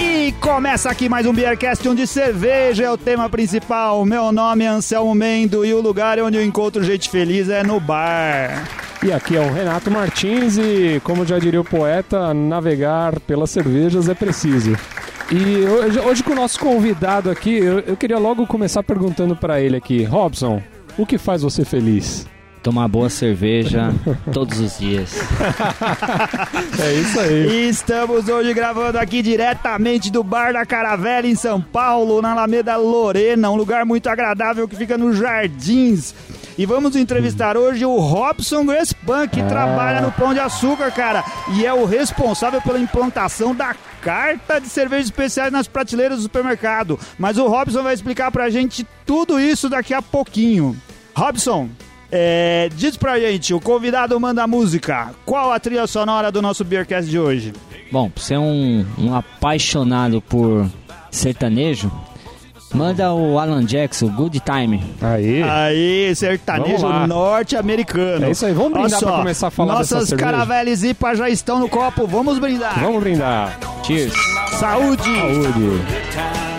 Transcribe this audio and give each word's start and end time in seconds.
E 0.00 0.32
começa 0.40 0.90
aqui 0.90 1.08
mais 1.08 1.26
um 1.26 1.32
Beercast 1.32 1.88
onde 1.88 2.06
cerveja 2.06 2.84
é 2.84 2.90
o 2.90 2.96
tema 2.96 3.28
principal. 3.28 4.04
Meu 4.04 4.32
nome 4.32 4.64
é 4.64 4.68
Anselmo 4.68 5.14
Mendo 5.14 5.64
e 5.64 5.72
o 5.74 5.80
lugar 5.80 6.18
onde 6.20 6.36
eu 6.36 6.44
encontro 6.44 6.82
gente 6.82 7.10
feliz 7.10 7.48
é 7.48 7.62
no 7.62 7.78
bar. 7.78 8.66
E 9.02 9.12
aqui 9.12 9.36
é 9.36 9.40
o 9.40 9.52
Renato 9.52 9.90
Martins 9.90 10.56
e, 10.58 11.00
como 11.04 11.24
já 11.24 11.38
diria 11.38 11.60
o 11.60 11.64
poeta, 11.64 12.34
navegar 12.34 13.20
pelas 13.20 13.50
cervejas 13.50 14.08
é 14.08 14.14
preciso. 14.14 14.76
E 15.30 15.64
hoje, 15.66 16.00
hoje 16.00 16.24
com 16.24 16.32
o 16.32 16.36
nosso 16.36 16.58
convidado 16.58 17.30
aqui, 17.30 17.58
eu, 17.58 17.80
eu 17.80 17.96
queria 17.96 18.18
logo 18.18 18.46
começar 18.46 18.82
perguntando 18.82 19.36
para 19.36 19.60
ele 19.60 19.76
aqui, 19.76 20.02
Robson, 20.02 20.62
o 20.96 21.04
que 21.04 21.18
faz 21.18 21.42
você 21.42 21.64
feliz? 21.64 22.26
Tomar 22.68 22.86
boa 22.86 23.08
cerveja 23.08 23.94
todos 24.30 24.60
os 24.60 24.78
dias. 24.78 25.10
É 26.78 26.92
isso 26.92 27.18
aí. 27.18 27.48
E 27.48 27.68
estamos 27.70 28.28
hoje 28.28 28.52
gravando 28.52 28.98
aqui 28.98 29.22
diretamente 29.22 30.10
do 30.12 30.22
Bar 30.22 30.52
da 30.52 30.66
Caravela 30.66 31.26
em 31.26 31.34
São 31.34 31.60
Paulo, 31.62 32.20
na 32.20 32.32
Alameda 32.32 32.76
Lorena, 32.76 33.50
um 33.50 33.56
lugar 33.56 33.86
muito 33.86 34.06
agradável 34.08 34.68
que 34.68 34.76
fica 34.76 34.98
nos 34.98 35.16
Jardins. 35.16 36.14
E 36.58 36.66
vamos 36.66 36.94
entrevistar 36.94 37.56
hoje 37.56 37.86
o 37.86 37.96
Robson 37.98 38.66
Grespan, 38.66 39.26
que 39.26 39.40
Ah. 39.40 39.46
trabalha 39.46 40.00
no 40.02 40.12
Pão 40.12 40.34
de 40.34 40.40
Açúcar, 40.40 40.90
cara, 40.92 41.24
e 41.54 41.64
é 41.64 41.72
o 41.72 41.86
responsável 41.86 42.60
pela 42.60 42.78
implantação 42.78 43.54
da 43.54 43.74
carta 44.02 44.60
de 44.60 44.68
cervejas 44.68 45.06
especiais 45.06 45.50
nas 45.50 45.66
prateleiras 45.66 46.18
do 46.18 46.22
supermercado. 46.24 46.98
Mas 47.18 47.38
o 47.38 47.48
Robson 47.48 47.82
vai 47.82 47.94
explicar 47.94 48.30
pra 48.30 48.50
gente 48.50 48.86
tudo 49.06 49.40
isso 49.40 49.68
daqui 49.70 49.94
a 49.94 50.02
pouquinho. 50.02 50.76
Robson, 51.14 51.68
é, 52.10 52.68
diz 52.74 52.96
pra 52.96 53.18
gente, 53.18 53.52
o 53.52 53.60
convidado 53.60 54.18
manda 54.18 54.42
a 54.42 54.46
música. 54.46 55.10
Qual 55.24 55.52
a 55.52 55.60
trilha 55.60 55.86
sonora 55.86 56.32
do 56.32 56.40
nosso 56.40 56.64
Beercast 56.64 57.10
de 57.10 57.18
hoje? 57.18 57.52
Bom, 57.92 58.10
você 58.14 58.34
é 58.34 58.38
um, 58.38 58.84
um 58.98 59.14
apaixonado 59.14 60.20
por 60.22 60.66
sertanejo, 61.10 61.90
manda 62.74 63.12
o 63.12 63.38
Alan 63.38 63.64
Jackson, 63.64 64.08
Good 64.08 64.40
Time. 64.40 64.82
Aí. 65.00 65.42
Aí, 65.42 66.14
sertanejo 66.14 66.86
norte-americano. 67.06 68.26
É 68.26 68.30
isso 68.30 68.44
aí, 68.46 68.52
vamos 68.52 68.72
brindar 68.72 68.90
Olha 68.90 68.98
só, 69.00 69.06
pra 69.06 69.16
começar 69.18 69.46
a 69.46 69.50
falar 69.50 69.74
Nossas 69.74 70.08
cerveja. 70.08 70.30
caraveles 70.30 70.82
IPA 70.82 71.14
já 71.14 71.28
estão 71.30 71.58
no 71.58 71.68
copo, 71.68 72.06
vamos 72.06 72.38
brindar. 72.38 72.78
Vamos 72.80 73.02
brindar. 73.02 73.58
Cheers! 73.84 74.12
Saúde! 74.58 75.02
Saúde. 75.02 76.57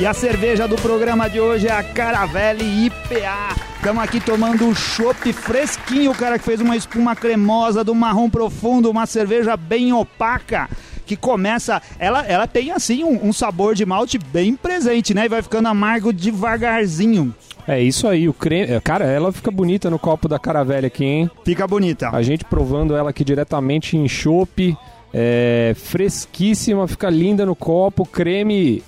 E 0.00 0.06
a 0.06 0.14
cerveja 0.14 0.66
do 0.66 0.76
programa 0.76 1.28
de 1.28 1.38
hoje 1.38 1.68
é 1.68 1.72
a 1.72 1.82
Caravelle 1.82 2.86
IPA. 2.86 3.54
Estamos 3.76 4.02
aqui 4.02 4.18
tomando 4.18 4.64
um 4.64 4.74
chopp 4.74 5.30
fresquinho, 5.30 6.12
o 6.12 6.14
cara 6.14 6.38
que 6.38 6.44
fez 6.46 6.58
uma 6.58 6.74
espuma 6.74 7.14
cremosa 7.14 7.84
do 7.84 7.94
marrom 7.94 8.30
profundo, 8.30 8.90
uma 8.90 9.04
cerveja 9.04 9.58
bem 9.58 9.92
opaca. 9.92 10.70
Que 11.04 11.16
começa, 11.16 11.82
ela, 11.98 12.24
ela 12.26 12.46
tem 12.46 12.70
assim 12.70 13.04
um, 13.04 13.26
um 13.28 13.30
sabor 13.30 13.74
de 13.74 13.84
malte 13.84 14.16
bem 14.16 14.56
presente, 14.56 15.12
né? 15.12 15.26
E 15.26 15.28
vai 15.28 15.42
ficando 15.42 15.68
amargo 15.68 16.14
devagarzinho. 16.14 17.34
É 17.68 17.78
isso 17.82 18.08
aí, 18.08 18.26
o 18.26 18.32
creme. 18.32 18.72
é, 18.72 18.80
Cara, 18.80 19.04
ela 19.04 19.30
fica 19.30 19.50
bonita 19.50 19.90
no 19.90 19.98
copo 19.98 20.26
da 20.28 20.38
Caravelle 20.38 20.86
aqui, 20.86 21.04
hein? 21.04 21.30
Fica 21.44 21.66
bonita. 21.66 22.08
A 22.08 22.22
gente 22.22 22.42
provando 22.46 22.96
ela 22.96 23.10
aqui 23.10 23.22
diretamente 23.22 23.98
em 23.98 24.08
chopp. 24.08 24.74
É, 25.12 25.74
fresquíssima, 25.76 26.86
fica 26.86 27.10
linda 27.10 27.44
no 27.44 27.56
copo, 27.56 28.06
creme, 28.06 28.80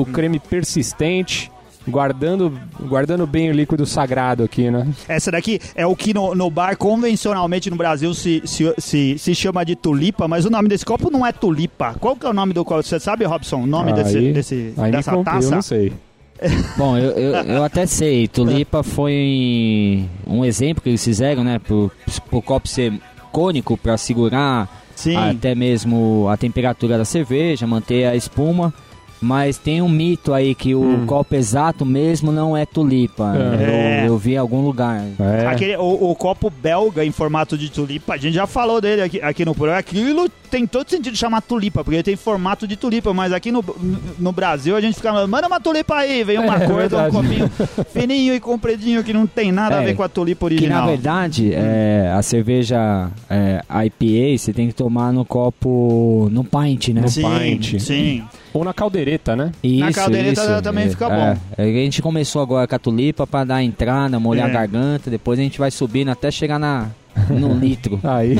o 0.00 0.06
creme 0.06 0.38
persistente, 0.38 1.50
guardando, 1.86 2.52
guardando 2.82 3.26
bem 3.26 3.50
o 3.50 3.52
líquido 3.52 3.84
sagrado 3.86 4.44
aqui, 4.44 4.70
né? 4.70 4.86
Essa 5.08 5.30
daqui 5.30 5.58
é 5.74 5.86
o 5.86 5.96
que 5.96 6.12
no, 6.14 6.34
no 6.34 6.50
bar 6.50 6.76
convencionalmente 6.76 7.68
no 7.70 7.76
Brasil 7.76 8.12
se, 8.14 8.42
se, 8.44 8.72
se, 8.78 9.18
se 9.18 9.34
chama 9.34 9.64
de 9.64 9.74
tulipa, 9.74 10.28
mas 10.28 10.44
o 10.44 10.50
nome 10.50 10.68
desse 10.68 10.84
copo 10.84 11.10
não 11.10 11.26
é 11.26 11.32
tulipa. 11.32 11.94
Qual 11.98 12.14
que 12.14 12.26
é 12.26 12.28
o 12.28 12.32
nome 12.34 12.52
do 12.52 12.64
copo? 12.64 12.82
Você 12.82 13.00
sabe, 13.00 13.24
Robson? 13.24 13.62
O 13.62 13.66
nome 13.66 13.92
desse, 13.92 14.18
Aí- 14.18 14.32
desse, 14.32 14.74
aí 14.76 14.84
me 14.84 14.90
dessa 14.92 15.10
compre- 15.12 15.32
Eu 15.32 15.40
taça? 15.40 15.54
não 15.54 15.62
sei. 15.62 15.92
Bom, 16.76 16.96
eu, 16.96 17.10
eu, 17.12 17.32
eu 17.44 17.64
até 17.64 17.84
sei, 17.84 18.28
tulipa 18.28 18.82
foi 18.84 20.04
um 20.26 20.44
exemplo 20.44 20.82
que 20.82 20.88
eles 20.90 21.02
fizeram, 21.02 21.42
né? 21.42 21.58
Pro, 21.58 21.90
pro 22.30 22.40
copo 22.40 22.68
ser 22.68 22.92
cônico 23.32 23.76
para 23.76 23.96
segurar 23.96 24.68
Sim. 24.94 25.16
até 25.16 25.54
mesmo 25.54 26.28
a 26.30 26.36
temperatura 26.36 26.96
da 26.96 27.04
cerveja, 27.04 27.66
manter 27.66 28.04
a 28.06 28.14
espuma. 28.14 28.72
Mas 29.20 29.58
tem 29.58 29.82
um 29.82 29.88
mito 29.88 30.32
aí 30.32 30.54
que 30.54 30.74
o 30.74 31.04
copo 31.06 31.34
exato 31.34 31.84
mesmo 31.84 32.30
não 32.30 32.56
é 32.56 32.64
tulipa. 32.64 33.34
É. 33.36 34.02
Eu, 34.04 34.06
eu 34.12 34.18
vi 34.18 34.34
em 34.34 34.36
algum 34.36 34.60
lugar. 34.60 35.02
É. 35.18 35.46
Aquele, 35.46 35.76
o, 35.76 36.10
o 36.10 36.14
copo 36.14 36.50
belga 36.50 37.04
em 37.04 37.10
formato 37.10 37.58
de 37.58 37.70
tulipa, 37.70 38.14
a 38.14 38.16
gente 38.16 38.34
já 38.34 38.46
falou 38.46 38.80
dele 38.80 39.02
aqui, 39.02 39.20
aqui 39.20 39.44
no 39.44 39.54
programa. 39.54 39.80
Aquilo 39.80 40.28
tem 40.50 40.66
todo 40.66 40.88
sentido 40.88 41.12
de 41.12 41.18
chamar 41.18 41.42
tulipa, 41.42 41.82
porque 41.84 41.96
ele 41.96 42.02
tem 42.02 42.16
formato 42.16 42.66
de 42.66 42.76
tulipa, 42.76 43.12
mas 43.12 43.32
aqui 43.32 43.50
no, 43.52 43.62
no 44.18 44.32
Brasil 44.32 44.76
a 44.76 44.80
gente 44.80 44.94
fica 44.94 45.10
falando, 45.12 45.28
manda 45.30 45.46
uma 45.46 45.60
tulipa 45.60 45.96
aí, 45.96 46.24
vem 46.24 46.38
uma 46.38 46.56
É, 46.62 46.66
coisa, 46.66 47.06
um 47.06 47.10
copinho 47.10 47.50
fininho 47.92 48.34
e 48.34 48.40
compridinho 48.40 49.02
que 49.04 49.12
não 49.12 49.26
tem 49.26 49.52
nada 49.52 49.78
a 49.78 49.82
É, 49.82 49.86
ver 49.86 49.94
com 49.96 50.02
a 50.02 50.08
tulipa 50.08 50.48
Que 50.48 50.54
original. 50.54 50.80
na 50.82 50.86
verdade, 50.86 51.52
é, 51.52 52.12
a 52.16 52.22
cerveja 52.22 53.10
é, 53.28 53.62
IPA 53.86 54.38
você 54.38 54.52
tem 54.52 54.68
que 54.68 54.74
tomar 54.74 55.12
no 55.12 55.24
copo, 55.24 56.28
no 56.32 56.44
pint, 56.44 56.88
né? 56.88 57.00
No 57.02 57.08
sim, 57.08 57.22
pint. 57.38 57.78
sim. 57.80 58.24
Ou 58.54 58.64
na 58.64 58.72
caldeireta, 58.72 59.36
né? 59.36 59.52
Isso, 59.62 59.80
Na 59.84 59.92
caldeireta 59.92 60.42
isso. 60.42 60.62
também 60.62 60.84
É, 60.86 60.88
fica 60.90 61.08
bom. 61.08 61.36
É, 61.56 61.62
A 61.62 61.66
gente 61.66 62.00
começou 62.02 62.40
agora 62.42 62.66
com 62.66 62.74
a 62.74 62.78
tulipa 62.78 63.26
pra 63.26 63.44
dar 63.44 63.56
a 63.56 63.62
entrada, 63.62 64.18
molhar 64.18 64.48
É. 64.48 64.50
a 64.50 64.54
garganta, 64.54 65.10
depois 65.10 65.38
a 65.38 65.42
gente 65.42 65.58
vai 65.58 65.70
subindo 65.70 66.08
até 66.10 66.30
chegar 66.30 66.58
na, 66.58 66.88
no 67.30 67.52
litro. 67.54 68.00
Aí. 68.04 68.36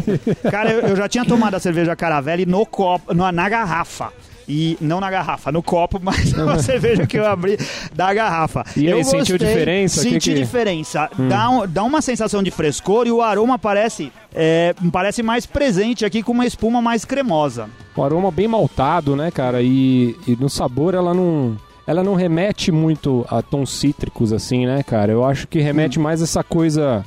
Cara, 0.51 0.71
eu, 0.73 0.81
eu 0.81 0.97
já 0.97 1.09
tinha 1.09 1.25
tomado 1.25 1.55
a 1.55 1.61
cerveja 1.61 1.95
Caravelle 1.97 2.47
no 2.47 2.65
copo, 2.65 3.13
no- 3.15 3.31
na 3.33 3.49
garrafa. 3.49 4.13
E 4.49 4.79
não 4.81 4.99
na 5.01 5.11
garrafa, 5.11 5.53
no 5.53 5.63
copo, 5.63 6.01
mas 6.03 6.33
é 6.33 6.43
uma 6.43 6.59
cerveja 6.63 7.07
que 7.07 7.19
eu 7.19 7.27
abri 7.27 7.59
da 7.95 8.13
garrafa. 8.15 8.65
E 8.77 8.87
aí, 8.87 8.99
eu 8.99 9.05
sentiu 9.05 9.37
diferença? 9.37 10.01
Senti 10.01 10.31
Que 10.31 10.35
que- 10.35 10.41
diferença. 10.41 11.11
Dá, 11.29 11.51
um- 11.51 11.67
dá 11.67 11.85
uma 11.85 12.01
sensação 12.01 12.43
de 12.43 12.51
frescor 12.51 13.07
e 13.07 13.13
o 13.13 13.21
aroma 13.23 13.59
parece, 13.59 14.11
é, 14.35 14.75
parece 14.93 15.23
mais 15.23 15.45
presente 15.45 16.05
aqui 16.05 16.23
com 16.23 16.33
uma 16.33 16.47
espuma 16.47 16.81
mais 16.81 17.05
cremosa. 17.05 17.69
O 17.95 18.03
aroma 18.03 18.31
bem 18.31 18.49
maltado, 18.49 19.15
né, 19.15 19.31
cara? 19.31 19.61
E, 19.63 20.17
e 20.27 20.37
no 20.41 20.49
sabor 20.49 20.95
ela 20.95 21.13
não. 21.13 21.57
Ela 21.87 22.05
não 22.05 22.15
remete 22.15 22.71
muito 22.71 23.25
a 23.31 23.41
tons 23.41 23.71
cítricos, 23.71 24.31
assim, 24.33 24.67
né, 24.67 24.83
cara? 24.83 25.11
Eu 25.11 25.25
acho 25.25 25.49
que 25.49 25.59
remete 25.59 25.99
mais 25.99 26.21
essa 26.21 26.45
coisa. 26.45 27.03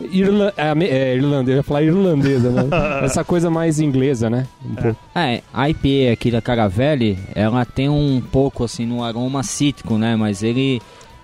Irla 0.00 0.52
é, 0.56 0.72
é, 0.84 1.16
irlandesa, 1.16 1.52
eu 1.52 1.56
ia 1.56 1.62
falar 1.62 1.82
irlandesa, 1.82 2.50
né? 2.50 2.64
essa 3.02 3.24
coisa 3.24 3.50
mais 3.50 3.80
inglesa, 3.80 4.30
né? 4.30 4.46
Um 4.64 4.74
pouco. 4.74 5.00
É, 5.14 5.42
a 5.52 5.68
IPA 5.68 6.12
aqui 6.12 6.30
da 6.30 6.40
Caravelle, 6.40 7.18
ela 7.34 7.64
tem 7.64 7.88
um 7.88 8.20
pouco 8.20 8.64
assim 8.64 8.86
no 8.86 9.02
aroma 9.02 9.42
cítrico, 9.42 9.98
né? 9.98 10.14
Mas 10.14 10.42
ele 10.42 10.80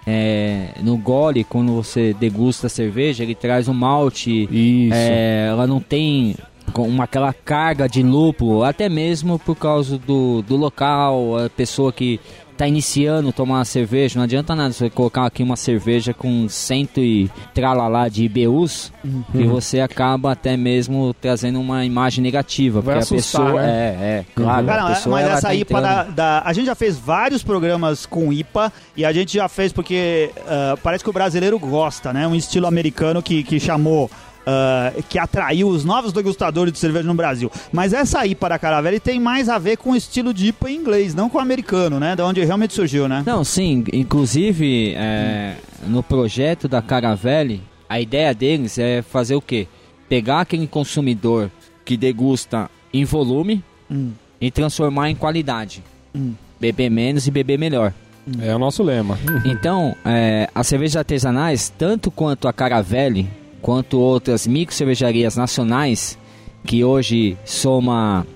é, 0.06 0.70
no 0.82 0.96
gole, 0.96 1.44
quando 1.44 1.72
você 1.72 2.14
degusta 2.14 2.66
a 2.66 2.70
cerveja, 2.70 3.22
ele 3.22 3.34
traz 3.34 3.68
um 3.68 3.74
malte. 3.74 4.48
Isso. 4.50 4.94
É, 4.94 5.46
ela 5.48 5.66
não 5.66 5.80
tem 5.80 6.34
uma, 6.74 7.04
aquela 7.04 7.32
carga 7.32 7.88
de 7.88 8.02
lúpulo, 8.02 8.64
até 8.64 8.88
mesmo 8.88 9.38
por 9.38 9.56
causa 9.56 9.98
do, 9.98 10.42
do 10.42 10.56
local, 10.56 11.38
a 11.38 11.48
pessoa 11.48 11.92
que 11.92 12.20
tá 12.56 12.68
iniciando 12.68 13.30
a 13.30 13.32
tomar 13.32 13.56
uma 13.56 13.64
cerveja, 13.64 14.18
não 14.18 14.24
adianta 14.24 14.54
nada 14.54 14.72
você 14.72 14.88
colocar 14.88 15.26
aqui 15.26 15.42
uma 15.42 15.56
cerveja 15.56 16.14
com 16.14 16.48
cento 16.48 17.00
e 17.00 17.30
tralalá 17.52 18.08
de 18.08 18.24
IBUs, 18.24 18.92
que 19.32 19.44
você 19.44 19.80
acaba 19.80 20.32
até 20.32 20.56
mesmo 20.56 21.12
trazendo 21.20 21.60
uma 21.60 21.84
imagem 21.84 22.22
negativa, 22.22 22.80
Vai 22.80 22.96
porque 23.00 23.14
assustar, 23.14 23.40
a 23.42 23.44
pessoa 23.46 23.62
né? 23.62 23.68
é, 23.68 24.04
é, 24.20 24.24
claro, 24.34 24.66
Cara, 24.66 24.82
a 24.84 24.94
pessoa 24.94 25.16
mas 25.20 25.28
essa 25.28 25.48
tá 25.48 25.54
IPA 25.54 25.80
da, 25.80 26.02
da- 26.04 26.42
A 26.44 26.52
gente 26.52 26.66
já 26.66 26.74
fez 26.74 26.96
vários 26.96 27.42
programas 27.42 28.06
com 28.06 28.32
IPA 28.32 28.72
e 28.96 29.04
a 29.04 29.12
gente 29.12 29.34
já 29.34 29.48
fez 29.48 29.72
porque 29.72 30.30
ah, 30.46 30.76
parece 30.82 31.02
que 31.02 31.10
o 31.10 31.12
brasileiro 31.12 31.58
gosta, 31.58 32.12
né? 32.12 32.26
Um 32.26 32.34
estilo 32.34 32.66
americano 32.66 33.22
que, 33.22 33.42
que 33.42 33.58
chamou. 33.58 34.10
Ah, 34.46 34.92
que 35.08 35.18
atraiu 35.18 35.68
os 35.68 35.84
novos 35.84 36.12
degustadores 36.12 36.72
de 36.72 36.78
cerveja 36.78 37.06
no 37.06 37.14
Brasil. 37.14 37.50
Mas 37.72 37.92
essa 37.92 38.26
IPA 38.26 38.48
da 38.50 38.58
Caravelle 38.58 39.00
tem 39.00 39.18
mais 39.20 39.48
a 39.48 39.58
ver 39.58 39.76
com 39.76 39.90
o 39.92 39.96
estilo 39.96 40.32
de 40.34 40.48
IPA 40.48 40.70
em 40.70 40.76
inglês, 40.76 41.14
não 41.14 41.28
com 41.28 41.38
o 41.38 41.40
americano, 41.40 41.98
né? 41.98 42.14
Da 42.16 42.26
onde 42.26 42.44
realmente 42.44 42.74
surgiu, 42.74 43.08
né? 43.08 43.22
Não, 43.26 43.44
sim, 43.44 43.84
inclusive 43.92 44.94
é, 44.96 45.56
no 45.86 46.02
projeto 46.02 46.68
da 46.68 46.80
Caravelle, 46.82 47.62
a 47.88 48.00
ideia 48.00 48.34
deles 48.34 48.78
é 48.78 49.02
fazer 49.02 49.34
o 49.34 49.40
quê? 49.40 49.66
Pegar 50.08 50.40
aquele 50.40 50.66
consumidor 50.66 51.50
que 51.84 51.96
degusta 51.96 52.70
em 52.92 53.04
volume 53.04 53.62
Hum. 53.90 54.12
e 54.40 54.50
transformar 54.50 55.10
em 55.10 55.14
qualidade. 55.14 55.82
Hum. 56.14 56.32
Beber 56.58 56.90
menos 56.90 57.26
e 57.26 57.30
beber 57.30 57.58
melhor. 57.58 57.92
É 58.40 58.54
o 58.54 58.58
nosso 58.58 58.82
lema. 58.82 59.18
Então, 59.44 59.94
é, 60.04 60.48
as 60.54 60.66
cervejas 60.66 60.96
artesanais, 60.96 61.70
tanto 61.76 62.10
quanto 62.10 62.48
a 62.48 62.52
Caravelle, 62.54 63.28
quanto 63.64 63.98
outras 63.98 64.46
micro 64.46 64.74
cervejarias 64.74 65.36
nacionais, 65.36 66.18
que 66.66 66.84
hoje 66.84 67.34
soma 67.46 68.26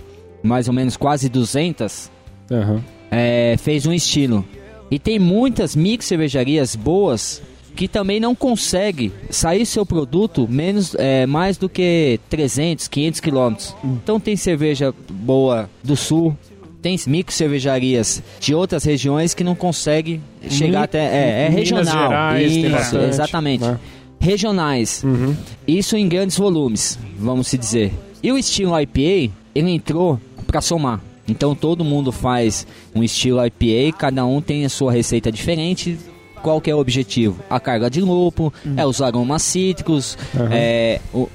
mais 0.42 0.69
ou 0.69 0.72
menos 0.72 0.96
quase 0.96 1.28
200, 1.28 2.10
Aham. 2.50 2.82
é, 3.10 3.54
fez 3.58 3.84
um 3.84 3.92
estilo. 3.92 4.42
E 4.90 4.98
tem 4.98 5.19
muitas 5.19 5.76
micro 5.76 6.06
cervejarias 6.06 6.75
boas 6.75 7.42
que 7.76 7.86
também 7.86 8.19
não 8.19 8.34
consegue 8.34 9.12
sair 9.28 9.66
seu 9.66 9.84
produto 9.84 10.48
menos 10.50 10.94
é, 10.98 11.26
mais 11.26 11.58
do 11.58 11.69
que 11.69 12.19
300, 12.30 12.88
500 12.88 13.20
quilômetros. 13.20 13.76
Então 13.84 14.19
tem 14.19 14.34
cerveja 14.34 14.94
boa 15.10 15.69
do 15.84 15.94
sul, 15.94 16.34
tem 16.80 16.98
micro 17.06 17.34
cervejarias 17.34 18.22
de 18.40 18.54
outras 18.54 18.82
regiões 18.84 19.34
que 19.34 19.44
não 19.44 19.54
consegue 19.54 20.22
chegar 20.48 20.78
Mi- 20.78 20.84
até 20.84 20.98
é, 21.04 21.46
é 21.46 21.48
regional. 21.50 22.08
Gerais 22.08 22.52
Isso, 22.56 22.96
exatamente. 22.96 23.62
né? 23.64 23.78
Regionais. 24.20 25.02
Uhum. 25.04 25.36
Isso 25.66 25.96
em 25.96 26.08
grandes 26.08 26.36
volumes, 26.36 26.98
vamos 27.18 27.48
se 27.48 27.56
dizer. 27.58 27.92
E 28.22 28.32
o 28.32 28.38
estilo 28.38 28.78
IPA, 28.78 29.32
ele 29.54 29.70
entrou 29.70 30.20
para 30.46 30.60
somar. 30.60 31.00
Então 31.26 31.54
todo 31.54 31.84
mundo 31.84 32.10
faz 32.10 32.66
um 32.94 33.02
estilo 33.02 33.38
IPA, 33.44 33.96
cada 33.96 34.24
um 34.24 34.40
tem 34.40 34.64
a 34.64 34.68
sua 34.68 34.90
receita 34.92 35.30
diferente. 35.30 35.98
Qual 36.42 36.60
que 36.60 36.70
é 36.70 36.74
o 36.74 36.78
objetivo? 36.78 37.38
A 37.50 37.58
carga 37.60 37.90
de 37.90 38.00
lúpulo, 38.00 38.52
é 38.76 38.86
os 38.86 39.02
aromas 39.02 39.42
cítricos, 39.42 40.16
Uhum. 40.34 40.48
é 40.50 41.00
o, 41.12 41.28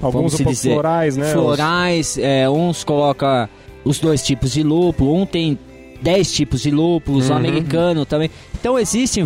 Alguns 0.00 0.34
se 0.34 0.44
dizer, 0.44 0.72
florais, 0.74 1.16
né? 1.16 1.32
florais, 1.32 2.18
é, 2.18 2.48
uns 2.48 2.84
coloca 2.84 3.50
os 3.84 3.98
dois 3.98 4.22
tipos 4.22 4.52
de 4.52 4.62
lúpulo, 4.62 5.14
um 5.14 5.26
tem 5.26 5.58
10 6.02 6.32
tipos 6.32 6.62
de 6.62 6.70
lúpulos, 6.70 7.28
o 7.28 7.32
Uhum. 7.32 7.38
americano 7.38 8.04
também. 8.06 8.30
Então 8.58 8.78
existem 8.78 9.24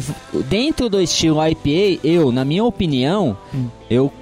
dentro 0.49 0.89
do 0.89 1.01
estilo 1.01 1.39
IPA, 1.47 2.01
eu, 2.05 2.31
na 2.33 2.45
minha 2.45 2.65
opinião, 2.65 3.37
Hum. 3.55 3.67
eu 3.91 4.13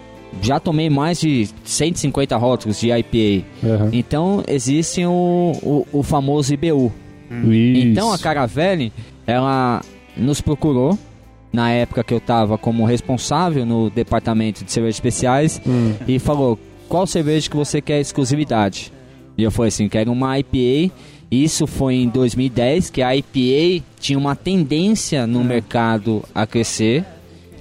já 0.41 0.59
tomei 0.59 0.89
mais 0.89 1.21
de 1.21 1.49
150 1.65 2.37
rótulos 2.37 2.81
de 2.81 2.91
IPA. 2.91 3.45
Uhum. 3.63 3.89
Então 3.93 4.43
existe 4.49 5.05
o, 5.05 5.53
o, 5.63 5.87
o 5.93 6.03
famoso 6.03 6.53
IBU. 6.55 6.93
Então 7.31 8.13
a 8.13 8.19
Caravelli, 8.19 8.93
ela 9.27 9.81
nos 10.17 10.41
procurou 10.41 10.99
na 11.53 11.71
época 11.71 12.03
que 12.05 12.13
eu 12.13 12.19
estava 12.19 12.57
como 12.59 12.85
responsável 12.85 13.65
no 13.65 13.89
departamento 13.91 14.65
de 14.65 14.71
cervejas 14.73 14.97
especiais 14.97 15.61
Hum. 15.67 15.95
e 16.07 16.19
falou: 16.19 16.59
qual 16.89 17.07
cerveja 17.07 17.49
que 17.49 17.57
você 17.57 17.81
quer 17.81 18.01
exclusividade? 18.01 18.93
E 19.37 19.43
eu 19.43 19.51
falei 19.51 19.69
assim: 19.69 19.89
quero 19.89 20.13
uma 20.13 20.39
IPA. 20.39 20.93
Isso 21.33 21.67
foi 21.67 21.95
em 21.95 22.09
2010, 22.11 22.91
que 22.91 23.01
a 23.01 23.17
IPA 23.17 23.83
tinha 23.99 24.19
uma 24.19 24.37
tendência 24.37 25.27
no 25.27 25.43
mercado 25.43 26.23
a 26.35 26.47
crescer. 26.47 27.05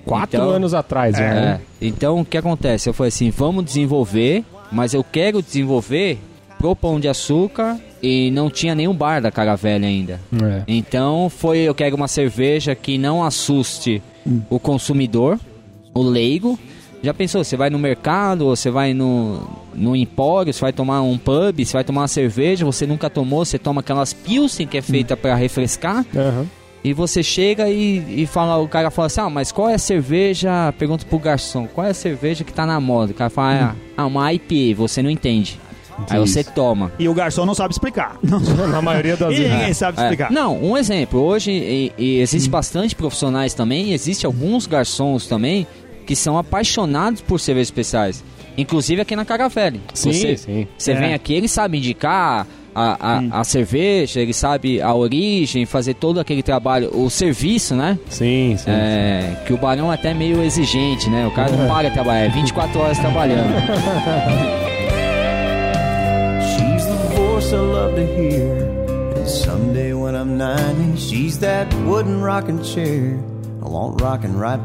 Quatro 0.06 0.36
Então- 0.42 0.50
anos 0.50 0.74
atrás, 0.74 1.16
É, 1.18 1.20
né? 1.34 1.62
então 1.82 2.20
o 2.20 2.26
que 2.26 2.38
acontece? 2.38 2.90
Eu 2.90 2.94
falei 2.94 3.08
assim: 3.10 3.30
vamos 3.30 3.64
desenvolver, 3.64 4.44
mas 4.72 4.94
eu 4.94 5.04
quero 5.04 5.42
desenvolver 5.42 6.18
pro 6.58 6.76
pão 6.76 7.00
de 7.00 7.08
açúcar 7.08 7.80
e 8.04 8.30
não 8.32 8.50
tinha 8.50 8.76
nenhum 8.76 8.94
bar 8.94 9.22
da 9.22 9.32
Caravelha 9.32 9.88
ainda. 9.88 10.20
É. 10.44 10.64
Então 10.68 11.30
foi 11.30 11.60
eu 11.60 11.74
quero 11.74 11.96
uma 11.96 12.08
cerveja 12.08 12.76
que 12.76 12.98
não 12.98 13.24
assuste 13.24 14.02
o 14.50 14.60
consumidor, 14.60 15.40
o 15.94 16.02
leigo. 16.02 16.60
Já 17.04 17.14
pensou, 17.14 17.44
você 17.44 17.58
vai 17.58 17.70
no 17.72 17.80
mercado, 17.80 18.46
você 18.46 18.70
vai 18.70 18.94
no, 18.94 19.42
no 19.74 19.96
empório, 19.96 20.54
você 20.54 20.62
vai 20.62 20.72
tomar 20.72 21.02
um 21.02 21.18
pub, 21.18 21.66
você 21.66 21.74
vai 21.74 21.84
tomar 21.84 22.02
uma 22.02 22.08
cerveja, 22.08 22.64
você 22.64 22.86
nunca 22.86 23.10
tomou, 23.10 23.44
você 23.44 23.58
toma 23.58 23.82
aquelas 23.82 24.14
pilsen 24.14 24.68
que 24.68 24.78
é 24.78 24.82
feita 24.84 25.18
para 25.18 25.34
refrescar, 25.34 26.06
Aham. 26.16 26.46
e 26.84 26.94
você 26.94 27.24
chega 27.24 27.68
e, 27.70 28.22
e 28.22 28.28
fala, 28.28 28.58
o 28.58 28.68
cara 28.68 28.92
fala 28.92 29.08
assim, 29.08 29.22
ah, 29.22 29.30
mas 29.32 29.52
qual 29.52 29.68
é 29.68 29.74
a 29.74 29.80
cerveja? 29.80 30.72
Pergunta 30.78 31.04
pro 31.04 31.18
garçom, 31.18 31.66
qual 31.68 31.88
é 31.88 31.90
a 31.90 31.94
cerveja 31.96 32.44
que 32.44 32.54
tá 32.54 32.68
na 32.68 32.80
moda? 32.80 33.14
O 33.14 33.16
cara 33.16 33.32
fala, 33.32 33.76
ah, 33.98 34.06
uma 34.06 34.32
IPA, 34.32 34.76
você 34.78 35.02
não 35.02 35.10
entende. 35.10 35.60
Aí 36.10 36.18
você 36.20 36.44
toma. 36.44 36.92
E 36.98 37.08
o 37.08 37.14
garçom 37.14 37.46
não 37.46 37.54
sabe 37.54 37.74
explicar. 37.74 38.18
Não, 38.24 38.40
Na 38.68 38.82
maioria 38.82 39.16
das 39.16 39.34
e 39.36 39.38
vezes. 39.38 39.52
ninguém 39.52 39.74
sabe 39.74 40.00
É. 40.00 40.04
explicar. 40.04 40.32
Não, 40.32 40.58
um 40.58 40.76
exemplo. 40.76 41.20
Hoje 41.20 41.52
e, 41.52 41.92
e 41.96 42.20
existe 42.22 42.50
bastante 42.50 42.96
profissionais 42.96 43.54
também, 43.54 43.92
existe 43.94 44.26
alguns 44.26 44.66
garçons 44.66 45.28
também 45.28 45.68
que 46.06 46.16
são 46.16 46.38
apaixonados 46.38 47.22
por 47.22 47.40
cervejas 47.40 47.68
especiais. 47.68 48.24
Inclusive 48.58 49.02
aqui 49.02 49.16
na 49.16 49.24
Caravelli. 49.24 49.80
Sim, 49.94 50.12
você, 50.12 50.38
sim. 50.38 50.68
Você 50.78 50.92
É. 50.92 50.96
vem 50.96 51.14
aqui, 51.14 51.34
ele 51.34 51.48
sabe 51.48 51.78
indicar 51.78 52.46
a, 52.76 53.18
a, 53.34 53.40
a 53.40 53.44
cerveja, 53.46 54.20
ele 54.20 54.34
sabe 54.34 54.82
a 54.82 54.94
origem, 54.94 55.66
fazer 55.66 55.94
todo 55.94 56.20
aquele 56.20 56.44
trabalho, 56.44 56.90
o 56.94 57.10
serviço, 57.10 57.76
né? 57.76 57.98
Sim, 58.10 58.56
sim. 58.58 58.70
É, 58.70 59.38
que 59.46 59.54
o 59.54 59.58
barão 59.58 59.90
é 59.92 59.96
até 59.96 60.14
meio 60.14 60.42
exigente, 60.44 61.10
né? 61.10 61.26
O 61.28 61.32
cara 61.32 61.52
não 61.52 61.68
para 61.68 61.88
de 61.90 61.94
trabalhar, 61.94 62.26
é 62.26 62.30
24 62.30 62.80
horas 62.80 62.98
trabalhando. 63.00 63.52
She's 66.52 66.86
the 66.86 67.16
voice 67.16 67.54
I 67.54 67.58
love 67.60 67.96
to 67.96 68.06
hear. 68.06 68.68
And 69.16 69.28
someday 69.28 69.94
when 69.94 70.16
I'm 70.16 70.38
90, 70.38 70.98
she's 70.98 71.40
that 71.40 71.74
wooden 71.86 72.22
rocking 72.22 72.64
chair. 72.64 73.18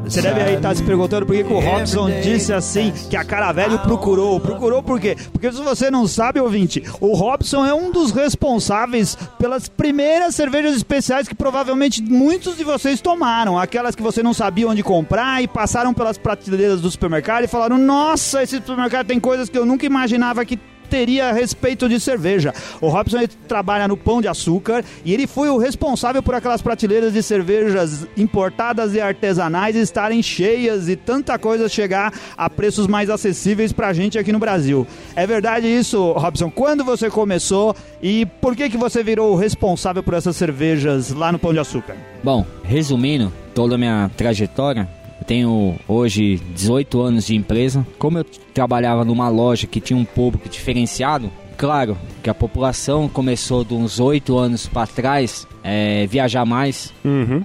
Você 0.05 0.23
deve 0.23 0.41
aí 0.41 0.55
estar 0.55 0.75
se 0.75 0.83
me. 0.83 0.89
perguntando 0.89 1.27
por 1.27 1.35
que, 1.35 1.45
que 1.45 1.53
o 1.53 1.61
Robson 1.61 2.11
disse 2.23 2.53
assim 2.53 2.93
que 3.11 3.17
a 3.17 3.25
Caravelho 3.25 3.79
procurou. 3.81 4.41
Procurou 4.41 4.83
por 4.83 4.99
quê? 4.99 5.17
Porque 5.33 5.53
se 5.53 5.63
você 5.63 5.91
não 5.91 6.07
sabe, 6.07 6.41
ouvinte, 6.41 6.83
o 7.01 7.15
Robson 7.15 7.65
é 7.65 7.75
um 7.75 7.91
dos 7.91 8.11
responsáveis 8.11 9.17
pelas 9.39 9.69
primeiras 9.69 10.35
cervejas 10.35 10.75
especiais 10.77 11.29
que 11.29 11.35
provavelmente 11.35 12.03
muitos 12.03 12.57
de 12.57 12.65
vocês 12.65 13.01
tomaram. 13.01 13.59
Aquelas 13.59 13.95
que 13.95 14.03
você 14.03 14.23
não 14.23 14.33
sabia 14.33 14.69
onde 14.69 14.83
comprar 14.83 15.43
e 15.43 15.49
passaram 15.49 15.93
pelas 15.93 16.17
prateleiras 16.17 16.81
do 16.81 16.91
supermercado 16.91 17.45
e 17.45 17.49
falaram: 17.49 17.79
Nossa, 17.79 18.43
esse 18.43 18.57
supermercado 18.57 19.07
tem 19.07 19.21
coisas 19.21 19.49
que 19.49 19.59
eu 19.59 19.67
nunca 19.67 19.85
imaginava 19.85 20.45
que 20.45 20.59
teria 20.87 21.29
a 21.29 21.33
respeito 21.33 21.89
de 21.89 22.01
cerveja. 22.01 22.55
O 22.81 22.89
Robson 22.89 23.19
trabalha 23.47 23.89
no 23.89 23.97
Pão 23.97 24.21
de 24.21 24.29
Açúcar 24.29 24.85
e 25.05 25.13
ele 25.13 25.27
foi 25.27 25.49
o 25.51 25.59
responsável 25.59 26.23
por 26.23 26.35
aquelas 26.35 26.63
prateleiras 26.63 27.13
de 27.13 27.23
cervejas 27.23 28.07
importadas 28.17 28.95
e 28.95 29.01
artesanais 29.01 29.77
estarem 29.77 30.23
cheias 30.23 30.89
e 30.89 30.97
tanta 30.97 31.39
coisa 31.39 31.69
chegar 31.69 32.13
a 32.37 32.49
preços 32.49 32.87
mais 32.87 33.11
acessíveis 33.11 33.73
pra 33.73 33.93
gente 33.93 34.19
aqui 34.19 34.33
no 34.33 34.39
Brasil. 34.39 34.87
É 35.15 35.27
verdade 35.27 35.67
isso, 35.67 36.13
Robson? 36.13 36.51
Quando 36.51 36.85
você 36.85 37.11
começou 37.11 37.75
e 38.03 38.27
por 38.41 38.55
que 38.55 38.71
que 38.71 38.77
você 38.77 39.03
virou 39.03 39.33
o 39.33 39.37
responsável 39.37 40.03
por 40.03 40.15
essas 40.15 40.37
cervejas 40.37 41.11
lá 41.11 41.33
no 41.33 41.39
Pão 41.39 41.53
de 41.53 41.59
Açúcar? 41.59 41.97
Bom, 42.23 42.45
resumindo 42.63 43.33
toda 43.55 43.75
a 43.77 43.79
minha 43.79 44.11
trajetória, 44.17 44.89
tenho 45.27 45.77
hoje 45.89 46.41
18 46.55 47.01
anos 47.01 47.27
de 47.27 47.35
empresa. 47.35 47.87
Como 47.99 48.19
eu 48.19 48.25
trabalhava 48.55 49.05
numa 49.05 49.29
loja 49.29 49.67
que 49.67 49.81
tinha 49.81 49.97
um 49.99 50.05
público 50.05 50.49
diferenciado, 50.49 51.31
claro 51.57 51.97
que 52.23 52.31
a 52.31 52.35
população 52.35 53.09
começou 53.09 53.65
de 53.65 53.75
uns 53.75 53.99
8 54.01 54.37
anos 54.39 54.67
para 54.67 54.87
trás 54.87 55.47
é, 55.65 56.07
viajar 56.07 56.45
mais, 56.45 56.93
Uhum. 57.05 57.45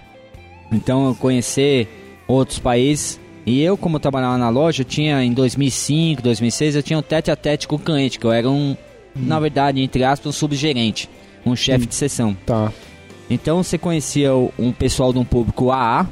então 0.71 1.07
eu 1.07 1.15
conhecer 1.15 1.87
outros 2.27 2.59
países. 2.59 3.19
E 3.45 3.59
eu, 3.61 3.75
como 3.75 3.95
eu 3.95 3.99
trabalhava 3.99 4.37
na 4.37 4.49
loja, 4.49 4.81
eu 4.81 4.85
tinha 4.85 5.23
em 5.23 5.33
2005, 5.33 6.21
2006, 6.21 6.75
eu 6.75 6.83
tinha 6.83 6.99
um 6.99 7.01
tete 7.01 7.31
a 7.31 7.35
tete 7.35 7.67
com 7.67 7.75
o 7.75 7.79
cliente, 7.79 8.19
que 8.19 8.25
eu 8.25 8.31
era 8.31 8.47
um, 8.47 8.77
na 9.15 9.39
verdade, 9.39 9.81
entre 9.81 10.03
aspas, 10.03 10.27
um 10.27 10.31
subgerente, 10.31 11.09
um 11.43 11.55
chefe 11.55 11.87
de 11.87 11.95
sessão. 11.95 12.37
Tá. 12.45 12.71
Então 13.29 13.63
você 13.63 13.77
conhecia 13.79 14.31
um 14.59 14.71
pessoal 14.71 15.11
de 15.11 15.17
um 15.17 15.25
público 15.25 15.71
AA 15.71 16.07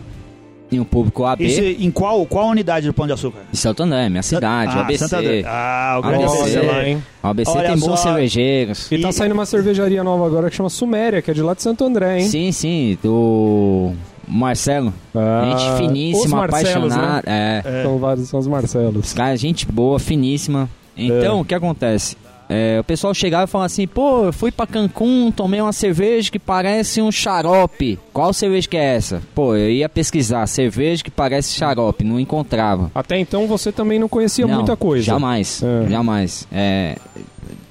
e 0.72 0.80
um 0.80 0.84
público 0.84 1.26
AB 1.26 1.46
Isso 1.46 1.62
em 1.62 1.90
qual, 1.92 2.26
qual 2.26 2.48
unidade 2.48 2.86
do 2.88 2.94
Pão 2.94 3.08
de 3.08 3.14
Açúcar? 3.14 3.40
de 3.52 3.58
Santo 3.58 3.82
André, 3.84 4.08
minha 4.10 4.22
cidade, 4.24 4.72
ah, 4.74 4.78
o 4.78 4.80
ABC. 4.82 5.44
Ah, 5.48 5.96
o 5.98 6.02
grande 6.02 6.24
ABC. 6.26 6.42
ABC. 6.42 6.60
Lá, 6.62 6.88
hein? 6.88 7.04
O 7.24 7.28
ABC 7.28 7.52
Olha 7.52 7.68
tem 7.70 7.78
só. 7.78 7.88
bons 7.88 8.00
cervejeiros. 8.00 8.92
E 8.92 9.00
tá 9.00 9.10
E- 9.10 9.14
saindo 9.14 9.32
uma 9.34 9.46
cervejaria 9.46 10.04
nova 10.04 10.26
agora 10.28 10.50
que 10.50 10.56
chama 10.56 10.70
Suméria, 10.70 11.22
que 11.22 11.32
é 11.32 11.34
de 11.34 11.42
lá 11.42 11.54
de 11.54 11.62
Santo 11.64 11.84
André, 11.84 12.20
hein? 12.20 12.28
Sim, 12.28 12.52
sim, 12.52 12.98
do 13.04 13.92
Marcelo. 14.28 14.94
Ah, 15.16 15.56
gente 15.58 15.78
finíssima, 15.88 16.38
Marcelos, 16.38 16.94
apaixonada. 16.94 17.24
Né? 17.30 17.62
É, 17.66 17.84
São 17.84 17.98
vários, 17.98 18.30
são 18.30 18.40
os 18.40 18.48
Marcelos. 18.48 19.14
cara, 19.14 19.36
gente 19.36 19.66
boa, 19.66 19.98
finíssima. 20.00 20.70
Então, 20.96 21.38
É. 21.40 21.42
o 21.42 21.46
que 21.46 21.56
acontece? 21.56 22.16
É, 22.50 22.80
o 22.80 22.84
pessoal 22.84 23.14
chegava 23.14 23.44
e 23.44 23.48
falava 23.48 23.68
assim, 23.68 23.86
pô, 23.86 24.26
eu 24.26 24.34
fui 24.34 24.52
pra 24.52 24.66
Cancún, 24.66 25.32
tomei 25.32 25.62
uma 25.62 25.72
cerveja 25.72 26.32
que 26.32 26.40
parece 26.40 27.00
um 27.02 27.12
xarope. 27.12 28.00
Qual 28.12 28.34
cerveja 28.34 28.68
que 28.68 28.76
é 28.76 28.96
essa? 28.96 29.22
Pô, 29.36 29.56
eu 29.56 29.70
ia 29.70 29.88
pesquisar, 29.88 30.48
cerveja 30.48 31.04
que 31.04 31.12
parece 31.12 31.54
xarope, 31.54 32.04
não 32.04 32.20
encontrava. 32.20 32.92
Até 32.96 33.20
então 33.20 33.46
você 33.48 33.72
também 33.72 34.00
não 34.00 34.10
conhecia 34.10 34.48
Não, 34.48 34.56
muita 34.56 34.76
coisa. 34.76 35.04
Jamais, 35.06 35.62
É. 35.64 35.90
jamais. 35.90 36.48
É, 36.52 36.96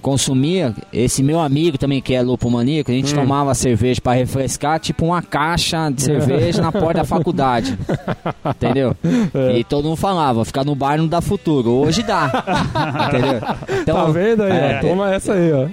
consumia, 0.02 0.74
esse 0.92 1.22
meu 1.22 1.40
amigo 1.40 1.76
também 1.78 2.00
que 2.00 2.14
é 2.14 2.22
lupomaníaco, 2.22 2.90
a 2.90 2.94
gente 2.94 3.12
Hum. 3.14 3.18
tomava 3.18 3.54
cerveja 3.54 4.00
pra 4.00 4.12
refrescar, 4.12 4.78
tipo 4.80 5.04
uma 5.06 5.22
caixa 5.22 5.90
de 5.90 6.02
cerveja 6.02 6.60
na 6.62 6.70
porta 6.72 6.94
da 7.00 7.04
faculdade. 7.06 7.78
Entendeu? 8.44 8.96
É. 9.34 9.58
E 9.58 9.64
todo 9.64 9.84
mundo 9.84 9.96
falava, 9.96 10.44
ficar 10.44 10.64
no 10.64 10.74
bar 10.74 10.98
não 10.98 11.06
dá 11.06 11.20
futuro. 11.20 11.70
Hoje 11.70 12.02
dá. 12.02 12.44
entendeu? 13.08 13.80
Então, 13.82 13.96
Tá 13.96 14.10
vendo 14.12 14.42
aí? 14.44 14.52
é, 14.52 14.80
ó? 14.82 14.88
Toma 14.88 15.14
essa 15.14 15.32
aí, 15.34 15.52
ó. 15.52 15.66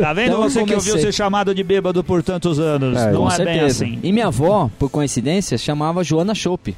Tá 0.00 0.12
vendo 0.12 0.26
Então 0.28 0.42
você 0.42 0.64
que 0.64 0.74
ouviu 0.74 0.98
ser 0.98 1.12
chamado 1.12 1.54
de 1.54 1.62
bêbado 1.62 2.02
por 2.04 2.22
tantos 2.22 2.58
anos? 2.58 2.98
É, 2.98 3.12
não 3.12 3.26
é 3.30 3.36
bem 3.36 3.46
certeza. 3.46 3.84
assim. 3.84 3.98
E 4.02 4.12
minha 4.12 4.26
avó, 4.28 4.70
por 4.78 4.90
coincidência, 4.90 5.56
chamava 5.58 6.02
Joana 6.04 6.34
Chopp. 6.34 6.74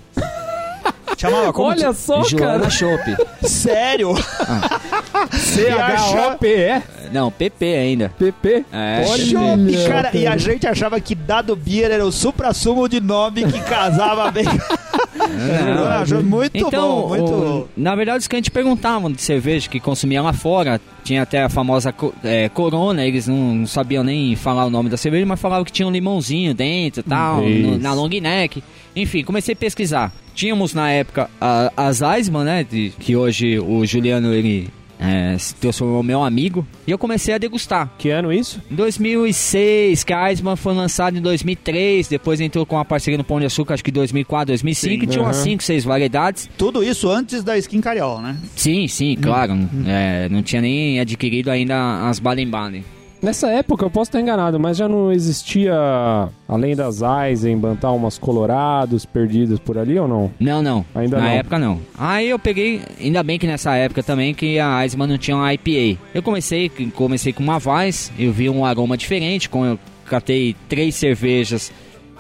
Chamava 1.19 1.53
como? 1.53 1.69
Olha 1.69 1.93
só, 1.93 2.23
Joana 2.25 2.61
cara. 2.61 2.71
Chopp. 2.71 3.17
Sério? 3.47 4.15
C-H-O-P-E? 5.33 6.83
Não, 7.13 7.31
PP 7.31 7.65
ainda. 7.75 8.09
PP? 8.19 8.65
É. 8.73 9.05
Chopp, 9.17 9.87
cara, 9.89 10.11
e 10.17 10.27
a 10.27 10.37
gente 10.37 10.67
achava 10.67 11.01
que 11.01 11.15
Dado 11.15 11.57
Beer 11.57 11.91
era 11.91 12.05
o 12.07 12.13
supra-sumo 12.13 12.89
de 12.89 13.01
nome 13.01 13.45
que 13.51 13.61
casava 13.61 14.31
bem. 14.31 14.45
Não. 15.19 15.85
Acho 15.89 16.23
muito 16.23 16.57
Então, 16.57 17.03
bom, 17.03 17.09
muito 17.09 17.33
o- 17.33 17.69
na 17.77 17.95
verdade, 17.95 18.19
os 18.21 18.29
clientes 18.29 18.49
perguntavam 18.51 19.11
de 19.11 19.21
cerveja 19.21 19.69
que 19.69 19.81
consumia 19.81 20.23
lá 20.23 20.33
fora. 20.33 20.81
Tinha 21.05 21.23
até 21.23 21.43
a 21.43 21.49
famosa 21.49 21.95
é, 22.23 22.49
Corona, 22.49 23.05
eles 23.05 23.27
não, 23.27 23.37
não 23.55 23.67
sabiam 23.67 24.05
nem 24.05 24.37
falar 24.37 24.65
o 24.67 24.71
nome 24.71 24.89
da 24.89 24.97
cerveja, 24.97 25.27
mas 25.27 25.41
falavam 25.41 25.65
que 25.65 25.73
tinha 25.73 25.87
um 25.89 25.91
limãozinho 25.91 26.55
dentro 26.55 27.01
e 27.01 27.03
tal, 27.03 27.43
no- 27.43 27.79
na 27.79 27.93
long 27.93 28.09
neck. 28.09 28.63
Enfim, 28.95 29.23
comecei 29.25 29.55
a 29.55 29.57
pesquisar. 29.57 30.13
Tínhamos 30.39 30.73
na 30.73 30.89
época 30.89 31.29
a- 31.41 31.73
as 31.77 32.01
Eisman, 32.01 32.45
né? 32.45 32.63
de- 32.63 32.93
que 33.01 33.17
hoje 33.17 33.59
o 33.59 33.85
Juliano 33.85 34.33
ele 34.33 34.69
é, 35.01 35.37
se 35.37 35.53
transformou 35.57 36.01
meu 36.01 36.23
amigo. 36.23 36.65
E 36.87 36.93
eu 36.93 36.99
comecei 36.99 37.35
a 37.35 37.39
degustar. 37.39 37.91
Que 37.99 38.11
ano 38.11 38.33
isso? 38.33 38.63
Em 38.71 38.75
2006, 38.77 40.05
que 40.05 40.13
a 40.13 40.31
Eisman 40.31 40.55
foi 40.55 40.75
lançada 40.75 41.19
em 41.19 41.21
2003, 41.21 42.07
depois 42.07 42.41
entrou 42.41 42.65
com 42.65 42.79
a 42.79 42.85
parceria 42.85 43.19
no 43.19 43.25
Pão 43.25 43.41
de 43.41 43.47
Açúcar, 43.47 43.75
acho 43.75 43.83
que 43.83 43.91
2004, 43.91 44.47
2005, 44.47 45.05
e 45.05 45.07
tinha 45.09 45.23
umas 45.25 45.37
Aham. 45.39 45.45
5, 45.45 45.63
6 45.65 45.85
variedades. 45.85 46.49
Tudo 46.57 46.85
isso 46.85 47.11
antes 47.11 47.43
da 47.43 47.59
Skin 47.59 47.81
Cariol, 47.81 48.21
né? 48.21 48.37
Sim, 48.55 48.87
sim, 48.87 49.17
claro. 49.21 49.59
É, 49.87 50.29
não 50.29 50.41
tinha 50.43 50.63
nem 50.63 51.01
adquirido 51.01 51.51
ainda 51.51 52.09
as 52.09 52.21
Baden-Baden. 52.21 52.85
Nessa 53.21 53.49
época, 53.49 53.85
eu 53.85 53.91
posso 53.91 54.11
estar 54.11 54.21
enganado, 54.21 54.61
mas 54.61 54.77
já 54.77 54.89
não 54.89 55.11
existia, 55.11 55.75
além 56.47 56.77
das 56.77 57.01
Eisenbahn, 57.03 57.75
tá, 57.75 57.91
umas 57.91 58.17
Colorados 58.17 59.05
perdidas 59.05 59.59
por 59.59 59.77
ali 59.77 59.99
ou 59.99 60.07
não? 60.07 60.31
Não, 60.39 60.63
não. 60.63 60.85
Ainda 60.95 61.17
Na 61.19 61.25
não. 61.25 61.31
época 61.31 61.59
não. 61.59 61.81
Aí 61.99 62.29
eu 62.31 62.39
peguei, 62.39 62.81
ainda 63.01 63.23
bem 63.25 63.37
que 63.39 63.47
nessa 63.47 63.75
época 63.75 64.03
também 64.05 64.33
que 64.33 64.59
a 64.61 64.85
Eisman 64.85 65.09
não 65.09 65.19
tinha 65.19 65.37
uma 65.37 65.53
IPA. 65.53 65.99
Eu 66.15 66.23
comecei, 66.23 66.71
comecei 66.95 67.33
com 67.33 67.43
uma 67.43 67.61
Weiss, 67.65 68.13
eu 68.17 68.33
vi 68.33 68.49
um 68.49 68.65
aroma 68.65 68.97
diferente, 68.97 69.49
quando 69.49 69.73
eu 69.73 69.79
catei 70.07 70.55
três 70.69 70.95
cervejas. 70.95 71.73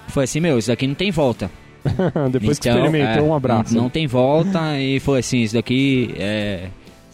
Foi 0.08 0.24
assim, 0.24 0.40
meu, 0.40 0.58
isso 0.58 0.68
daqui 0.68 0.86
não 0.86 0.94
tem 0.96 1.12
volta. 1.12 1.48
Depois 2.32 2.58
que 2.58 2.68
Então, 2.68 2.84
experimentou, 2.84 3.24
é, 3.24 3.30
um 3.30 3.34
abraço. 3.34 3.72
Não, 3.74 3.82
não 3.82 3.90
tem 3.90 4.06
volta 4.08 4.76
e 4.80 4.98
foi 4.98 5.20
assim, 5.20 5.42
isso 5.42 5.54
daqui 5.54 6.12
é 6.18 6.66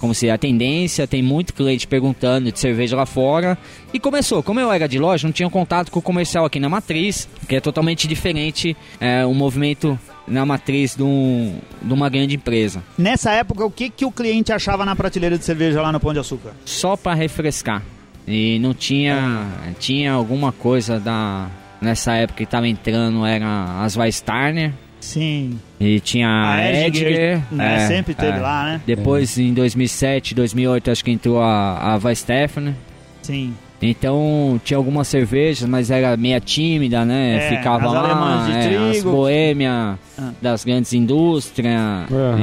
como 0.05 0.13
se 0.15 0.29
a 0.29 0.37
tendência, 0.37 1.07
tem 1.07 1.23
muito 1.23 1.55
cliente 1.55 1.87
perguntando 1.87 2.53
de 2.53 2.61
cerveja 2.61 2.95
lá 2.95 3.07
fora. 3.07 3.57
E 3.91 3.99
começou, 3.99 4.43
como 4.43 4.61
eu 4.61 4.71
era 4.71 4.87
de 4.87 4.99
loja, 4.99 5.27
não 5.27 5.33
tinha 5.33 5.49
contato 5.49 5.91
com 5.91 5.99
o 5.99 6.03
comercial 6.03 6.45
aqui 6.45 6.61
na 6.61 6.69
matriz, 6.69 7.27
que 7.49 7.57
é 7.57 7.61
totalmente 7.61 8.07
diferente 8.07 8.77
é, 9.01 9.25
o 9.25 9.33
movimento 9.33 9.99
na 10.29 10.45
matriz 10.45 10.95
de, 10.95 11.03
um- 11.03 11.59
de 11.81 11.91
uma 11.91 12.11
grande 12.11 12.35
empresa. 12.37 12.83
Nessa 12.99 13.31
época, 13.33 13.65
o 13.65 13.71
que, 13.71 13.89
que 13.89 14.05
o 14.05 14.13
cliente 14.13 14.53
achava 14.53 14.85
na 14.85 14.95
prateleira 14.95 15.39
de 15.39 15.45
cerveja 15.47 15.81
lá 15.81 15.91
no 15.91 15.99
Pão 15.99 16.13
de 16.13 16.19
Açúcar? 16.19 16.51
Só 16.67 16.99
para 16.99 17.15
refrescar. 17.15 17.83
E 18.29 18.59
não 18.59 18.75
tinha 18.75 19.47
tinha 19.81 20.13
alguma 20.13 20.53
coisa 20.53 21.01
da 21.01 21.49
nessa 21.81 22.13
época 22.15 22.37
que 22.37 22.45
estava 22.45 22.69
entrando 22.69 23.25
era 23.25 23.83
as 23.83 23.97
Weistarner 23.97 24.73
Sim. 25.05 25.61
e 25.79 26.01
tinha 26.01 26.27
a, 26.29 26.87
Edgar, 26.87 27.13
Edgar, 27.13 27.47
né, 27.53 27.75
é, 27.77 27.87
sempre 27.87 28.15
teve 28.15 28.39
é. 28.39 28.41
lá, 28.41 28.65
né? 28.65 28.81
Depois, 28.87 29.39
em 29.39 29.53
2007, 29.53 30.35
2008, 30.35 30.91
acho 30.91 31.05
que 31.05 31.11
entrou 31.11 31.41
a, 31.43 31.95
a 31.95 32.01
Weisstefan. 32.03 32.75
Sim. 33.21 33.55
Então, 33.83 34.59
tinha 34.65 34.79
algumas 34.79 35.07
cervejas, 35.07 35.69
mas 35.69 35.91
era 35.91 36.17
meia 36.17 36.41
tímida, 36.41 37.05
né? 37.05 37.37
É, 37.37 37.57
Ficava 37.57 37.87
as 37.87 37.93
lá, 37.93 38.47
de 38.47 38.53
é, 38.53 38.77
as 38.79 38.93
trigo. 38.97 39.11
boêmia 39.11 39.99
Ah. 40.19 40.33
das 40.41 40.65
grandes 40.65 40.95
indústrias, 40.95 41.75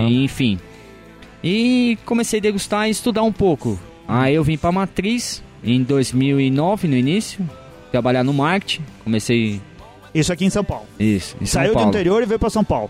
e, 0.08 0.24
enfim. 0.24 0.60
E 1.44 1.98
comecei 2.06 2.40
a 2.40 2.44
degustar 2.44 2.88
e 2.88 2.92
estudar 2.92 3.24
um 3.24 3.32
pouco. 3.32 3.80
Aí 4.08 4.36
eu 4.36 4.44
vim 4.44 4.56
pra 4.56 4.72
Matriz, 4.72 5.44
em 5.64 5.82
2009, 5.82 6.88
no 6.88 6.96
início, 6.96 7.44
trabalhar 7.92 8.24
no 8.24 8.34
marketing. 8.34 8.84
Comecei... 9.04 9.60
Isso 10.14 10.32
aqui 10.34 10.46
em 10.46 10.50
São 10.50 10.64
Paulo. 10.64 10.86
Isso, 11.00 11.36
em 11.42 11.46
São 11.46 11.62
Saiu 11.62 11.72
do 11.72 11.76
Paulo. 11.76 11.90
interior 11.90 12.22
e 12.22 12.26
veio 12.26 12.40
pra 12.40 12.50
São 12.50 12.64
Paulo. 12.64 12.90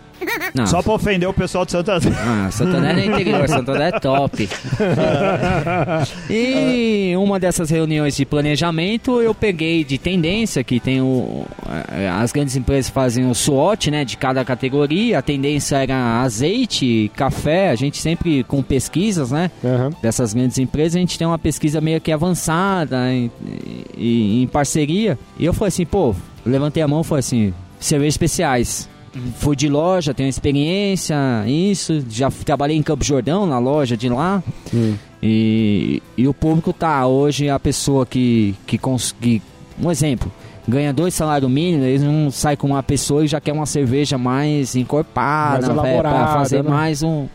Não, 0.54 0.66
Só 0.66 0.82
pra 0.82 0.92
ofender 0.92 1.28
o 1.28 1.32
pessoal 1.32 1.64
de 1.64 1.70
Santa 1.72 1.96
Ah, 1.96 2.48
Santander 2.50 2.98
é 2.98 3.06
interior, 3.06 3.48
Santander 3.48 3.82
é 3.82 3.92
top. 4.00 4.48
e 6.30 7.14
uma 7.16 7.38
dessas 7.38 7.70
reuniões 7.70 8.16
de 8.16 8.24
planejamento 8.24 9.20
eu 9.20 9.34
peguei 9.34 9.84
de 9.84 9.98
tendência, 9.98 10.62
que 10.64 10.80
tem 10.80 11.00
o. 11.00 11.44
eh, 11.92 12.08
As 12.08 12.32
grandes 12.32 12.56
empresas 12.56 12.90
fazem 12.90 13.28
o 13.30 13.34
SWOT, 13.34 13.90
né? 13.90 14.04
De 14.04 14.16
cada 14.16 14.44
categoria. 14.44 15.18
A 15.18 15.22
tendência 15.22 15.76
era 15.76 16.20
azeite, 16.22 17.10
café, 17.16 17.70
a 17.70 17.74
gente 17.74 17.98
sempre 17.98 18.44
com 18.44 18.62
pesquisas, 18.62 19.30
né? 19.30 19.50
Aham. 19.64 19.90
dessas 20.02 20.34
grandes 20.34 20.58
empresas, 20.58 20.96
a 20.96 20.98
gente 21.00 21.18
tem 21.18 21.26
uma 21.26 21.38
pesquisa 21.38 21.80
meio 21.80 22.00
que 22.00 22.10
avançada 22.12 23.12
em, 23.12 23.30
em- 23.96 24.42
em 24.42 24.46
parceria. 24.46 25.18
E 25.38 25.44
eu 25.44 25.52
falei 25.52 25.68
assim, 25.68 25.86
pô, 25.86 26.14
levantei 26.44 26.82
a 26.82 26.88
mão 26.88 27.00
e 27.00 27.04
falei 27.04 27.20
assim, 27.20 27.54
cervejas 27.80 28.14
especiais. 28.14 28.88
Fui 29.36 29.54
de 29.54 29.68
loja, 29.68 30.14
tenho 30.14 30.28
experiência, 30.28 31.14
isso, 31.46 32.02
já 32.08 32.30
trabalhei 32.30 32.76
em 32.76 32.82
Campo 32.82 33.04
Jordão, 33.04 33.44
na 33.46 33.58
loja 33.58 33.94
de 33.96 34.08
lá. 34.08 34.42
Hum. 34.72 34.94
E, 35.22 36.02
e 36.16 36.26
o 36.26 36.32
público 36.32 36.72
tá 36.72 37.06
hoje 37.06 37.48
a 37.50 37.58
pessoa 37.60 38.06
que, 38.06 38.54
que 38.66 38.78
consegue. 38.78 39.42
Um 39.82 39.90
exemplo, 39.90 40.32
ganha 40.66 40.92
dois 40.94 41.12
salários 41.12 41.50
mínimos, 41.50 41.86
eles 41.86 42.02
não 42.02 42.30
saem 42.30 42.56
com 42.56 42.68
uma 42.68 42.82
pessoa 42.82 43.22
e 43.24 43.28
já 43.28 43.38
quer 43.40 43.52
uma 43.52 43.66
cerveja 43.66 44.16
mais 44.16 44.74
encorpada, 44.76 45.66
Mais 45.66 45.74
pra- 45.74 45.82
pra 45.82 45.90
elaborada, 45.92 46.32
fazer 46.32 46.64
né? 46.64 46.70
mais 46.70 47.02
um. 47.02 47.26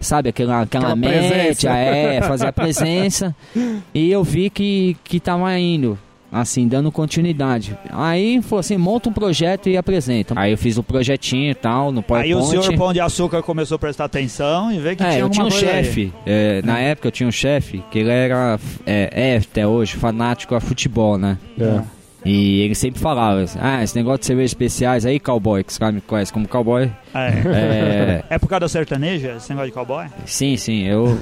Sabe, 0.00 0.30
aquela, 0.30 0.62
aquela, 0.62 0.86
Aquela 0.92 0.96
média, 0.96 1.70
é, 1.70 2.20
fazer 2.22 2.48
a 2.48 2.52
presença. 2.52 3.32
e 3.94 4.10
eu 4.10 4.24
vi 4.24 4.50
que, 4.50 4.96
que 5.04 5.20
tava 5.20 5.56
indo, 5.56 5.96
assim, 6.32 6.66
dando 6.66 6.90
continuidade. 6.90 7.76
Aí 7.90 8.40
falou 8.40 8.60
assim: 8.60 8.76
monta 8.78 9.10
um 9.10 9.12
projeto 9.12 9.68
e 9.68 9.76
apresenta. 9.76 10.34
Aí 10.36 10.52
eu 10.52 10.58
fiz 10.58 10.78
o 10.78 10.82
projetinho 10.82 11.50
e 11.50 11.54
tal, 11.54 11.92
no 11.92 11.98
Aí 12.00 12.04
PowerPoint. 12.04 12.34
o 12.42 12.62
senhor 12.62 12.76
Pão 12.78 12.92
de 12.92 13.00
Açúcar 13.00 13.42
começou 13.42 13.76
a 13.76 13.78
prestar 13.78 14.06
atenção 14.06 14.72
e 14.72 14.78
ver 14.78 14.96
que 14.96 15.02
É, 15.02 15.10
tinha 15.10 15.20
eu 15.20 15.28
tinha 15.28 15.44
um 15.44 15.48
aí. 15.48 15.52
chefe. 15.52 16.12
é, 16.24 16.62
na 16.64 16.78
época 16.78 17.08
eu 17.08 17.12
tinha 17.12 17.28
um 17.28 17.32
chefe 17.32 17.82
que 17.90 17.98
ele 17.98 18.10
era, 18.10 18.58
é, 18.86 19.10
é 19.34 19.36
até 19.36 19.66
hoje, 19.66 19.94
fanático 19.96 20.54
a 20.54 20.60
futebol, 20.60 21.18
né? 21.18 21.36
É. 21.60 21.80
E 22.24 22.60
ele 22.60 22.74
sempre 22.76 23.00
falava 23.00 23.40
assim, 23.40 23.58
ah, 23.60 23.82
esse 23.82 23.96
negócio 23.96 24.20
de 24.20 24.26
cervejas 24.26 24.52
especiais 24.52 25.04
aí, 25.04 25.18
cowboy, 25.18 25.64
que 25.64 25.72
os 25.72 25.78
caras 25.78 25.96
me 25.96 26.00
conhecem 26.00 26.32
como 26.32 26.46
cowboy. 26.46 26.88
É. 27.14 27.28
É, 27.28 28.24
É 28.30 28.38
por 28.38 28.48
causa 28.48 28.60
da 28.60 28.68
sertaneja, 28.68 29.34
esse 29.36 29.50
negócio 29.50 29.68
de 29.70 29.72
cowboy? 29.74 30.06
sim, 30.26 30.56
sim, 30.56 30.84
eu 30.86 31.18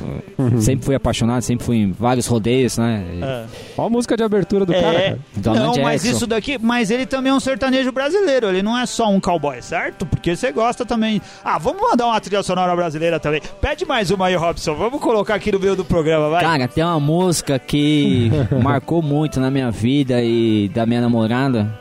sempre 0.61 0.85
fui 0.87 0.95
apaixonado, 0.95 1.43
sempre 1.43 1.65
fui 1.65 1.77
em 1.79 1.93
vários 1.93 2.27
rodeios, 2.27 2.79
né? 2.79 3.03
É. 3.21 3.45
Olha 3.77 3.87
a 3.87 3.91
música 3.91 4.17
de 4.17 4.23
abertura 4.23 4.65
do 4.65 4.73
cara, 4.73 4.87
É. 4.99 5.03
cara. 5.11 5.19
Donald 5.37 5.77
Não, 5.79 5.85
mas 5.85 6.03
Jackson. 6.03 6.17
isso 6.17 6.27
daqui. 6.27 6.59
Mas 6.61 6.91
ele 6.91 7.07
também 7.07 7.33
é 7.33 7.35
um 7.35 7.41
sertanejo 7.41 7.91
brasileiro. 7.93 8.49
Ele 8.49 8.63
não 8.63 8.79
é 8.79 8.87
só 8.87 9.09
um 9.11 9.21
cowboy, 9.21 9.61
certo? 9.63 10.07
Porque 10.07 10.37
você 10.37 10.53
gosta 10.53 10.85
também. 10.87 11.21
Ah, 11.45 11.59
vamos 11.59 11.81
mandar 11.83 12.07
uma 12.07 12.21
trilha 12.21 12.43
sonora 12.43 12.75
brasileira 12.77 13.19
também. 13.19 13.41
Pede 13.61 13.85
mais 13.85 14.11
uma 14.11 14.27
aí, 14.27 14.37
Robson. 14.37 14.75
Vamos 14.75 15.01
colocar 15.01 15.35
aqui 15.35 15.51
no 15.53 15.59
meio 15.59 15.75
do 15.75 15.85
programa, 15.85 16.29
vai. 16.31 16.43
Cara, 16.43 16.69
tem 16.69 16.85
uma 16.85 17.01
música 17.01 17.59
que 17.59 18.31
marcou 18.63 19.03
muito 19.03 19.41
na 19.41 19.51
minha 19.51 19.71
vida 19.71 20.23
e 20.23 20.69
da 20.73 20.87
minha 20.87 21.01
namorada, 21.01 21.75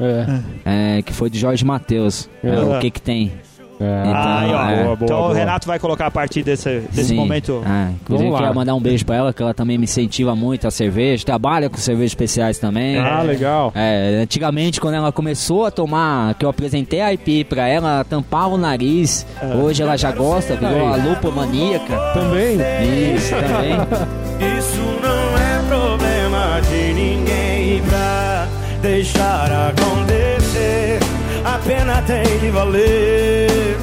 É. 0.65 0.97
é, 0.97 1.01
que 1.01 1.13
foi 1.13 1.29
de 1.29 1.37
Jorge 1.39 1.63
Matheus. 1.65 2.29
É, 2.43 2.49
É. 2.49 2.59
o 2.59 2.79
que 2.79 2.89
que 2.91 3.01
tem? 3.01 3.31
É. 3.79 4.01
Então, 4.07 4.37
Aí, 4.37 4.51
ó. 4.51 4.69
é. 4.69 4.83
Boa, 4.83 4.95
boa, 4.95 5.05
então 5.05 5.17
o 5.19 5.21
boa. 5.23 5.33
Renato 5.35 5.67
vai 5.67 5.79
colocar 5.79 6.07
a 6.07 6.11
partir 6.11 6.43
desse, 6.43 6.81
desse 6.91 7.09
Sim. 7.09 7.15
momento. 7.15 7.61
Ah, 7.65 7.89
inclusive 8.01 8.29
lá. 8.29 8.37
queria 8.39 8.53
mandar 8.53 8.75
um 8.75 8.81
beijo 8.81 9.05
pra 9.05 9.15
ela, 9.15 9.33
que 9.33 9.41
ela 9.41 9.53
também 9.53 9.77
me 9.77 9.85
incentiva 9.85 10.35
muito 10.35 10.67
a 10.67 10.71
cerveja, 10.71 11.25
trabalha 11.25 11.69
com 11.69 11.77
cervejas 11.77 12.11
especiais 12.11 12.57
também. 12.57 12.97
Ah, 12.99 13.21
legal. 13.21 13.71
É, 13.75 14.19
antigamente, 14.21 14.81
quando 14.81 14.95
ela 14.95 15.11
começou 15.11 15.65
a 15.65 15.71
tomar, 15.71 16.33
que 16.35 16.45
eu 16.45 16.49
apresentei 16.49 16.99
a 17.01 17.13
IP 17.13 17.45
pra 17.45 17.67
ela, 17.67 17.89
ela 17.95 18.03
tampava 18.03 18.55
o 18.55 18.57
nariz. 18.57 19.25
Hoje 19.63 19.81
ela 19.81 19.95
já 19.97 20.11
gosta, 20.11 20.55
virou 20.55 20.87
a 20.87 20.95
lupomaníaca. 20.97 21.95
Também. 22.13 22.57
Isso, 23.15 23.29
também. 23.35 24.57
Isso 24.57 24.81
não 25.01 25.37
é 25.37 25.67
problema 25.69 26.59
de 26.61 26.93
ninguém 26.93 27.81
pra 27.83 28.47
deixar 28.81 29.45
acontecer. 29.51 29.78
A 31.49 31.57
pena 31.57 31.99
tem 32.03 32.37
de 32.37 32.51
valer. 32.51 33.78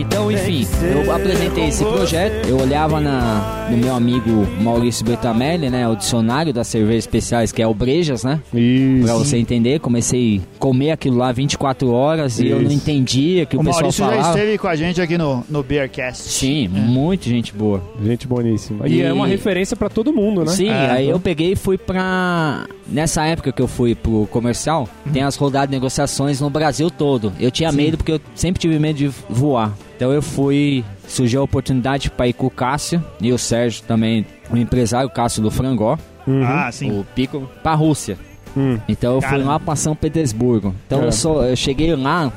Então, 0.00 0.30
enfim, 0.30 0.66
eu 1.04 1.12
apresentei 1.12 1.66
esse 1.68 1.84
projeto. 1.84 2.48
Eu 2.48 2.60
olhava 2.60 3.00
na, 3.00 3.66
no 3.70 3.76
meu 3.76 3.94
amigo 3.94 4.46
Maurício 4.60 5.04
Bertamelli, 5.04 5.68
né? 5.70 5.88
O 5.88 5.96
dicionário 5.96 6.52
das 6.52 6.68
cervejas 6.68 7.04
especiais, 7.04 7.50
que 7.52 7.60
é 7.60 7.66
o 7.66 7.74
Brejas, 7.74 8.22
né? 8.22 8.40
Pra 8.50 8.60
Isso. 8.60 9.14
você 9.18 9.36
entender, 9.38 9.80
comecei 9.80 10.40
a 10.56 10.58
comer 10.58 10.92
aquilo 10.92 11.16
lá 11.16 11.32
24 11.32 11.90
horas 11.90 12.38
e 12.38 12.48
eu 12.48 12.56
não 12.56 12.64
Isso. 12.66 12.74
entendia 12.74 13.44
que 13.46 13.56
o, 13.56 13.60
O 13.60 13.64
pessoal 13.64 13.82
Maurício 13.82 14.04
já 14.04 14.10
falava. 14.10 14.28
esteve 14.38 14.58
com 14.58 14.68
a 14.68 14.76
gente 14.76 15.00
aqui 15.00 15.18
no, 15.18 15.44
no 15.48 15.62
Beercast. 15.62 16.22
Sim, 16.28 16.68
muito 16.68 17.28
gente 17.28 17.52
boa. 17.52 17.82
Gente 18.04 18.26
boníssima. 18.26 18.86
E, 18.88 18.96
E- 18.98 19.02
é 19.02 19.12
uma 19.12 19.26
referência 19.26 19.76
pra 19.76 19.88
todo 19.88 20.12
mundo, 20.12 20.42
né? 20.44 20.52
Sim, 20.52 20.68
É, 20.68 20.90
aí 20.90 21.04
então. 21.06 21.16
eu 21.16 21.20
peguei 21.20 21.52
e 21.52 21.56
fui 21.56 21.76
pra. 21.76 22.66
Nessa 22.90 23.24
época 23.26 23.52
que 23.52 23.60
eu 23.60 23.68
fui 23.68 23.94
pro 23.94 24.26
comercial, 24.30 24.88
tem 25.12 25.22
as 25.22 25.36
rodadas 25.36 25.68
de 25.68 25.74
negociações 25.76 26.40
no 26.40 26.48
Brasil 26.48 26.90
todo. 26.90 27.32
Eu 27.38 27.50
tinha 27.50 27.70
medo 27.70 27.96
porque 27.98 28.12
eu 28.12 28.20
sempre 28.34 28.58
tive 28.60 28.78
medo 28.78 28.96
de 28.96 29.08
voar. 29.28 29.74
Então 29.98 30.12
eu 30.12 30.22
fui 30.22 30.84
surgiu 31.08 31.40
a 31.40 31.44
oportunidade 31.44 32.08
para 32.08 32.28
ir 32.28 32.32
com 32.32 32.46
o 32.46 32.50
Cássio 32.50 33.04
e 33.20 33.32
o 33.32 33.38
Sérgio 33.38 33.82
também, 33.82 34.24
o 34.48 34.56
empresário 34.56 35.10
Cássio 35.10 35.42
do 35.42 35.50
Frangó, 35.50 35.98
Ah, 36.46 36.70
sim. 36.70 36.92
o 36.92 37.04
Pico, 37.16 37.50
para 37.64 37.72
a 37.72 37.74
Rússia. 37.74 38.16
Hum. 38.56 38.78
Então 38.88 39.14
eu 39.14 39.20
fui 39.20 39.30
Caramba. 39.30 39.50
lá 39.52 39.60
pra 39.60 39.76
São 39.76 39.94
Petersburgo. 39.94 40.74
Então 40.86 41.02
É. 41.02 41.06
eu, 41.06 41.12
só, 41.12 41.42
eu 41.44 41.56
cheguei 41.56 41.94
lá 41.94 42.32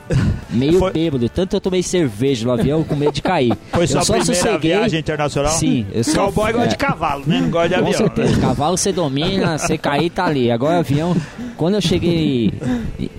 meio 0.50 0.80
Foi- 0.80 0.92
bêbado. 0.92 1.28
Tanto 1.30 1.56
eu 1.56 1.62
tomei 1.62 1.82
cerveja 1.84 2.46
no 2.46 2.52
avião 2.52 2.84
com 2.84 2.96
medo 2.96 3.12
de 3.14 3.22
cair. 3.22 3.54
Foi 3.72 3.84
eu 3.84 3.88
sua 3.88 4.02
só 4.04 4.14
primeira 4.14 4.36
sosseguei. 4.42 4.72
viagem 4.72 5.00
internacional? 5.00 5.52
Sim, 5.52 5.86
eu 5.94 6.04
só. 6.04 6.26
Cowboy 6.26 6.52
gosta 6.54 6.68
é, 6.68 6.70
de 6.70 6.78
cavalo, 6.78 7.24
né? 7.26 7.40
Não 7.42 7.50
gosta 7.50 7.70
de 7.70 7.76
Com 7.76 7.82
avião. 7.82 7.98
certeza. 7.98 8.40
Cavalo 8.42 8.78
você 8.78 8.92
domina, 8.92 9.58
você 9.60 9.78
cair 9.78 10.10
tá 10.10 10.26
ali. 10.26 10.52
Agora 10.52 10.80
avião. 10.80 11.16
Quando 11.58 11.76
eu 11.76 11.82
cheguei. 11.82 12.52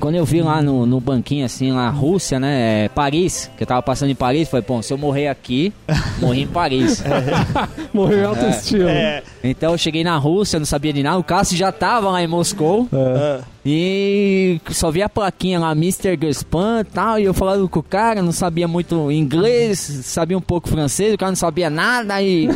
Quando 0.01 0.17
eu 0.17 0.25
vi 0.25 0.43
lá 0.43 0.61
no, 0.61 0.85
no 0.87 1.01
banquinho 1.01 1.45
assim, 1.45 1.71
lá 1.73 1.89
Rússia, 1.91 2.39
né? 2.41 2.85
é, 2.85 2.89
Paris, 2.89 3.51
que 3.57 3.63
eu 3.63 3.67
tava 3.67 3.83
passando 3.83 4.11
em 4.11 4.15
Paris, 4.15 4.49
falei, 4.49 4.65
bom, 4.67 4.83
se 4.83 4.93
eu 4.93 4.99
morrer 4.99 5.29
aqui, 5.29 5.73
morri 6.21 6.43
em 6.43 6.47
Paris. 6.47 7.03
Morreu 7.93 8.19
em 8.21 8.25
alto 8.25 8.45
estilo. 8.47 8.89
É, 8.89 9.23
Então 9.45 9.73
eu 9.73 9.79
cheguei 9.79 10.03
na 10.03 10.17
Rússia, 10.17 10.59
não 10.59 10.67
sabia 10.67 10.93
de 10.93 11.03
nada. 11.03 11.19
O 11.19 11.25
Cássio 11.25 11.57
já 11.57 11.71
tava 11.71 12.11
lá 12.11 12.23
em 12.23 12.27
Moscou. 12.27 12.82
Ah, 12.93 13.41
E 13.65 14.61
só 14.71 14.91
vi 14.91 15.03
a 15.03 15.09
plaquinha 15.09 15.59
lá, 15.59 15.73
Mr. 15.73 16.19
Gespan 16.21 16.81
e 16.81 16.85
tal, 16.85 17.19
e 17.19 17.25
eu 17.25 17.35
falando 17.35 17.69
com 17.69 17.81
o 17.81 17.83
cara, 17.83 18.23
não 18.23 18.33
sabia 18.33 18.67
muito 18.67 19.11
inglês, 19.11 19.79
sabia 19.79 20.37
um 20.37 20.41
pouco 20.41 20.69
francês, 20.69 21.15
o 21.15 21.19
cara 21.19 21.31
não 21.31 21.37
sabia 21.37 21.71
nada, 21.71 22.21
e 22.23 22.49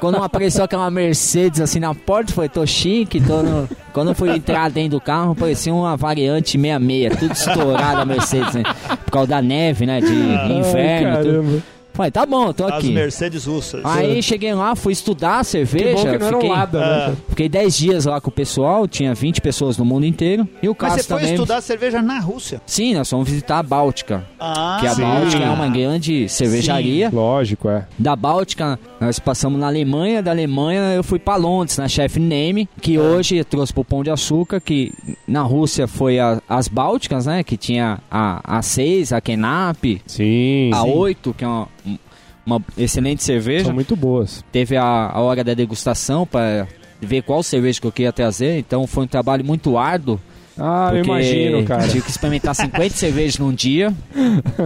quando 0.00 0.16
apareceu 0.16 0.64
aquela 0.64 0.90
Mercedes 0.90 1.60
assim 1.60 1.80
na 1.80 1.94
porta, 1.94 2.32
falei, 2.32 2.48
tô 2.48 2.64
chique, 2.66 3.20
tô 3.20 3.42
no... 3.42 3.68
Quando 3.92 4.08
eu 4.08 4.14
fui 4.14 4.30
entrar 4.30 4.70
dentro 4.70 4.92
do 4.92 5.00
carro, 5.00 5.34
parecia 5.34 5.74
uma 5.74 5.96
variante 5.96 6.52
66, 6.52 7.16
tudo 7.18 7.32
estourado 7.32 8.00
a 8.00 8.04
Mercedes, 8.04 8.54
né? 8.54 8.62
Por 9.04 9.10
causa 9.10 9.28
da 9.28 9.42
neve, 9.42 9.84
né, 9.84 10.00
de 10.00 10.12
inverno, 10.12 11.16
Ai. 11.16 11.62
Falei, 12.00 12.10
tá 12.10 12.24
bom, 12.24 12.50
tô 12.50 12.64
as 12.64 12.72
aqui. 12.72 12.92
Mercedes 12.92 13.44
russas. 13.44 13.82
Aí 13.84 14.22
cheguei 14.22 14.54
lá, 14.54 14.74
fui 14.74 14.90
estudar 14.90 15.32
Que 15.32 15.36
bom 15.36 15.44
cerveja, 15.44 15.96
que 16.12 16.18
não 16.18 16.26
era 16.28 16.36
um 16.36 16.40
fiquei... 16.40 16.48
Lada, 16.48 16.80
né? 16.80 16.86
Cara? 16.86 17.16
Fiquei 17.28 17.48
10 17.50 17.76
dias 17.76 18.04
lá 18.06 18.18
com 18.22 18.30
o 18.30 18.32
pessoal, 18.32 18.88
tinha 18.88 19.12
20 19.12 19.42
pessoas 19.42 19.76
no 19.76 19.84
mundo 19.84 20.06
inteiro. 20.06 20.48
E 20.62 20.68
o 20.68 20.72
Mas 20.72 20.78
Cássio 20.78 21.02
você 21.02 21.08
foi 21.08 21.18
também. 21.18 21.34
estudar 21.34 21.60
cerveja 21.60 22.00
na 22.00 22.18
Rússia. 22.18 22.62
Sim, 22.64 22.94
nós 22.94 23.10
fomos 23.10 23.28
visitar 23.28 23.58
a 23.58 23.62
Báltica. 23.62 24.24
Ah, 24.38 24.78
que 24.80 24.86
a 24.86 24.94
sim. 24.94 25.02
Báltica 25.02 25.44
é 25.44 25.50
uma 25.50 25.68
grande 25.68 26.26
cervejaria. 26.30 27.10
Lógico, 27.12 27.68
é. 27.68 27.86
Da 27.98 28.16
Báltica, 28.16 28.80
nós 29.00 29.18
passamos 29.18 29.58
na 29.58 29.66
Alemanha. 29.66 30.22
Da 30.22 30.30
Alemanha, 30.30 30.94
eu 30.94 31.02
fui 31.02 31.18
para 31.18 31.36
Londres, 31.36 31.78
na 31.78 31.88
Chef 31.88 32.18
Name, 32.18 32.68
que 32.80 32.98
hoje 32.98 33.36
eu 33.36 33.44
trouxe 33.44 33.72
pro 33.72 33.84
Pão 33.84 34.02
de 34.04 34.10
Açúcar. 34.10 34.60
Que 34.60 34.92
na 35.26 35.42
Rússia 35.42 35.86
foi 35.88 36.18
a- 36.18 36.40
as 36.48 36.68
Bálticas, 36.68 37.26
né? 37.26 37.42
Que 37.42 37.56
tinha 37.56 37.98
a, 38.10 38.58
a 38.58 38.62
6, 38.62 39.12
a 39.12 39.20
Kenap, 39.20 39.82
Sim. 40.06 40.70
a 40.74 40.82
sim. 40.82 40.92
8, 40.92 41.34
que 41.34 41.44
é 41.44 41.48
uma, 41.48 41.68
uma 42.44 42.62
excelente 42.76 43.22
cerveja. 43.22 43.64
São 43.66 43.74
muito 43.74 43.96
boas. 43.96 44.44
teve 44.52 44.76
a, 44.76 44.84
a 45.12 45.20
hora 45.20 45.42
da 45.42 45.54
degustação 45.54 46.26
para 46.26 46.68
ver 47.00 47.22
qual 47.22 47.42
cerveja 47.42 47.80
que 47.80 47.86
eu 47.86 47.92
queria 47.92 48.12
trazer. 48.12 48.58
Então 48.58 48.86
foi 48.86 49.04
um 49.04 49.08
trabalho 49.08 49.44
muito 49.44 49.78
árduo. 49.78 50.20
Ah, 50.60 50.90
eu 50.92 51.02
imagino, 51.04 51.64
cara. 51.64 51.88
Tive 51.88 52.02
que 52.02 52.10
experimentar 52.10 52.54
50 52.54 52.90
cervejas 52.94 53.38
num 53.38 53.52
dia. 53.52 53.92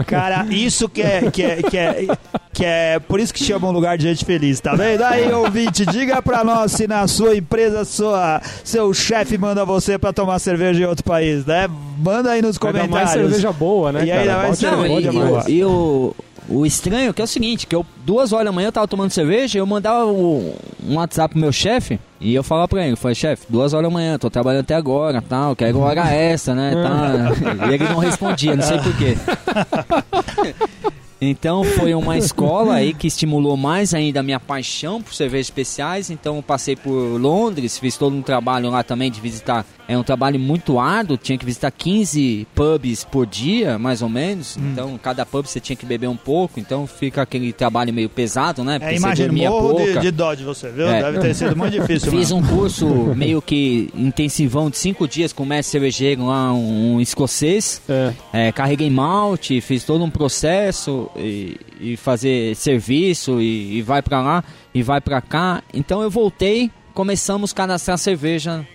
Cara, 0.06 0.46
isso 0.50 0.88
que 0.88 1.00
é, 1.02 1.30
que 1.30 1.42
é, 1.42 1.62
que 1.62 1.76
é, 1.76 2.06
que 2.52 2.64
é 2.64 2.98
por 2.98 3.20
isso 3.20 3.32
que 3.32 3.42
chama 3.42 3.68
um 3.68 3.72
lugar 3.72 3.96
de 3.96 4.04
gente 4.04 4.24
feliz, 4.24 4.58
tá 4.60 4.74
vendo? 4.74 5.02
Aí, 5.04 5.30
ouvinte, 5.32 5.86
diga 5.86 6.20
pra 6.20 6.42
nós 6.42 6.72
se 6.72 6.86
na 6.88 7.06
sua 7.06 7.36
empresa, 7.36 7.84
sua, 7.84 8.40
seu 8.64 8.92
chefe 8.92 9.38
manda 9.38 9.64
você 9.64 9.96
pra 9.98 10.12
tomar 10.12 10.38
cerveja 10.38 10.82
em 10.82 10.86
outro 10.86 11.04
país, 11.04 11.46
né? 11.46 11.68
Manda 11.98 12.30
aí 12.32 12.42
nos 12.42 12.56
Ainda 12.60 12.72
mais 12.78 12.88
comentários. 12.88 13.12
cerveja 13.30 13.52
boa, 13.52 13.92
né, 13.92 14.04
E 14.04 14.08
cara? 14.08 14.20
ainda 14.20 14.36
mais 14.38 14.58
cerveja 14.58 14.84
é 14.84 14.88
bom 14.88 14.98
e, 14.98 15.02
demais. 15.02 15.46
o, 15.64 16.16
o 16.48 16.66
estranho 16.66 17.14
que 17.14 17.20
é 17.22 17.24
o 17.24 17.28
seguinte, 17.28 17.66
que 17.66 17.74
eu 17.76 17.86
duas 18.04 18.32
horas 18.32 18.46
da 18.46 18.52
manhã 18.52 18.68
eu 18.68 18.72
tava 18.72 18.88
tomando 18.88 19.10
cerveja, 19.10 19.58
eu 19.58 19.66
mandava 19.66 20.04
o- 20.06 20.54
um 20.86 20.96
WhatsApp 20.96 21.32
pro 21.32 21.40
meu 21.40 21.52
chefe 21.52 21.98
e 22.24 22.34
eu 22.34 22.42
falava 22.42 22.66
pra 22.68 22.86
ele, 22.86 22.96
falei, 22.96 23.14
chefe, 23.14 23.44
duas 23.50 23.74
horas 23.74 23.90
da 23.90 23.92
manhã, 23.92 24.18
tô 24.18 24.30
trabalhando 24.30 24.62
até 24.62 24.74
agora, 24.74 25.20
tal, 25.20 25.54
quero 25.54 25.78
hora 25.78 26.10
extra, 26.10 26.54
né, 26.54 26.72
tal. 26.82 27.68
E 27.68 27.74
ele 27.74 27.84
não 27.84 27.98
respondia, 27.98 28.56
não 28.56 28.62
sei 28.62 28.78
porquê. 28.78 29.16
Então 31.30 31.64
foi 31.64 31.94
uma 31.94 32.18
escola 32.18 32.74
aí 32.74 32.92
que 32.92 33.06
estimulou 33.06 33.56
mais 33.56 33.94
ainda 33.94 34.20
a 34.20 34.22
minha 34.22 34.38
paixão 34.38 35.00
por 35.00 35.14
cervejas 35.14 35.46
especiais. 35.46 36.10
Então 36.10 36.36
eu 36.36 36.42
passei 36.42 36.76
por 36.76 36.90
Londres, 36.90 37.78
fiz 37.78 37.96
todo 37.96 38.14
um 38.14 38.20
trabalho 38.20 38.68
lá 38.68 38.82
também 38.82 39.10
de 39.10 39.20
visitar. 39.22 39.64
É 39.86 39.96
um 39.98 40.02
trabalho 40.02 40.38
muito 40.38 40.78
árduo, 40.78 41.16
tinha 41.16 41.36
que 41.36 41.44
visitar 41.44 41.70
15 41.70 42.46
pubs 42.54 43.04
por 43.04 43.26
dia, 43.26 43.78
mais 43.78 44.02
ou 44.02 44.08
menos. 44.08 44.56
Então 44.56 44.98
cada 45.02 45.26
pub 45.26 45.46
você 45.46 45.60
tinha 45.60 45.76
que 45.76 45.84
beber 45.84 46.08
um 46.08 46.16
pouco, 46.16 46.58
então 46.58 46.86
fica 46.86 47.22
aquele 47.22 47.52
trabalho 47.52 47.92
meio 47.92 48.08
pesado, 48.08 48.64
né? 48.64 48.76
É, 48.76 48.78
Porque 48.78 48.94
você 48.94 48.98
imagina, 48.98 49.32
morro 49.50 49.74
de, 49.74 49.84
pouca. 49.84 50.00
de 50.00 50.10
dó 50.10 50.34
de 50.34 50.44
você, 50.44 50.70
viu? 50.70 50.88
É. 50.88 51.02
Deve 51.02 51.18
ter 51.20 51.34
sido 51.34 51.56
muito 51.56 51.72
difícil. 51.72 52.10
Fiz 52.10 52.30
mano. 52.30 52.46
um 52.46 52.56
curso 52.56 52.86
meio 53.14 53.42
que 53.42 53.90
intensivão 53.94 54.70
de 54.70 54.78
cinco 54.78 55.06
dias 55.06 55.32
com 55.32 55.42
o 55.42 55.46
mestre 55.46 55.72
cervejeiro 55.72 56.26
lá, 56.26 56.52
um, 56.52 56.94
um 56.94 57.00
escocês. 57.00 57.82
É. 57.88 58.12
É, 58.32 58.52
carreguei 58.52 58.88
malte, 58.90 59.60
fiz 59.60 59.84
todo 59.84 60.02
um 60.02 60.10
processo 60.10 61.10
e, 61.16 61.58
e 61.80 61.96
fazer 61.96 62.56
serviço 62.56 63.40
e, 63.40 63.78
e 63.78 63.82
vai 63.82 64.00
pra 64.02 64.22
lá 64.22 64.44
e 64.74 64.82
vai 64.82 65.00
pra 65.00 65.20
cá. 65.20 65.62
Então 65.72 66.02
eu 66.02 66.10
voltei, 66.10 66.70
começamos 66.94 67.52
a 67.52 67.54
cadastrar 67.54 67.98
cerveja 67.98 68.66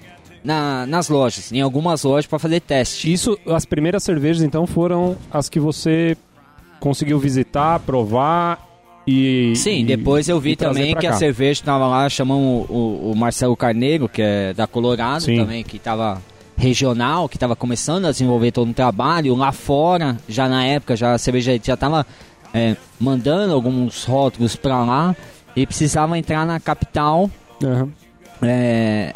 na- 0.44 0.86
nas 0.88 1.10
lojas, 1.10 1.52
em 1.52 1.62
algumas 1.62 2.04
lojas 2.04 2.26
pra 2.28 2.40
fazer 2.40 2.60
teste. 2.62 3.12
Isso, 3.12 3.38
as 3.48 3.66
primeiras 3.66 4.04
cervejas, 4.04 4.42
então, 4.44 4.66
foram 4.68 5.16
as 5.32 5.50
que 5.50 5.60
você 5.60 6.16
conseguiu 6.80 7.20
visitar, 7.20 7.80
provar 7.82 8.66
e... 9.06 9.54
Sim, 9.56 9.80
e- 9.82 9.84
depois 9.84 10.30
eu 10.30 10.40
vi 10.40 10.56
também 10.56 10.96
que 10.96 11.06
a 11.08 11.12
cá. 11.12 11.18
cerveja 11.18 11.62
tava 11.64 11.88
lá, 11.88 12.08
chamamos 12.10 12.70
o, 12.70 12.74
o- 12.74 13.12
o 13.12 13.16
Marcelo 13.16 13.56
Carneiro, 13.56 14.08
que 14.08 14.22
é 14.22 14.54
da 14.54 14.66
Colorado 14.68 15.24
Sim. 15.24 15.38
também, 15.38 15.64
que 15.64 15.78
tava 15.80 16.22
regional, 16.58 17.28
que 17.30 17.38
tava 17.38 17.56
começando 17.56 18.06
a 18.06 18.12
desenvolver 18.12 18.52
todo 18.52 18.68
um 18.70 18.74
trabalho 18.74 19.34
lá 19.36 19.52
fora, 19.52 20.18
já 20.28 20.48
na 20.50 20.64
época, 20.66 20.96
já 20.96 21.14
a 21.14 21.18
cerveja 21.18 21.58
já 21.64 21.76
tava 21.78 22.06
é, 22.54 22.76
mandando 23.00 23.54
alguns 23.54 24.04
rótulos 24.06 24.56
pra 24.56 24.84
lá 24.84 25.16
e 25.56 25.66
precisava 25.66 26.18
entrar 26.18 26.46
na 26.46 26.60
capital. 26.60 27.30
Aham. 27.64 27.90
É, 28.42 29.14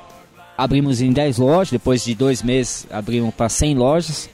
abrimos 0.63 1.01
em 1.01 1.11
10 1.11 1.39
lojas, 1.39 1.71
depois 1.71 2.05
de 2.05 2.15
dois 2.15 2.41
meses 2.41 2.87
abrimos 2.89 3.33
para 3.35 3.49
100 3.49 3.75
lojas. 3.75 4.29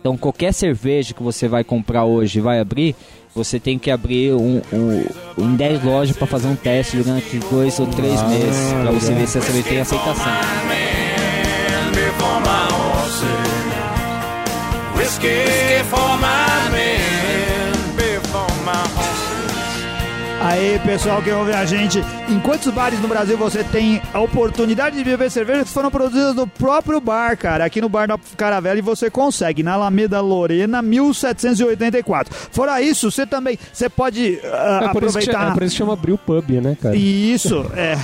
Então 0.00 0.16
qualquer 0.16 0.52
cerveja 0.52 1.12
que 1.12 1.22
você 1.22 1.46
vai 1.46 1.62
comprar 1.62 2.04
hoje 2.04 2.40
vai 2.40 2.58
abrir, 2.58 2.96
você 3.34 3.60
tem 3.60 3.78
que 3.78 3.90
abrir 3.90 4.32
um, 4.32 4.62
um, 4.72 5.04
em 5.44 5.56
10 5.56 5.84
lojas 5.84 6.16
para 6.16 6.26
fazer 6.26 6.48
um 6.48 6.56
teste 6.56 6.96
durante 6.96 7.38
dois 7.50 7.78
ou 7.78 7.86
três 7.86 8.18
Ah, 8.18 8.28
meses 8.28 8.72
para 8.72 8.90
você 8.92 9.12
ver 9.12 9.26
se 9.26 9.38
a 9.38 9.42
cerveja 9.42 9.68
tem 9.68 9.80
aceitação. 9.80 10.32
Whiskey 14.96 15.63
Aí, 20.46 20.78
pessoal 20.80 21.22
que 21.22 21.30
ouve 21.30 21.52
a 21.52 21.64
gente, 21.64 22.00
em 22.28 22.38
quantos 22.38 22.70
bares 22.70 23.00
no 23.00 23.08
Brasil 23.08 23.36
você 23.38 23.64
tem 23.64 24.02
a 24.12 24.20
oportunidade 24.20 24.94
de 24.94 25.02
beber 25.02 25.30
cervejas 25.30 25.68
que 25.68 25.70
foram 25.72 25.90
produzidas 25.90 26.34
no 26.34 26.46
próprio 26.46 27.00
bar, 27.00 27.34
cara? 27.38 27.64
Aqui 27.64 27.80
no 27.80 27.88
bar 27.88 28.06
da 28.06 28.18
Caravela 28.36 28.78
e 28.78 28.82
você 28.82 29.08
consegue, 29.08 29.62
na 29.62 29.72
Alameda 29.72 30.20
Lorena, 30.20 30.82
1784. 30.82 32.34
Fora 32.52 32.82
isso, 32.82 33.10
você 33.10 33.26
também, 33.26 33.58
você 33.72 33.88
pode 33.88 34.38
ah, 34.44 34.80
É 34.84 34.88
por, 34.92 35.02
isso 35.04 35.18
que, 35.18 35.24
aproveitar... 35.24 35.32
chama- 35.32 35.50
é 35.50 35.54
por 35.54 35.62
isso 35.62 35.72
que 35.72 35.78
chama 35.78 35.96
Brew 35.96 36.18
Pub, 36.18 36.50
né, 36.60 36.76
cara? 36.80 36.94
Isso, 36.94 37.64
é. 37.74 37.98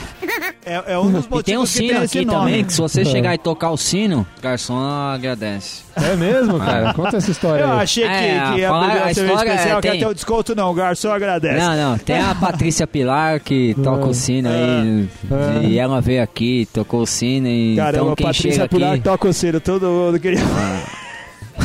É, 0.65 0.93
é 0.95 0.99
um 0.99 1.11
dos 1.13 1.27
motivos 1.29 1.41
E 1.41 1.45
tem 1.45 1.59
um 1.59 1.63
que 1.63 1.69
sino 1.69 1.89
tem 1.95 2.03
esse 2.05 2.19
aqui 2.19 2.27
nome. 2.27 2.39
também, 2.39 2.65
que 2.65 2.73
se 2.73 2.81
você 2.81 3.05
chegar 3.05 3.35
e 3.35 3.39
tocar 3.39 3.71
o 3.71 3.77
sino, 3.77 4.27
o 4.39 4.43
garçom 4.43 4.79
agradece. 4.79 5.83
É 5.97 6.17
mesmo, 6.17 6.59
cara? 6.59 6.95
Conta 6.95 7.17
essa 7.17 7.31
história 7.31 7.63
Eu 7.65 7.73
aí. 7.73 7.81
achei 7.83 8.05
que, 8.05 8.11
É, 8.11 8.51
que 8.53 8.61
ia 8.61 8.69
fala- 8.69 8.87
beber 8.89 9.03
a 9.03 9.11
história 9.11 9.31
é, 9.51 9.55
especial, 9.55 9.81
quer 9.81 9.91
tem- 9.93 10.01
ter 10.01 10.07
o 10.07 10.15
desconto 10.15 10.55
não, 10.55 10.71
o 10.71 10.75
garçom 10.75 11.11
agradece. 11.13 11.59
Não, 11.59 11.77
não, 11.77 11.99
tem 11.99 12.21
a 12.21 12.35
Patrícia 12.35 12.87
Pilar 12.87 13.41
que 13.41 13.75
toca 13.83 14.07
o 14.07 14.15
sino 14.15 14.49
aí, 14.49 15.09
É. 15.31 15.67
e 15.67 15.79
ela 15.79 16.01
veio 16.01 16.23
aqui, 16.23 16.69
tocou 16.73 17.03
o 17.03 17.07
sino, 17.07 17.49
e 17.49 17.77
Caramba, 17.77 18.03
então 18.05 18.15
quem 18.17 18.27
Patrícia 18.27 18.53
chega 18.53 18.69
Pilar 18.69 18.93
aqui... 18.95 19.03
toca 19.03 19.29
o 19.29 19.33
sino, 19.33 19.61
todo 19.61 19.87
mundo 19.87 20.19
queria... 20.21 20.41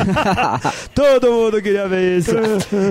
todo 0.94 1.32
mundo 1.32 1.62
queria 1.62 1.88
ver 1.88 2.18
isso. 2.20 2.32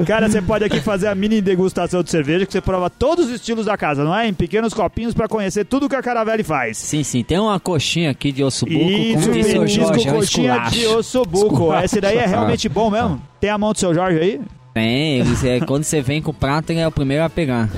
Cara, 0.06 0.28
você 0.28 0.40
pode 0.42 0.64
aqui 0.64 0.80
fazer 0.80 1.08
a 1.08 1.14
mini 1.14 1.40
degustação 1.40 2.02
de 2.02 2.10
cerveja, 2.10 2.46
que 2.46 2.52
você 2.52 2.60
prova 2.60 2.88
todos 2.90 3.26
os 3.26 3.32
estilos 3.32 3.66
da 3.66 3.76
casa, 3.76 4.04
não 4.04 4.14
é? 4.16 4.28
Em 4.28 4.34
pequenos 4.34 4.74
copinhos 4.74 5.14
pra 5.14 5.28
conhecer 5.28 5.64
tudo 5.64 5.88
que 5.88 5.96
a 5.96 6.02
Caravelli 6.02 6.42
faz. 6.42 6.78
Sim, 6.78 7.02
sim, 7.02 7.22
tem 7.22 7.38
uma 7.38 7.58
coxinha 7.60 8.10
aqui 8.10 8.32
de 8.32 8.42
osso 8.42 8.66
buco, 8.66 8.78
Isso, 8.78 9.22
como 9.22 9.32
disse 9.34 9.58
o 9.58 9.66
Jorge, 9.66 10.08
é 10.08 10.12
coxinha 10.12 10.54
esculacho. 10.54 10.70
de 10.78 10.86
ossobuco. 10.86 11.74
Esse 11.74 12.00
daí 12.00 12.18
é 12.18 12.26
realmente 12.26 12.68
bom 12.68 12.90
mesmo. 12.90 13.20
Tem 13.40 13.50
a 13.50 13.58
mão 13.58 13.72
do 13.72 13.78
seu 13.78 13.94
Jorge 13.94 14.18
aí? 14.18 14.40
Tem, 14.74 15.22
é, 15.44 15.60
quando 15.60 15.84
você 15.84 16.00
vem 16.00 16.20
com 16.20 16.32
o 16.32 16.34
prato, 16.34 16.70
ele 16.70 16.80
é 16.80 16.88
o 16.88 16.90
primeiro 16.90 17.22
a 17.22 17.30
pegar. 17.30 17.70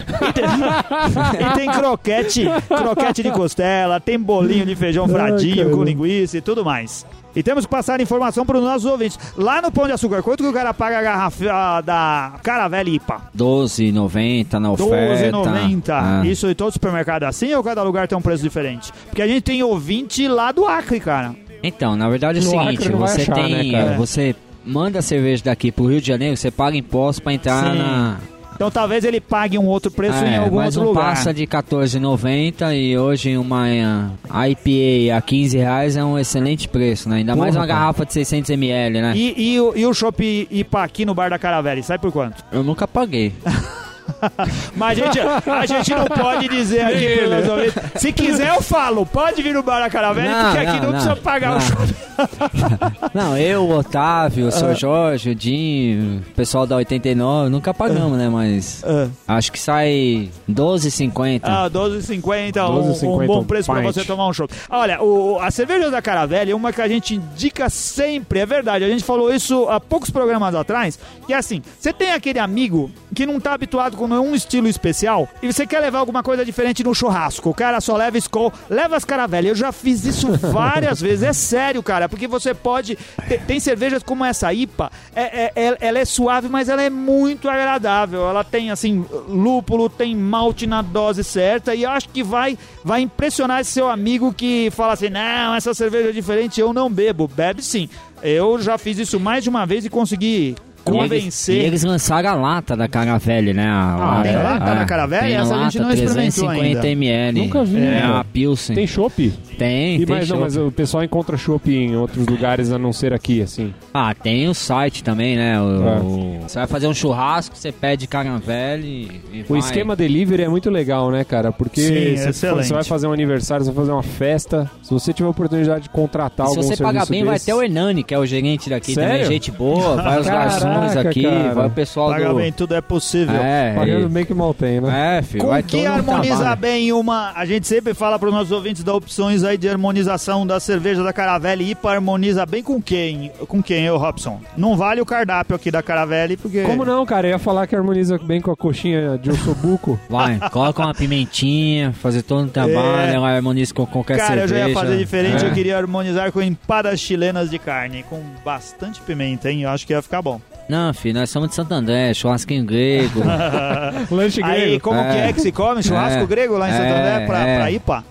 E 1.39 1.55
tem 1.55 1.71
croquete, 1.71 2.47
croquete 2.67 3.23
de 3.23 3.31
costela, 3.31 4.01
tem 4.01 4.19
bolinho 4.19 4.65
de 4.65 4.75
feijão 4.75 5.07
fradinho 5.07 5.57
caramba. 5.57 5.77
com 5.77 5.85
linguiça 5.85 6.39
e 6.39 6.41
tudo 6.41 6.65
mais. 6.65 7.05
E 7.37 7.43
temos 7.43 7.67
que 7.67 7.71
passar 7.71 8.01
informação 8.01 8.47
para 8.47 8.57
os 8.57 8.65
nossos 8.65 8.87
ouvintes. 8.87 9.19
Lá 9.37 9.61
no 9.61 9.71
Pão 9.71 9.87
de 9.87 9.93
Açúcar, 9.93 10.23
quanto 10.23 10.43
que 10.43 10.49
o 10.49 10.53
cara 10.53 10.73
paga 10.73 10.99
a 10.99 11.03
garrafa 11.03 11.81
da 11.83 12.33
Caravela 12.43 12.89
IPA? 12.89 13.21
12,90 13.37 14.53
na 14.55 14.73
oferta. 14.73 15.37
12,90. 15.37 15.83
Ah. 15.91 16.23
Isso 16.27 16.49
em 16.49 16.55
todo 16.55 16.73
supermercado 16.73 17.25
é 17.25 17.27
assim 17.27 17.53
ou 17.55 17.63
cada 17.63 17.83
lugar 17.83 18.09
tem 18.09 18.17
um 18.17 18.23
preço 18.23 18.43
diferente? 18.43 18.91
Porque 19.09 19.21
a 19.23 19.27
gente 19.29 19.43
tem 19.43 19.63
ouvinte 19.63 20.27
lá 20.27 20.51
do 20.51 20.67
Acre, 20.67 20.99
cara. 20.99 21.35
Então, 21.63 21.95
na 21.97 22.09
verdade 22.09 22.39
é 22.39 22.43
o 22.43 22.45
No 22.45 22.51
seguinte, 22.51 22.89
você 22.93 23.23
achar, 23.23 23.35
tem. 23.35 23.73
né, 23.73 23.79
cara? 23.85 23.97
você 23.97 24.35
manda 24.65 24.99
a 24.99 25.03
cerveja 25.03 25.45
daqui 25.45 25.71
pro 25.71 25.87
Rio 25.87 26.01
de 26.01 26.07
Janeiro, 26.07 26.37
você 26.37 26.51
paga 26.51 26.77
imposto 26.77 27.23
pra 27.23 27.33
entrar 27.33 27.73
Sim. 27.73 27.79
na. 27.79 28.17
Então 28.57 28.71
talvez 28.71 29.05
ele 29.05 29.21
pague 29.21 29.57
um 29.59 29.67
outro 29.67 29.91
preço 29.91 30.25
em 30.25 30.35
É, 30.35 30.39
algum 30.39 30.57
mas 30.57 30.77
outro 30.77 30.81
não 30.81 30.89
lugar. 30.89 31.15
passa 31.15 31.33
de 31.33 31.43
R$14,90 31.43 32.75
e 32.75 32.99
hoje 32.99 33.37
uma 33.37 33.67
IPA 33.69 35.17
a 35.17 35.21
15 35.21 35.57
reais 35.59 35.97
é 35.97 36.05
um 36.05 36.19
excelente 36.19 36.69
preço, 36.69 37.09
né? 37.09 37.17
Ainda 37.19 37.37
mais 37.37 37.55
Porra, 37.55 37.65
uma 37.65 37.67
cara. 37.69 37.81
garrafa 37.81 38.05
de 38.07 38.13
600ml, 38.13 38.93
né? 39.01 39.13
E, 39.15 39.55
e, 39.55 39.61
o- 39.61 39.73
e 39.77 39.87
o 39.87 39.95
Chopp 39.95 40.21
IPA 40.51 40.83
aqui 40.83 41.05
no 41.05 41.15
Bar 41.15 41.31
da 41.31 41.39
Caravela, 41.39 41.83
sai 41.83 41.99
por 41.99 42.11
quanto? 42.11 42.43
Eu 42.51 42.63
nunca 42.65 42.89
paguei. 42.89 43.33
Mas 44.75 45.01
a 45.01 45.05
gente, 45.05 45.21
a 45.21 45.67
gente 45.67 45.91
não 45.95 46.05
pode 46.05 46.49
dizer 46.49 46.81
aqui 46.83 47.17
pro 47.19 47.31
nosso 47.31 47.51
ouvinte. 47.53 47.75
Se 47.97 48.13
quiser, 48.13 48.49
eu 48.55 48.63
falo. 48.63 49.05
Pode 49.07 49.43
vir 49.43 49.55
no 49.55 49.63
Bar 49.63 49.81
da 49.81 49.91
Caravela, 49.91 50.31
Não, 50.31 50.51
porque 50.51 50.67
aqui 50.67 50.77
não, 50.77 50.83
não, 50.85 50.91
precisa 50.91 51.15
não. 51.15 51.23
pagar 51.23 51.51
o 51.51 51.55
Não. 51.55 51.61
shopping. 51.61 52.07
Não, 53.13 53.37
eu, 53.37 53.63
o 53.65 53.79
Otávio, 53.79 54.47
o 54.47 54.51
seu 54.51 54.75
Jorge, 54.75 55.31
o 55.31 55.35
Dinho, 55.35 56.23
o 56.27 56.35
pessoal 56.35 56.67
da 56.67 56.77
89, 56.77 57.51
nunca 57.51 57.75
pagamos, 57.75 58.17
né? 58.17 58.29
Mas 58.29 58.83
acho 59.29 59.53
que 59.53 59.59
sai 59.59 60.31
12,50. 60.51 61.41
Ah, 61.45 61.69
12,50, 61.71 62.71
um, 62.71 62.93
12,50 62.93 63.05
um 63.07 63.27
bom 63.27 63.45
preço 63.45 63.71
pra 63.71 63.83
pint. 63.83 63.93
você 63.93 64.05
tomar 64.05 64.29
um 64.29 64.33
show. 64.33 64.49
Olha, 64.71 65.03
o, 65.03 65.39
a 65.41 65.51
cerveja 65.51 65.91
da 65.91 66.01
Caravelle 66.01 66.53
é 66.53 66.57
uma 66.57 66.73
que 66.73 66.81
a 66.81 66.89
gente 66.89 67.15
indica 67.15 67.69
sempre, 67.69 68.41
é 68.41 68.47
verdade. 68.47 68.85
A 68.85 68.89
gente 68.89 69.05
falou 69.05 69.33
isso 69.33 69.69
há 69.69 69.81
poucos 69.81 70.11
programas 70.11 70.55
atrás, 70.55 70.99
que 71.27 71.33
é 71.33 71.37
assim, 71.37 71.63
você 71.79 71.93
tem 71.93 72.13
aquele 72.13 72.39
amigo 72.39 72.91
que 73.17 73.27
não 73.27 73.41
tá 73.41 73.55
habituado 73.55 73.97
com 73.97 74.07
nenhum 74.07 74.35
estilo 74.35 74.69
especial 74.69 75.27
e 75.43 75.51
você 75.51 75.67
quer 75.67 75.81
levar 75.81 76.01
alguma 76.01 76.23
coisa 76.23 76.45
diferente 76.45 76.85
no 76.85 76.95
churrasco. 76.95 77.49
O 77.51 77.55
cara 77.55 77.81
só 77.81 77.97
leva 77.97 78.19
Skol, 78.19 78.53
leva 78.69 78.95
as 78.97 79.05
Caravelle. 79.05 79.49
Eu 79.49 79.55
já 79.55 79.73
fiz 79.73 80.05
isso 80.05 80.31
várias 80.53 81.01
vezes, 81.01 81.23
é 81.23 81.33
sério, 81.33 81.83
cara, 81.83 82.09
porque 82.09 82.29
você 82.29 82.53
pode... 82.53 82.97
te- 83.27 83.39
Tem 83.47 83.59
cervejas 83.59 84.03
como 84.03 84.25
essa 84.25 84.53
IPA, 84.53 84.91
é, 85.15 85.23
é- 85.47 85.53
é- 85.57 85.77
ela 85.81 85.99
é 85.99 86.05
suave, 86.05 86.49
mas 86.49 86.69
ela 86.69 86.83
é 86.83 86.91
muito 86.91 87.49
agradável. 87.49 88.29
Ela 88.29 88.45
tem, 88.45 88.71
assim, 88.71 89.05
lúpulo, 89.27 89.89
tem 89.89 90.15
malte 90.15 90.67
na 90.67 90.83
dose 90.83 91.25
certa 91.25 91.75
e 91.75 91.85
eu 91.85 91.91
acho 91.91 92.11
que 92.11 92.23
vai, 92.23 92.59
vai 92.85 93.01
impressionar 93.01 93.61
esse 93.63 93.71
seu 93.73 93.89
amigo 93.89 94.33
que 94.33 94.71
fala 94.73 94.93
assim, 94.93 95.09
não, 95.09 95.55
essa 95.55 95.73
cerveja 95.73 96.11
é 96.11 96.13
diferente, 96.13 96.61
eu 96.61 96.73
não 96.75 96.91
bebo. 96.91 97.27
Bebe 97.27 97.63
sim. 97.63 97.89
Eu 98.23 98.61
já 98.61 98.77
fiz 98.77 98.99
isso 98.99 99.19
mais 99.19 99.43
de 99.43 99.49
uma 99.51 99.65
vez 99.67 99.85
e 99.85 99.91
consegui 99.91 100.55
E 100.87 100.97
eles, 100.97 101.09
convencer. 101.09 101.55
e 101.57 101.59
eles 101.67 101.83
lançaram 101.85 102.31
a 102.31 102.35
lata 102.35 102.77
da 102.77 102.87
Caravelle, 102.89 103.53
né? 103.53 103.67
A 103.69 103.97
lata, 103.97 104.23
tem 104.29 104.37
lata 104.37 104.75
da 104.75 104.85
Caravelle? 104.85 105.27
Tem 105.27 105.37
a 105.37 105.41
Essa 105.41 105.55
a 105.57 105.65
gente 105.65 105.79
lata, 105.79 105.89
não 105.89 105.95
experimentou 106.07 106.45
350 106.49 106.89
ml. 106.89 107.41
Nunca 107.41 107.65
vi, 107.65 107.81
É 107.85 108.01
cara. 108.01 108.21
a 108.21 108.25
Pilsen. 108.25 108.77
Tem 108.77 108.87
chopp? 108.87 109.33
tem, 109.59 109.97
E 110.03 110.07
tem 110.07 110.17
mas, 110.17 110.29
não, 110.29 110.41
mas 110.41 110.57
o 110.57 110.71
pessoal 110.71 111.03
encontra 111.03 111.37
chopp 111.37 111.71
em 111.75 111.97
outros 111.97 112.27
lugares 112.27 112.71
a 112.71 112.79
não 112.79 112.93
ser 112.93 113.13
aqui, 113.13 113.41
assim. 113.43 113.73
Ah, 113.93 114.15
tem 114.15 114.49
o 114.49 114.55
site 114.55 115.03
também, 115.03 115.35
né? 115.37 115.61
O- 115.61 115.65
É. 115.89 116.01
o- 116.01 116.37
Você 116.47 116.59
vai 116.59 116.67
fazer 116.69 116.87
um 116.87 116.95
churrasco, 116.95 117.57
você 117.57 117.73
pede 117.73 118.07
Caravelle 118.07 118.87
e, 119.33 119.39
e 119.39 119.43
O 119.43 119.47
vai. 119.49 119.59
esquema 119.59 119.97
delivery 119.97 120.43
é 120.45 120.49
muito 120.49 120.71
legal, 120.71 121.11
né, 121.11 121.25
cara? 121.25 121.51
Porque 121.53 121.81
Sim, 121.81 122.17
você, 122.17 122.29
excelente. 122.31 122.67
você 122.69 122.75
vai 122.75 122.85
fazer 122.85 123.07
um 123.07 123.13
aniversário, 123.13 123.65
você 123.65 123.71
vai 123.73 123.81
fazer 123.85 123.93
uma 123.93 124.03
festa. 124.03 124.71
Se 124.83 124.91
você 124.91 125.13
tiver 125.13 125.27
a 125.27 125.31
oportunidade 125.31 125.85
de 125.85 125.91
contratar 125.91 126.47
E 126.47 126.51
se 126.51 126.57
algum 126.59 126.69
você 126.69 126.77
pagar 126.83 127.01
serviço 127.01 127.13
bem, 127.13 127.25
vai 127.25 127.35
desse- 127.35 127.47
ter 127.47 127.55
o 127.55 127.63
Hernani, 127.63 128.03
que 128.05 128.15
é 128.15 128.19
o 128.19 128.27
gerente 128.27 128.71
daqui 128.71 128.95
Sério? 128.95 129.11
também, 129.11 129.25
gente 129.27 129.51
boa, 129.51 129.97
vai 130.03 130.21
os 130.21 130.27
Caraca, 130.27 130.51
aqui, 130.85 131.23
cara. 131.23 131.55
vai 131.55 131.67
o 131.67 131.71
pessoal 131.71 132.11
Pagar 132.11 132.29
do... 132.31 132.35
bem, 132.37 132.53
tudo 132.53 132.75
é 132.75 132.81
possível. 132.81 133.37
É, 133.37 133.75
Pagando 133.75 134.07
e- 134.07 134.09
bem 134.09 134.25
que 134.25 134.35
mal 134.35 134.53
tem, 134.55 134.81
né? 134.81 135.19
é, 135.19 135.23
filho, 135.23 135.45
Com 135.45 135.51
vai 135.51 135.63
que 135.63 135.85
harmoniza 135.87 136.35
trabalha. 136.37 136.57
bem 136.57 136.93
uma. 136.93 137.33
A 137.35 137.45
gente 137.45 137.67
sempre 137.67 137.95
fala 137.95 138.19
para 138.19 138.29
os 138.29 138.35
nossos 138.35 138.53
ouvintes 138.53 138.83
dar 138.85 138.95
opções 138.95 139.45
aí 139.45 139.57
de 139.57 139.69
harmonização 139.69 140.47
da 140.47 140.59
cerveja 140.61 141.03
da 141.03 141.13
Caravelle. 141.13 141.71
IPA 141.71 141.91
harmoniza 141.93 142.45
bem 142.47 142.63
com 142.63 142.81
quem? 142.81 143.31
Com 143.49 143.63
quem, 143.63 143.85
eu, 143.85 143.97
Robson? 143.97 144.41
Não 144.57 144.77
vale 144.77 145.01
o 145.01 145.07
cardápio 145.07 145.55
aqui 145.57 145.71
da 145.71 145.83
Caravelle, 145.83 146.37
porque. 146.37 146.63
Como 146.63 146.85
não, 146.85 147.05
cara? 147.07 147.27
Eu 147.27 147.31
ia 147.33 147.39
falar 147.39 147.67
que 147.67 147.75
harmoniza 147.77 148.19
bem 148.19 148.41
com 148.41 148.51
a 148.51 148.57
coxinha 148.57 149.19
de 149.19 149.31
ossobuco. 149.31 149.99
Vai, 150.09 150.39
coloca 150.51 150.83
uma 150.83 150.95
pimentinha, 150.95 151.93
fazer 151.93 152.23
todo 152.23 152.47
o 152.47 152.51
trabalho, 152.51 153.11
É. 153.11 153.15
ela 153.15 153.29
harmoniza 153.31 153.73
com 153.75 153.87
qualquer 153.87 154.17
Cara, 154.19 154.35
eu 154.43 154.49
já 154.49 154.55
cerveja. 154.55 154.69
ia 154.69 154.75
fazer 154.75 154.97
diferente, 154.99 155.45
É. 155.45 155.49
eu 155.49 155.53
queria 155.53 155.77
harmonizar 155.79 156.31
com 156.33 156.41
empadas 156.43 157.01
chilenas 157.01 157.51
de 157.51 157.59
carne, 157.59 158.05
com 158.09 158.21
bastante 158.45 159.01
pimenta, 159.01 159.51
hein? 159.51 159.63
Eu 159.63 159.71
acho 159.71 159.87
que 159.87 159.93
ia 159.93 160.03
ficar 160.03 160.23
bom. 160.23 160.41
Não, 160.69 160.93
filho, 160.93 161.19
nós 161.21 161.31
somos 161.31 161.51
de 161.51 161.55
Santo 161.55 161.73
André, 161.73 162.13
churrasquinho 162.13 162.65
grego. 162.65 163.21
Lanche 164.11 164.43
Aí, 164.43 164.61
grego. 164.63 164.81
como 164.83 164.99
É. 165.01 165.13
que 165.13 165.19
é 165.19 165.33
que 165.33 165.41
se 165.41 165.53
come? 165.53 165.83
Churrasco 165.83 166.23
É. 166.23 166.27
grego 166.27 166.59
lá 166.59 166.69
em 166.69 166.73
Santo 166.73 166.83
É, 166.85 166.91
André 167.15 167.27
pra, 167.27 167.39
é. 167.47 167.57
pra 167.59 167.71
IPA? 167.71 168.05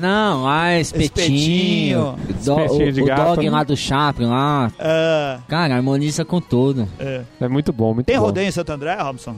Não, 0.00 0.48
ah, 0.48 0.78
espetinho. 0.78 2.14
Do, 2.44 2.60
Espetinho 2.60 2.92
de 2.92 3.00
o, 3.00 3.04
o 3.04 3.06
gato, 3.06 3.24
dog 3.34 3.44
né? 3.44 3.50
lá 3.50 3.64
do 3.64 3.76
Chaplin 3.76 4.26
lá. 4.26 4.70
Ah, 4.78 5.38
Cara, 5.48 5.74
harmoniza 5.76 6.24
com 6.24 6.40
tudo. 6.40 6.88
é. 6.98 7.22
É 7.40 7.48
muito 7.48 7.72
bom, 7.72 7.92
muito 7.94 8.06
Tem 8.06 8.16
bom. 8.16 8.26
rodeio 8.26 8.48
em 8.48 8.52
Santo 8.52 8.70
André, 8.72 8.94
Robson? 8.94 9.34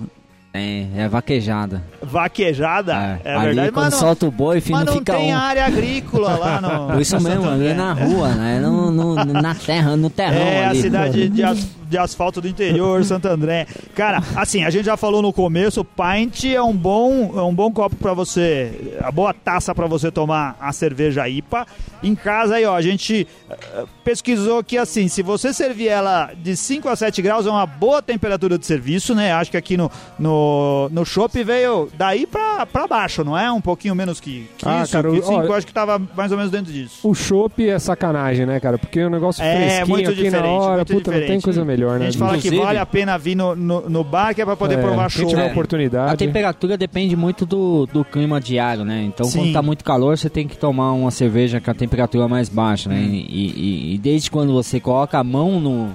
É, 0.55 0.85
é 0.99 1.09
vaquejada. 1.09 1.83
Vaquejada? 2.03 3.21
É, 3.25 3.35
Ali, 3.35 3.45
verdade, 3.47 3.73
quando 3.73 3.85
mas 3.87 3.93
não, 3.95 4.01
solta 4.01 4.27
o 4.27 4.31
boi, 4.31 4.61
filho, 4.61 4.77
mas 4.77 4.85
não 4.85 4.93
fica 4.93 5.15
tem 5.15 5.33
um. 5.33 5.37
área 5.39 5.65
agrícola 5.65 6.37
lá 6.37 6.61
no. 6.61 6.87
Por 6.93 7.01
isso 7.01 7.19
mesmo, 7.21 7.43
Santo 7.45 7.55
ali 7.55 7.73
na 7.73 7.93
rua, 7.95 8.29
né? 8.35 8.61
No, 8.61 8.91
no- 8.91 9.15
na 9.25 9.55
terra, 9.55 9.97
no 9.97 10.11
terrão 10.11 10.37
É 10.37 10.67
a 10.67 10.71
ali. 10.71 10.83
cidade 10.83 11.29
de, 11.31 11.43
de 11.93 11.99
asfalto 11.99 12.41
do 12.41 12.49
interior, 12.49 13.05
Santo 13.07 13.29
André. 13.29 13.67
Cara, 13.95 14.21
assim, 14.35 14.65
a 14.65 14.71
gente 14.71 14.87
já 14.87 14.97
falou 14.97 15.23
no 15.23 15.33
começo, 15.33 15.85
pint 15.85 16.45
é 16.47 16.61
um 16.63 16.73
bom, 16.77 17.33
é 17.39 17.43
um 17.43 17.55
bom 17.55 17.71
copo 17.71 17.95
pra 17.97 18.13
você, 18.15 18.97
a 19.01 19.13
boa 19.13 19.33
taça 19.33 19.73
pra 19.75 19.87
você 19.87 20.11
tomar 20.11 20.57
a 20.61 20.73
cerveja 20.73 21.29
IPA. 21.29 21.67
Em 22.03 22.15
casa 22.17 22.57
aí, 22.57 22.65
ó, 22.65 22.75
a 22.75 22.83
gente 22.83 23.29
eh, 23.49 23.85
pesquisou 24.03 24.65
que 24.65 24.77
assim, 24.77 25.07
se 25.07 25.23
você 25.23 25.53
servir 25.55 25.87
ela 25.89 26.33
de 26.37 26.57
5 26.57 26.89
a 26.89 26.97
7 26.97 27.23
graus, 27.23 27.47
é 27.47 27.51
uma 27.51 27.67
boa 27.67 28.03
temperatura 28.03 28.59
de 28.59 28.67
serviço, 28.67 29.15
né? 29.15 29.33
Acho 29.33 29.51
que 29.53 29.57
aqui 29.57 29.77
no 29.77 29.89
no, 30.19 30.89
no 30.91 31.05
chopp 31.05 31.43
veio 31.45 31.89
daí 31.97 32.27
pra, 32.27 32.67
pra 32.67 32.87
baixo, 32.89 33.23
não 33.23 33.39
é? 33.39 33.51
Um 33.53 33.61
pouquinho 33.61 33.95
menos 33.95 34.19
que, 34.21 34.49
que 34.59 34.67
Ah, 34.69 34.83
isso, 34.83 34.93
cara, 34.93 35.11
que 35.11 35.21
ó, 35.21 35.23
5, 35.23 35.43
eu 35.43 35.55
acho 35.55 35.67
que 35.67 35.73
tava 35.73 36.01
mais 36.17 36.31
ou 36.33 36.37
menos 36.39 36.51
dentro 36.51 36.73
disso. 36.73 37.01
O 37.07 37.15
chopp 37.15 37.69
é 37.69 37.79
sacanagem, 37.79 38.47
né, 38.47 38.59
cara? 38.59 38.79
Porque 38.79 39.03
o 39.05 39.11
negócio 39.11 39.43
É, 39.43 39.57
fresquinho 39.57 39.89
muito 39.89 40.11
aqui 40.11 40.23
diferente. 40.25 40.43
na 40.43 40.53
hora, 40.53 40.77
muito 40.77 40.93
puta, 40.95 41.11
não 41.13 41.27
tem 41.27 41.41
coisa 41.41 41.65
melhor, 41.65 41.82
né? 41.91 42.07
A 42.07 42.11
gente 42.11 42.19
fala 42.19 42.33
que 42.33 42.39
Inclusive- 42.49 42.63
vale 42.65 42.79
a 42.79 42.87
pena 42.87 43.19
vir 43.19 43.35
no, 43.35 43.55
no, 43.57 43.89
no 43.89 44.05
bar, 44.05 44.35
que 44.35 44.41
é 44.43 44.45
pra 44.45 44.57
poder 44.57 44.79
É, 44.79 44.83
provar 44.83 45.09
show. 45.11 45.27
tiver 45.29 45.49
É. 45.49 45.51
oportunidade. 45.51 46.13
A 46.13 46.17
temperatura 46.17 46.77
depende 46.79 47.15
muito 47.17 47.45
do, 47.47 47.87
do 47.93 48.05
clima 48.05 48.41
diário, 48.41 48.85
né? 48.85 49.03
Então, 49.05 49.27
Sim. 49.27 49.39
quando 49.39 49.53
tá 49.53 49.63
muito 49.63 49.85
calor, 49.85 50.17
você 50.17 50.31
tem 50.31 50.47
que 50.47 50.57
tomar 50.57 50.93
uma 50.93 51.11
cerveja 51.11 51.61
com 51.61 51.71
a 51.71 51.75
temperatura 51.75 52.27
mais 52.29 52.49
baixa, 52.49 52.89
né? 52.89 52.97
Hum. 52.97 53.11
E, 53.13 53.27
e- 53.29 53.95
e 53.95 53.99
desde 53.99 54.31
quando 54.31 54.53
você 54.53 54.79
coloca 54.81 55.19
a 55.19 55.25
mão 55.25 55.61
no, 55.61 55.91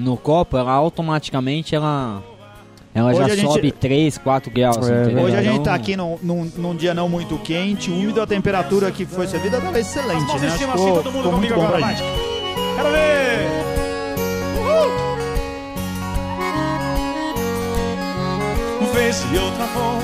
no 0.00 0.16
copo, 0.16 0.56
ela 0.56 0.72
automaticamente 0.72 1.74
ela, 1.74 2.22
ela 2.94 3.10
Hoje 3.10 3.20
já 3.20 3.36
gente- 3.36 3.52
sobe 3.52 3.70
3, 3.72 4.18
4 4.18 4.50
graus, 4.50 4.76
É? 4.88 5.20
Hoje 5.20 5.36
a 5.36 5.42
gente 5.42 5.52
Então, 5.52 5.62
tá 5.64 5.74
aqui 5.74 5.96
num, 5.96 6.18
num, 6.22 6.50
num 6.56 6.74
dia 6.76 6.92
não 6.94 7.08
muito 7.08 7.36
quente, 7.38 7.90
úmido, 7.90 8.20
a 8.20 8.26
temperatura 8.26 8.90
que 8.90 9.04
foi 9.06 9.26
servida 9.26 9.60
tava 9.60 9.78
excelente, 9.78 10.24
Mãos 10.26 10.42
né? 10.42 10.50
Ficou, 10.50 10.74
assim, 10.74 10.84
todo 10.94 11.12
mundo 11.12 11.24
ficou 11.24 11.32
muito 11.32 11.54
comigo 11.54 11.54
bom 11.54 11.66
pra 11.66 11.76
agora, 11.78 11.92
gente. 11.96 12.02
Quero 12.76 12.90
ver! 12.90 13.67
Vez 18.98 19.24
e 19.32 19.38
outra 19.38 19.64
vou 19.66 19.98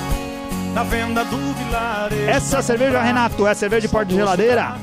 na 0.74 0.82
venda 0.82 1.24
do 1.24 1.36
vilarejo. 1.36 2.28
Essa 2.28 2.60
cerveja, 2.60 3.00
Renato, 3.00 3.46
é 3.46 3.50
a 3.50 3.54
cerveja 3.54 3.82
de 3.82 3.88
porta 3.88 4.06
de 4.06 4.14
geladeira? 4.16 4.74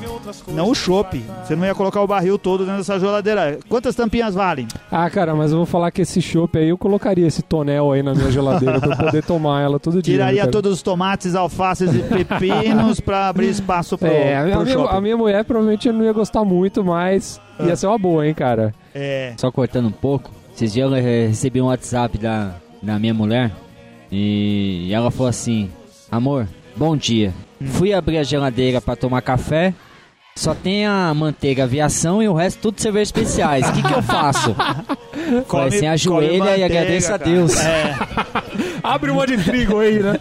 Não 0.48 0.70
o 0.70 0.74
chopp. 0.74 1.22
Você 1.44 1.54
não 1.54 1.66
ia 1.66 1.74
colocar 1.74 2.00
o 2.00 2.06
barril 2.06 2.38
todo 2.38 2.64
dentro 2.64 2.78
dessa 2.78 2.98
geladeira. 2.98 3.58
Quantas 3.68 3.94
tampinhas 3.94 4.34
valem? 4.34 4.66
Ah, 4.90 5.08
cara, 5.10 5.34
mas 5.34 5.50
eu 5.50 5.58
vou 5.58 5.66
falar 5.66 5.90
que 5.90 6.00
esse 6.02 6.20
chopp 6.22 6.58
aí, 6.58 6.68
eu 6.70 6.78
colocaria 6.78 7.26
esse 7.26 7.42
tonel 7.42 7.92
aí 7.92 8.02
na 8.02 8.14
minha 8.14 8.30
geladeira 8.30 8.80
pra 8.80 8.92
eu 8.92 8.96
poder 8.96 9.22
tomar 9.22 9.60
ela 9.62 9.78
todo 9.78 10.00
dia. 10.02 10.14
Tiraria 10.14 10.40
cara. 10.40 10.50
todos 10.52 10.72
os 10.72 10.82
tomates, 10.82 11.34
alfaces 11.34 11.94
e 11.94 11.98
pepinos 12.24 12.98
pra 13.00 13.28
abrir 13.28 13.48
espaço 13.50 13.96
pro, 13.98 14.08
É, 14.08 14.36
a 14.38 14.44
minha, 14.44 14.56
pro 14.56 14.62
a 14.62 14.64
minha- 14.76 14.88
a 14.96 15.00
minha 15.00 15.16
mulher 15.16 15.44
provavelmente 15.44 15.90
não 15.92 16.04
ia 16.04 16.12
gostar 16.12 16.42
muito, 16.44 16.82
mas 16.82 17.38
Ah. 17.58 17.64
ia 17.64 17.76
ser 17.76 17.86
uma 17.86 17.98
boa, 17.98 18.26
hein, 18.26 18.32
cara. 18.34 18.74
É. 18.94 19.34
Só 19.36 19.50
cortando 19.52 19.88
um 19.88 19.92
pouco, 19.92 20.30
esses 20.54 20.72
dias 20.72 20.90
eu 20.90 20.96
recebi 21.02 21.60
um 21.60 21.66
WhatsApp 21.66 22.16
da, 22.16 22.52
da 22.82 22.98
minha 22.98 23.12
mulher 23.12 23.50
e 24.12 24.90
ela 24.92 25.10
falou 25.10 25.28
assim: 25.28 25.70
Amor, 26.10 26.46
bom 26.76 26.94
dia. 26.94 27.32
Hum. 27.60 27.66
Fui 27.66 27.94
abrir 27.94 28.18
a 28.18 28.22
geladeira 28.22 28.80
pra 28.80 28.94
tomar 28.94 29.22
café 29.22 29.72
Só 30.36 30.52
tem 30.54 30.84
a 30.84 31.14
manteiga 31.14 31.62
aviação 31.64 32.22
e 32.22 32.28
o 32.28 32.34
resto 32.34 32.60
tudo 32.60 32.80
cerveja 32.80 33.04
especiais. 33.04 33.66
O 33.68 33.72
que, 33.72 33.82
que 33.82 33.94
eu 33.94 34.02
faço? 34.02 34.54
Falei 35.48 35.68
assim, 35.68 35.86
ajoelha 35.86 36.44
come 36.44 36.58
e 36.58 36.64
agradeça 36.64 37.14
a. 37.14 37.16
Deus. 37.16 37.58
É, 37.58 37.94
Abre 38.84 39.10
uma 39.10 39.26
de 39.26 39.38
trigo 39.38 39.78
aí, 39.78 40.02
né? 40.02 40.18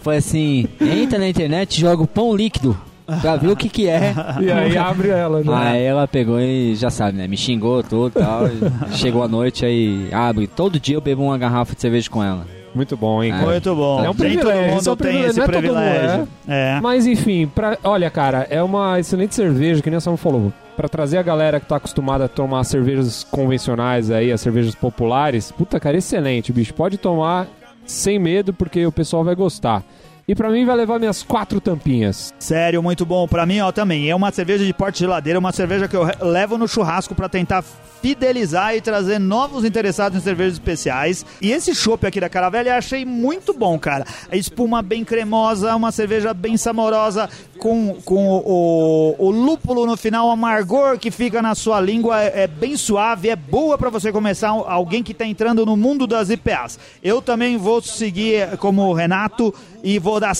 Foi 0.00 0.16
assim, 0.16 0.66
entra 0.80 1.18
na 1.18 1.28
internet 1.28 1.76
e 1.76 1.80
joga 1.80 2.02
o 2.02 2.06
pão 2.06 2.34
líquido 2.34 2.76
pra 3.20 3.36
ver 3.36 3.48
o 3.48 3.56
que 3.56 3.68
que 3.68 3.88
é. 3.88 4.14
E 4.40 4.50
aí 4.50 4.76
abre 4.76 5.10
ela, 5.10 5.40
né? 5.40 5.52
Aí 5.54 5.82
ela 5.82 6.08
pegou 6.08 6.40
e 6.40 6.74
já 6.74 6.90
sabe, 6.90 7.18
né? 7.18 7.28
Me 7.28 7.36
xingou 7.36 7.82
tudo 7.82 8.18
e 8.18 8.22
tal. 8.22 8.44
Chegou 8.92 9.22
a 9.22 9.28
noite 9.28 9.64
aí, 9.64 10.08
abre. 10.12 10.46
Todo 10.46 10.80
dia 10.80 10.96
eu 10.96 11.00
bebo 11.00 11.22
uma 11.22 11.38
garrafa 11.38 11.74
de 11.74 11.80
cerveja 11.80 12.10
com 12.10 12.24
ela. 12.24 12.55
Muito 12.76 12.96
bom, 12.96 13.22
hein? 13.22 13.32
É. 13.32 13.44
muito 13.44 13.74
bom. 13.74 14.04
É 14.04 14.10
um 14.10 14.14
privilégio, 14.14 14.44
todo 14.44 14.78
isso 14.78 14.88
é 14.88 14.92
um 14.92 14.94
mundo 14.94 14.96
tem 14.96 15.20
esse 15.22 15.40
é 15.40 15.44
todo 15.44 15.56
privilégio. 15.56 16.28
É. 16.46 16.80
Mas 16.82 17.06
enfim, 17.06 17.46
pra, 17.46 17.78
olha, 17.82 18.10
cara, 18.10 18.46
é 18.50 18.62
uma 18.62 19.00
excelente 19.00 19.34
cerveja, 19.34 19.82
que 19.82 19.88
nem 19.88 19.96
o 19.96 20.00
Samu 20.00 20.16
falou. 20.16 20.52
Pra 20.76 20.88
trazer 20.88 21.16
a 21.16 21.22
galera 21.22 21.58
que 21.58 21.66
tá 21.66 21.76
acostumada 21.76 22.26
a 22.26 22.28
tomar 22.28 22.62
cervejas 22.64 23.24
convencionais 23.24 24.10
aí, 24.10 24.30
as 24.30 24.42
cervejas 24.42 24.74
populares, 24.74 25.50
puta, 25.50 25.80
cara, 25.80 25.96
excelente, 25.96 26.52
bicho. 26.52 26.74
Pode 26.74 26.98
tomar 26.98 27.48
sem 27.86 28.18
medo, 28.18 28.52
porque 28.52 28.84
o 28.84 28.92
pessoal 28.92 29.24
vai 29.24 29.34
gostar. 29.34 29.82
E 30.28 30.34
pra 30.34 30.50
mim 30.50 30.64
vai 30.64 30.74
levar 30.74 30.98
minhas 30.98 31.22
quatro 31.22 31.60
tampinhas. 31.60 32.34
Sério, 32.36 32.82
muito 32.82 33.06
bom. 33.06 33.28
Pra 33.28 33.46
mim, 33.46 33.60
ó, 33.60 33.70
também. 33.70 34.10
É 34.10 34.14
uma 34.14 34.32
cerveja 34.32 34.64
de 34.64 34.72
porte 34.72 34.98
geladeira, 34.98 35.38
uma 35.38 35.52
cerveja 35.52 35.86
que 35.86 35.94
eu 35.94 36.02
levo 36.20 36.58
no 36.58 36.66
churrasco 36.66 37.14
pra 37.14 37.28
tentar 37.28 37.62
fidelizar 38.02 38.74
e 38.74 38.80
trazer 38.80 39.18
novos 39.18 39.64
interessados 39.64 40.18
em 40.18 40.20
cervejas 40.20 40.54
especiais. 40.54 41.24
E 41.40 41.52
esse 41.52 41.74
chopp 41.74 42.06
aqui 42.06 42.20
da 42.20 42.28
Caravela 42.28 42.68
eu 42.68 42.74
achei 42.74 43.04
muito 43.04 43.54
bom, 43.54 43.78
cara. 43.78 44.04
A 44.30 44.36
espuma 44.36 44.82
bem 44.82 45.04
cremosa, 45.04 45.74
uma 45.76 45.92
cerveja 45.92 46.34
bem 46.34 46.56
saborosa, 46.56 47.28
com, 47.58 47.96
com 48.04 48.28
o, 48.28 49.16
o, 49.18 49.26
o 49.26 49.30
lúpulo 49.30 49.86
no 49.86 49.96
final, 49.96 50.28
o 50.28 50.30
amargor 50.30 50.98
que 50.98 51.10
fica 51.10 51.40
na 51.40 51.54
sua 51.54 51.80
língua, 51.80 52.22
é, 52.22 52.42
é 52.42 52.46
bem 52.46 52.76
suave, 52.76 53.28
é 53.28 53.36
boa 53.36 53.78
pra 53.78 53.90
você 53.90 54.12
começar 54.12 54.50
alguém 54.50 55.02
que 55.02 55.14
tá 55.14 55.24
entrando 55.24 55.64
no 55.64 55.76
mundo 55.76 56.06
das 56.06 56.30
IPAs. 56.30 56.78
Eu 57.02 57.22
também 57.22 57.56
vou 57.56 57.80
seguir 57.80 58.56
como 58.58 58.82
o 58.82 58.92
Renato 58.92 59.54
e 59.86 60.00
vou 60.00 60.18
dar 60.18 60.32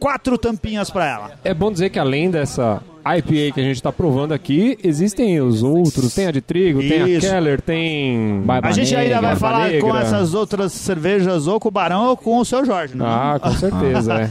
quatro 0.00 0.36
tampinhas 0.36 0.90
pra 0.90 1.06
ela. 1.08 1.30
É 1.44 1.54
bom 1.54 1.70
dizer 1.70 1.88
que 1.90 2.00
além 2.00 2.28
dessa 2.32 2.82
IPA 3.06 3.54
que 3.54 3.60
a 3.60 3.62
gente 3.62 3.80
tá 3.80 3.92
provando 3.92 4.32
aqui, 4.32 4.76
existem 4.82 5.40
os 5.40 5.62
outros. 5.62 6.12
Tem 6.12 6.26
a 6.26 6.32
de 6.32 6.40
trigo, 6.40 6.80
tem 6.80 7.00
a 7.02 7.08
Isso. 7.08 7.28
Keller, 7.28 7.60
tem... 7.60 8.42
Barba 8.44 8.68
A 8.68 8.72
gente 8.72 8.94
ainda 8.96 9.20
vai 9.20 9.36
falar 9.36 9.68
Negra. 9.68 9.80
com 9.80 9.96
essas 9.96 10.34
outras 10.34 10.72
cervejas 10.72 11.46
ou 11.46 11.60
com 11.60 11.68
o 11.68 11.70
Barão 11.70 12.08
ou 12.08 12.16
com 12.16 12.38
o 12.38 12.44
seu 12.44 12.64
Jorge, 12.64 12.96
né? 12.96 13.04
Ah, 13.06 13.38
com 13.40 13.52
certeza, 13.54 14.14
é. 14.14 14.30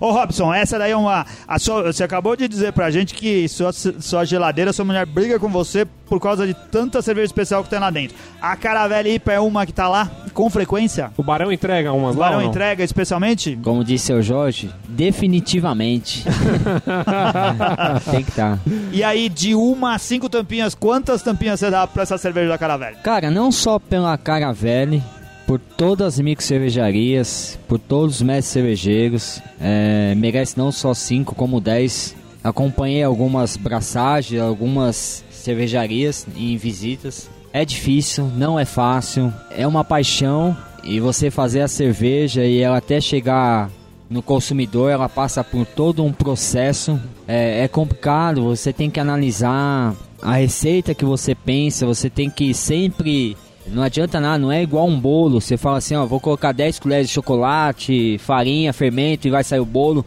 Ô 0.00 0.10
Robson, 0.12 0.52
essa 0.54 0.78
daí 0.78 0.92
é 0.92 0.96
uma. 0.96 1.26
a 1.46 1.58
sua- 1.58 1.92
você 1.92 2.04
acabou 2.04 2.36
de 2.36 2.46
dizer 2.48 2.72
pra 2.72 2.90
gente 2.90 3.14
que 3.14 3.48
sua, 3.48 3.72
sua 3.72 4.24
geladeira, 4.24 4.72
sua 4.72 4.84
mulher 4.84 5.04
briga 5.06 5.38
com 5.38 5.48
você 5.48 5.86
por 6.08 6.20
causa 6.20 6.46
de 6.46 6.54
tanta 6.54 7.02
cerveja 7.02 7.26
especial 7.26 7.62
que 7.62 7.68
tem 7.70 7.78
lá 7.78 7.90
dentro. 7.90 8.16
A 8.40 8.56
Caravelle 8.56 9.10
IPA 9.14 9.32
é 9.34 9.40
uma 9.40 9.66
que 9.66 9.72
tá 9.72 9.88
lá 9.88 10.10
com 10.32 10.48
frequência? 10.48 11.10
O 11.16 11.22
Barão 11.22 11.52
entrega 11.52 11.92
umas 11.92 12.16
O 12.16 12.18
lá 12.18 12.26
Barão 12.26 12.38
ou 12.38 12.44
não? 12.44 12.50
entrega 12.50 12.82
especialmente? 12.82 13.58
Como 13.62 13.84
disse 13.84 14.06
seu 14.06 14.22
Jorge, 14.22 14.70
definitivamente. 14.88 16.24
Tem 18.10 18.22
que 18.24 18.30
estar. 18.30 18.58
E 18.92 19.02
aí, 19.04 19.28
de 19.28 19.54
uma 19.54 19.94
a 19.94 19.98
cinco 19.98 20.28
tampinhas, 20.28 20.74
quantas 20.74 21.22
tampinhas 21.22 21.60
você 21.60 21.70
dá 21.70 21.86
pra 21.86 22.02
essa 22.04 22.16
cerveja 22.18 22.48
da 22.48 22.58
Caravelle? 22.58 22.96
Cara, 23.02 23.30
não 23.30 23.50
só 23.52 23.78
pela 23.78 24.16
Caravelle, 24.16 25.02
por 25.48 25.58
todas 25.58 26.14
as 26.14 26.20
micro 26.20 26.44
cervejarias, 26.44 27.58
por 27.66 27.78
todos 27.78 28.16
os 28.16 28.22
mestres 28.22 28.52
cervejeiros, 28.52 29.40
é, 29.58 30.14
merece 30.14 30.58
não 30.58 30.70
só 30.70 30.92
5 30.92 31.34
como 31.34 31.58
10. 31.58 32.14
Acompanhei 32.44 33.02
algumas 33.02 33.56
braçagens, 33.56 34.42
algumas 34.42 35.24
cervejarias 35.30 36.26
em 36.36 36.54
visitas. 36.58 37.30
É 37.50 37.64
difícil, 37.64 38.30
não 38.36 38.60
é 38.60 38.66
fácil, 38.66 39.32
é 39.50 39.66
uma 39.66 39.82
paixão 39.82 40.54
e 40.84 41.00
você 41.00 41.30
fazer 41.30 41.62
a 41.62 41.68
cerveja 41.68 42.44
e 42.44 42.60
ela 42.60 42.76
até 42.76 43.00
chegar 43.00 43.70
no 44.10 44.20
consumidor, 44.20 44.90
ela 44.90 45.08
passa 45.08 45.42
por 45.42 45.64
todo 45.64 46.04
um 46.04 46.12
processo. 46.12 47.00
É, 47.26 47.64
é 47.64 47.68
complicado, 47.68 48.44
você 48.44 48.70
tem 48.70 48.90
que 48.90 49.00
analisar 49.00 49.94
a 50.20 50.34
receita 50.34 50.94
que 50.94 51.06
você 51.06 51.34
pensa, 51.34 51.86
você 51.86 52.10
tem 52.10 52.28
que 52.28 52.52
sempre. 52.52 53.34
Não 53.72 53.82
adianta 53.82 54.20
nada, 54.20 54.38
não 54.38 54.50
é 54.50 54.62
igual 54.62 54.86
um 54.86 54.98
bolo. 54.98 55.40
Você 55.40 55.56
fala 55.56 55.78
assim, 55.78 55.94
ó, 55.94 56.04
vou 56.06 56.20
colocar 56.20 56.52
10 56.52 56.78
colheres 56.78 57.08
de 57.08 57.12
chocolate, 57.14 58.18
farinha, 58.18 58.72
fermento 58.72 59.26
e 59.26 59.30
vai 59.30 59.44
sair 59.44 59.60
o 59.60 59.64
bolo. 59.64 60.04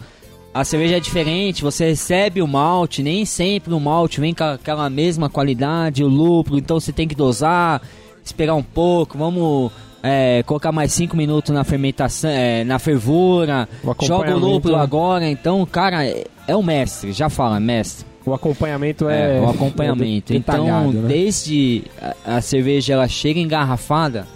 A 0.54 0.66
cerveja 0.66 0.98
é 0.98 1.00
diferente, 1.00 1.64
você 1.64 1.86
recebe 1.86 2.42
o 2.42 2.48
malte, 2.48 3.02
nem 3.02 3.24
sempre 3.24 3.74
o 3.74 3.80
malte 3.80 4.20
vem 4.20 4.34
com 4.34 4.44
aquela 4.44 4.90
mesma 4.90 5.30
qualidade, 5.30 6.04
o 6.04 6.10
lúpulo, 6.10 6.60
então 6.60 6.78
você 6.78 6.92
tem 6.92 7.08
que 7.08 7.16
dosar, 7.16 7.82
esperar 8.22 8.56
um 8.56 8.64
pouco, 8.64 9.18
vamos 9.18 9.72
é, 10.04 10.44
colocar 10.44 10.74
mais 10.74 10.92
5 10.92 11.16
minutos 11.16 11.56
na 11.56 11.64
fermentação, 11.64 12.30
é, 12.30 12.66
na 12.66 12.80
fervura, 12.80 13.70
O 13.82 14.06
joga 14.06 14.36
o 14.36 14.40
lúpulo 14.40 14.76
né? 14.76 14.84
agora, 14.84 15.30
então, 15.30 15.66
cara, 15.66 16.06
é, 16.06 16.26
é 16.46 16.56
o 16.56 16.62
mestre, 16.62 17.14
já 17.14 17.30
fala, 17.30 17.58
mestre. 17.58 18.11
O 18.26 18.34
acompanhamento 18.34 19.10
é... 19.10 19.38
É, 19.38 19.42
o 19.42 19.50
acompanhamento. 19.50 20.34
é 20.34 20.36
então, 20.36 20.92
né? 20.92 21.08
desde 21.08 21.84
a, 22.26 22.38
a 22.38 22.42
cerveja 22.42 22.94
ela 22.94 23.08
chega 23.08 23.40
engarrafada, 23.40 24.28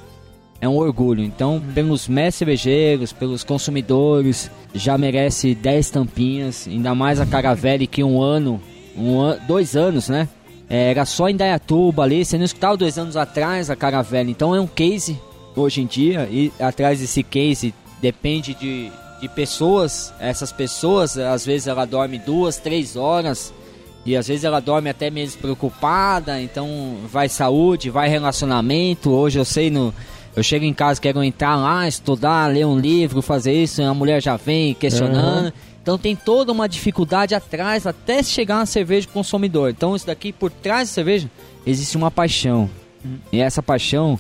é 0.60 0.68
um 0.68 0.78
orgulho. 0.78 1.24
Então, 1.24 1.62
pelos 1.74 2.08
mestres 2.08 2.36
cervejeiros, 2.36 3.14
pelos 3.14 3.44
consumidores, 3.44 4.50
já 4.74 4.98
merece 4.98 5.54
10 5.54 5.90
tampinhas. 5.90 6.68
Ainda 6.68 6.96
mais 6.96 7.20
a 7.20 7.26
Caravelle 7.26 7.88
que 7.88 8.04
um 8.04 8.22
ano, 8.22 8.60
um 8.98 9.22
an, 9.22 9.38
dois 9.48 9.76
anos, 9.76 10.10
né? 10.10 10.28
É, 10.70 10.90
era 10.90 11.06
só 11.06 11.30
em 11.30 11.36
Dayatuba 11.36 12.04
ali, 12.04 12.26
você 12.26 12.38
não 12.38 12.46
escutava 12.46 12.76
dois 12.76 12.98
anos 12.98 13.16
atrás 13.16 13.70
a 13.70 13.76
Caravelle. 13.76 14.32
Então 14.32 14.56
é 14.56 14.60
um 14.60 14.68
case 14.68 15.20
hoje 15.56 15.82
em 15.82 15.86
dia, 15.86 16.28
e 16.32 16.52
atrás 16.60 17.00
desse 17.00 17.22
case 17.22 17.74
depende 18.02 18.56
de, 18.56 18.92
de 19.22 19.30
pessoas. 19.30 20.14
Essas 20.20 20.52
pessoas, 20.52 21.18
às 21.18 21.46
vezes 21.46 21.68
ela 21.68 21.86
dorme 21.86 22.18
duas, 22.18 22.58
três 22.58 22.96
horas. 22.96 23.54
E 24.06 24.16
às 24.16 24.28
vezes 24.28 24.44
ela 24.44 24.60
dorme 24.60 24.90
até 24.90 25.10
meio 25.10 25.26
despreocupada, 25.26 26.40
então 26.40 26.98
vai 27.12 27.28
saúde, 27.28 27.90
vai 27.90 28.08
relacionamento. 28.08 29.10
Hoje 29.10 29.40
eu 29.40 29.46
sei 29.46 29.72
no. 29.72 29.94
Eu 30.36 30.44
chego 30.44 30.66
em 30.66 30.74
casa, 30.74 31.00
quero 31.00 31.24
entrar 31.24 31.56
lá, 31.56 31.88
estudar, 31.88 32.52
ler 32.52 32.66
um 32.66 32.78
livro, 32.78 33.22
fazer 33.22 33.54
isso, 33.54 33.82
a 33.82 33.94
mulher 33.94 34.22
já 34.22 34.36
vem 34.36 34.74
questionando. 34.74 35.52
Então 35.82 35.98
tem 35.98 36.16
toda 36.16 36.52
uma 36.52 36.68
dificuldade 36.68 37.34
atrás 37.34 37.88
até 37.88 38.22
chegar 38.22 38.58
na 38.58 38.66
cerveja 38.66 39.08
do 39.08 39.14
consumidor. 39.14 39.70
Então 39.70 39.96
isso 39.96 40.06
daqui 40.06 40.34
por 40.34 40.52
trás 40.52 40.90
da 40.90 40.94
cerveja 40.94 41.30
existe 41.66 41.96
uma 41.96 42.12
paixão. 42.12 42.70
E 43.32 43.40
essa 43.40 43.64
paixão 43.64 44.20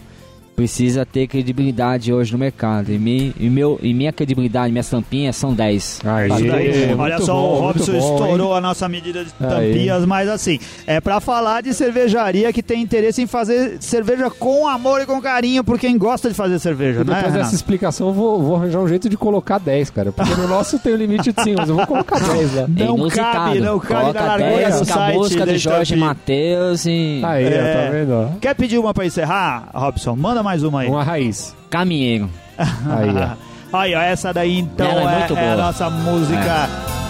precisa 0.55 1.05
ter 1.05 1.27
credibilidade 1.27 2.13
hoje 2.13 2.31
no 2.31 2.37
mercado. 2.39 2.91
E, 2.91 2.97
mi, 2.97 3.33
e, 3.39 3.49
meu, 3.49 3.79
e 3.83 3.93
minha 3.93 4.13
credibilidade, 4.13 4.71
minhas 4.71 4.89
tampinhas 4.89 5.35
são 5.35 5.53
10. 5.53 6.01
Aí, 6.05 6.29
Tá 6.29 6.35
muito 6.35 7.01
Olha 7.01 7.19
só, 7.19 7.33
bom, 7.33 7.41
o 7.41 7.59
Robson 7.59 7.91
bom, 7.91 7.97
estourou 7.97 8.51
hein? 8.51 8.57
a 8.57 8.61
nossa 8.61 8.87
medida 8.87 9.23
de 9.25 9.31
Aí. 9.39 9.49
tampinhas, 9.73 10.05
mas 10.05 10.29
assim, 10.29 10.59
é 10.87 11.01
pra 11.01 11.19
falar 11.19 11.61
de 11.61 11.73
cervejaria 11.73 12.51
que 12.53 12.63
tem 12.63 12.81
interesse 12.81 13.21
em 13.21 13.27
fazer 13.27 13.77
cerveja 13.81 14.29
com 14.29 14.67
amor 14.67 15.01
e 15.01 15.05
com 15.05 15.21
carinho 15.21 15.63
por 15.63 15.77
quem 15.77 15.97
gosta 15.97 16.29
de 16.29 16.35
fazer 16.35 16.57
cerveja, 16.59 17.01
E 17.01 17.03
né? 17.03 17.15
depois 17.15 17.33
dessa 17.33 17.53
explicação, 17.53 18.07
eu 18.07 18.13
vou, 18.13 18.41
vou 18.41 18.55
arranjar 18.55 18.79
um 18.79 18.87
jeito 18.87 19.09
de 19.09 19.17
colocar 19.17 19.57
10, 19.59 19.89
cara. 19.89 20.11
Porque 20.11 20.33
no 20.35 20.47
nosso 20.47 20.79
tem 20.79 20.93
o 20.93 20.97
limite 20.97 21.33
de 21.33 21.43
5, 21.43 21.57
mas 21.59 21.69
eu 21.69 21.75
vou 21.75 21.85
colocar 21.87 22.19
10 22.19 22.55
lá. 22.55 22.65
Não 22.67 22.95
Inusitado. 22.95 23.31
cabe, 23.33 23.59
não 23.59 23.79
cabe 23.79 24.01
Coloca 24.01 24.19
na 24.21 24.25
largura 24.27 24.55
10 24.57 24.79
do 24.79 24.85
com 24.85 24.91
a 24.93 24.95
site 24.95 25.15
música 25.17 25.39
do 25.45 25.51
desse 25.51 25.59
Jorge 25.63 25.89
tampinha. 25.93 26.07
Matheus 26.07 26.85
e 26.85 27.21
Aí, 27.23 27.45
ó, 27.45 27.49
É. 27.49 27.73
tá 27.85 27.91
vendo? 27.91 28.39
Quer 28.39 28.53
pedir 28.55 28.77
uma 28.77 28.93
pra 28.93 29.05
encerrar, 29.05 29.69
Robson? 29.73 30.15
Manda 30.15 30.43
mais 30.45 30.61
uma 30.61 30.81
aí. 30.81 30.87
Uma 30.87 31.03
raiz. 31.03 31.55
Caminheiro. 31.71 32.29
Aí, 32.55 33.09
ó. 33.09 33.77
Aí, 33.77 33.95
ó, 33.95 33.99
essa 33.99 34.31
daí 34.31 34.59
então 34.59 34.87
Ela 34.87 35.01
é 35.01 35.15
é, 35.15 35.19
muito 35.19 35.35
é 35.35 35.51
a 35.51 35.57
nossa 35.57 35.89
música, 35.89 36.69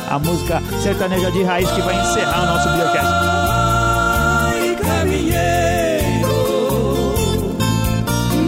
a 0.10 0.18
música 0.18 0.60
sertaneja 0.82 1.30
de 1.32 1.44
raiz 1.44 1.70
que 1.70 1.82
vai 1.82 2.02
encerrar 2.02 2.44
o 2.44 2.46
nosso 2.48 2.70
Beercast. 2.70 3.14
Ai, 3.52 4.76
caminheiro, 4.82 6.28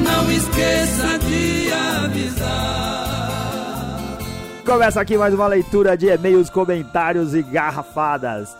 não 0.03 0.31
esqueça 0.31 1.19
de 1.19 1.71
avisar. 2.05 2.47
Começa 4.65 4.99
aqui 5.01 5.17
mais 5.17 5.33
uma 5.35 5.47
leitura 5.47 5.95
de 5.95 6.07
e-mails, 6.07 6.49
comentários 6.49 7.35
e 7.35 7.43
garrafadas. 7.43 8.55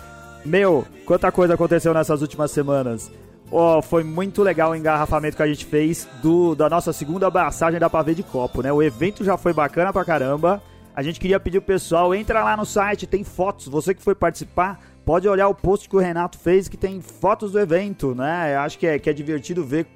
Meu, 0.46 0.86
quanta 1.06 1.32
coisa 1.32 1.56
aconteceu 1.56 1.94
nessas 1.94 2.22
últimas 2.22 2.52
semanas. 2.52 3.10
Ó, 3.52 3.82
foi 3.82 4.04
muito 4.04 4.44
legal 4.44 4.72
o 4.72 4.76
engarrafamento 4.76 5.38
que 5.38 5.44
a 5.44 5.48
gente 5.48 5.66
fez 5.66 6.08
do, 6.22 6.54
da 6.54 6.70
nossa 6.70 6.92
segunda 6.92 7.28
abraçagem 7.28 7.80
da 7.80 7.90
Pavê 7.90 8.14
de 8.14 8.24
Copo, 8.24 8.62
né? 8.62 8.72
O 8.74 8.84
evento 8.84 9.24
já 9.24 9.38
foi 9.38 9.54
bacana 9.54 9.94
pra 9.94 10.04
caramba. 10.04 10.62
A 10.94 11.02
gente 11.02 11.20
queria 11.20 11.40
pedir 11.40 11.60
pro 11.62 11.74
pessoal, 11.74 12.14
entra 12.14 12.44
lá 12.44 12.58
no 12.58 12.66
site, 12.66 13.08
tem 13.08 13.24
fotos. 13.24 13.68
Você 13.68 13.94
que 13.94 14.02
foi 14.02 14.16
participar, 14.16 14.80
pode 15.06 15.30
olhar 15.30 15.48
o 15.48 15.56
post 15.56 15.88
que 15.88 15.96
o 15.96 16.00
Renato 16.00 16.38
fez, 16.38 16.68
que 16.68 16.76
tem 16.76 17.00
fotos 17.00 17.52
do 17.52 17.60
evento, 17.60 18.14
né? 18.14 18.56
Eu 18.56 18.60
acho 18.62 18.78
que 18.78 18.86
é, 18.86 19.00
que 19.00 19.10
é 19.10 19.14
divertido 19.14 19.64
ver 19.64 19.88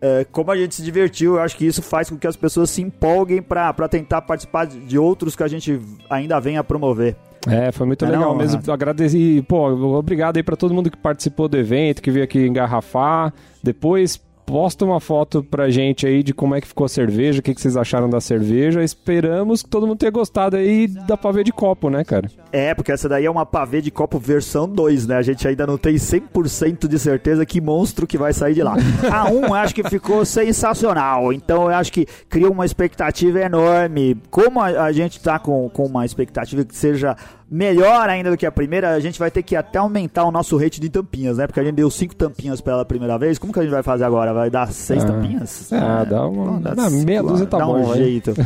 é, 0.00 0.24
como 0.30 0.50
a 0.50 0.56
gente 0.56 0.74
se 0.74 0.82
divertiu, 0.82 1.34
eu 1.34 1.40
acho 1.40 1.56
que 1.56 1.66
isso 1.66 1.82
faz 1.82 2.08
com 2.08 2.16
que 2.16 2.26
as 2.26 2.36
pessoas 2.36 2.70
se 2.70 2.82
empolguem 2.82 3.42
pra 3.42 3.72
tentar 3.88 4.22
participar 4.22 4.66
de 4.66 4.98
outros 4.98 5.34
que 5.34 5.42
a 5.42 5.48
gente 5.48 5.80
ainda 6.08 6.38
vem 6.38 6.56
a 6.56 6.62
promover. 6.64 7.16
É, 7.48 7.72
foi 7.72 7.86
muito 7.86 8.04
Não 8.04 8.12
é 8.12 8.16
legal 8.16 8.30
não, 8.30 8.36
mesmo. 8.36 8.52
Renato? 8.52 8.72
Agradeci, 8.72 9.44
pô, 9.48 9.68
obrigado 9.96 10.36
aí 10.36 10.42
pra 10.42 10.56
todo 10.56 10.74
mundo 10.74 10.90
que 10.90 10.96
participou 10.96 11.48
do 11.48 11.56
evento, 11.56 12.02
que 12.02 12.10
veio 12.10 12.24
aqui 12.24 12.46
engarrafar. 12.46 13.32
Depois 13.62 14.20
posta 14.48 14.82
uma 14.82 14.98
foto 14.98 15.44
pra 15.44 15.68
gente 15.68 16.06
aí 16.06 16.22
de 16.22 16.32
como 16.32 16.54
é 16.54 16.60
que 16.60 16.66
ficou 16.66 16.86
a 16.86 16.88
cerveja, 16.88 17.40
o 17.40 17.42
que, 17.42 17.54
que 17.54 17.60
vocês 17.60 17.76
acharam 17.76 18.08
da 18.08 18.18
cerveja. 18.18 18.82
Esperamos 18.82 19.62
que 19.62 19.68
todo 19.68 19.86
mundo 19.86 19.98
tenha 19.98 20.10
gostado 20.10 20.56
aí 20.56 20.86
da 20.86 21.18
pavê 21.18 21.44
de 21.44 21.52
copo, 21.52 21.90
né, 21.90 22.02
cara? 22.02 22.30
É, 22.50 22.74
porque 22.74 22.90
essa 22.90 23.06
daí 23.10 23.26
é 23.26 23.30
uma 23.30 23.44
pavê 23.44 23.82
de 23.82 23.90
copo 23.90 24.18
versão 24.18 24.66
2, 24.66 25.06
né? 25.06 25.16
A 25.16 25.22
gente 25.22 25.46
ainda 25.46 25.66
não 25.66 25.76
tem 25.76 25.96
100% 25.96 26.88
de 26.88 26.98
certeza 26.98 27.44
que 27.44 27.60
monstro 27.60 28.06
que 28.06 28.16
vai 28.16 28.32
sair 28.32 28.54
de 28.54 28.62
lá. 28.62 28.74
A 29.12 29.30
1 29.30 29.52
acho 29.52 29.74
que 29.74 29.86
ficou 29.86 30.24
sensacional, 30.24 31.30
então 31.30 31.64
eu 31.64 31.76
acho 31.76 31.92
que 31.92 32.06
cria 32.30 32.50
uma 32.50 32.64
expectativa 32.64 33.40
enorme. 33.40 34.16
Como 34.30 34.60
a, 34.60 34.84
a 34.84 34.92
gente 34.92 35.20
tá 35.20 35.38
com, 35.38 35.68
com 35.68 35.84
uma 35.84 36.06
expectativa 36.06 36.64
que 36.64 36.74
seja 36.74 37.14
melhor 37.50 38.08
ainda 38.08 38.30
do 38.30 38.36
que 38.36 38.46
a 38.46 38.52
primeira, 38.52 38.90
a 38.94 39.00
gente 39.00 39.18
vai 39.18 39.30
ter 39.30 39.42
que 39.42 39.56
até 39.56 39.78
aumentar 39.78 40.24
o 40.24 40.30
nosso 40.30 40.56
rate 40.58 40.80
de 40.80 40.88
tampinhas, 40.88 41.38
né? 41.38 41.46
Porque 41.46 41.60
a 41.60 41.64
gente 41.64 41.74
deu 41.76 41.90
5 41.90 42.14
tampinhas 42.14 42.60
pela 42.60 42.84
primeira 42.84 43.18
vez. 43.18 43.38
Como 43.38 43.52
que 43.52 43.58
a 43.58 43.62
gente 43.62 43.72
vai 43.72 43.82
fazer 43.82 44.04
agora? 44.04 44.32
Vai 44.34 44.50
dar 44.50 44.70
6 44.70 45.02
Ah. 45.02 45.06
tampinhas? 45.06 45.72
Ah, 45.72 46.04
dá 46.04 46.26
uma- 46.26 46.52
Bom, 46.52 46.60
dá 46.60 46.90
meia 46.90 47.22
dúzia 47.22 47.46
tá 47.46 47.58
dá 47.58 47.66
bom, 47.66 47.76
um 47.78 47.94
hein? 47.94 48.02
jeito. 48.02 48.34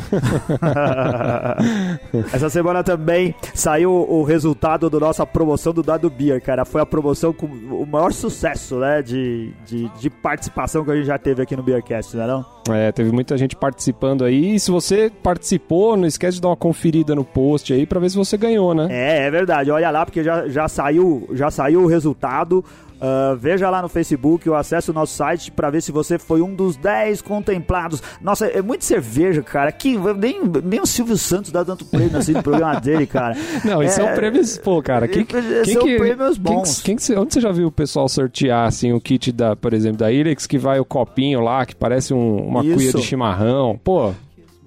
Essa 2.33 2.49
semana 2.51 2.83
também 2.83 3.35
saiu 3.55 3.93
o 3.93 4.23
resultado 4.23 4.88
da 4.91 4.99
nossa 5.01 5.27
promoção 5.27 5.73
do 5.73 5.83
Dado 5.83 6.09
Beer, 6.11 6.41
cara. 6.43 6.65
Foi 6.65 6.81
a 6.81 6.87
promoção 6.87 7.33
com 7.33 7.47
o 7.47 7.87
maior 7.87 8.12
sucesso, 8.12 8.77
né? 8.79 9.03
De, 9.03 9.53
de, 9.67 9.88
de 9.99 10.11
participação 10.11 10.85
que 10.85 10.91
a 10.91 10.97
gente 10.97 11.07
já 11.07 11.19
teve 11.19 11.43
aqui 11.43 11.57
no 11.57 11.62
Beercast, 11.62 12.17
né? 12.17 12.27
Não? 12.27 12.45
É, 12.71 12.93
teve 12.93 13.11
muita 13.11 13.37
gente 13.37 13.57
participando 13.57 14.25
aí. 14.25 14.55
E 14.55 14.61
se 14.61 14.71
você 14.71 15.11
participou, 15.23 15.97
não 15.97 16.07
esquece 16.07 16.37
de 16.37 16.43
dar 16.43 16.49
uma 16.49 16.57
conferida 16.57 17.15
no 17.15 17.25
post 17.25 17.73
aí 17.73 17.87
pra 17.87 18.01
ver 18.01 18.11
se 18.11 18.17
você 18.17 18.37
ganhou, 18.37 18.75
né? 18.75 18.88
É, 18.93 19.27
é 19.27 19.31
verdade. 19.31 19.71
Olha 19.71 19.91
lá, 19.91 20.05
porque 20.05 20.23
já, 20.23 20.49
já, 20.49 20.69
saiu, 20.69 21.29
já 21.33 21.51
saiu 21.51 21.83
o 21.83 21.87
resultado. 21.87 22.65
Ah, 23.05 23.35
veja 23.37 23.69
lá 23.69 23.83
no 23.83 23.89
Facebook 23.89 24.49
ou 24.49 24.55
acesse 24.55 24.89
o 24.89 24.95
nosso 24.95 25.13
site 25.17 25.51
pra 25.51 25.69
ver 25.71 25.83
se 25.83 25.91
você 25.91 26.21
foi 26.21 26.41
um 26.41 26.55
dos 26.55 26.77
10 26.77 27.21
contemplados. 27.21 28.01
Nossa, 28.21 28.47
é 28.47 28.63
muito 28.63 28.85
cerveja, 28.85 29.43
cara. 29.43 29.73
Que, 29.73 29.99
nem, 30.17 30.41
nem 30.63 30.81
o 30.81 30.87
Silvio 30.87 31.17
Santos 31.17 31.51
dá 31.51 31.65
tanto 31.65 31.85
prêmio 31.85 32.17
assim 32.17 32.31
no 32.31 32.45
programa 32.45 32.79
dele, 32.81 33.05
cara. 33.05 33.37
Não, 33.65 33.83
isso 33.83 34.01
é, 34.01 34.05
É, 34.07 34.13
um 34.13 34.15
prêmio. 34.15 34.41
Pô, 34.63 34.81
cara, 34.81 35.09
quem, 35.09 35.23
Esse 35.23 35.65
quem 35.65 35.75
é 35.75 35.81
um 35.81 35.83
que, 35.85 35.97
prêmios 35.99 36.35
quem, 36.39 36.43
bons. 36.45 36.77
que- 36.79 36.85
quem 36.85 36.95
que 36.97 37.03
você- 37.03 37.17
onde 37.17 37.35
você 37.35 37.41
já 37.41 37.51
viu 37.51 37.67
o 37.67 37.73
pessoal 37.73 38.09
sortear, 38.09 38.69
assim, 38.69 38.93
o 38.93 39.01
kit 39.01 39.33
da, 39.33 39.57
por 39.57 39.73
exemplo, 39.75 39.99
da 39.99 40.13
Irex, 40.13 40.47
que 40.47 40.57
vai 40.57 40.79
o 40.79 40.85
copinho 40.85 41.41
lá, 41.41 41.67
que 41.67 41.75
parece 41.75 42.15
um- 42.15 42.37
uma 42.47 42.65
Isso. 42.65 42.77
cuia 42.77 42.93
de 42.93 43.03
chimarrão? 43.03 43.81
Pô, 43.83 44.13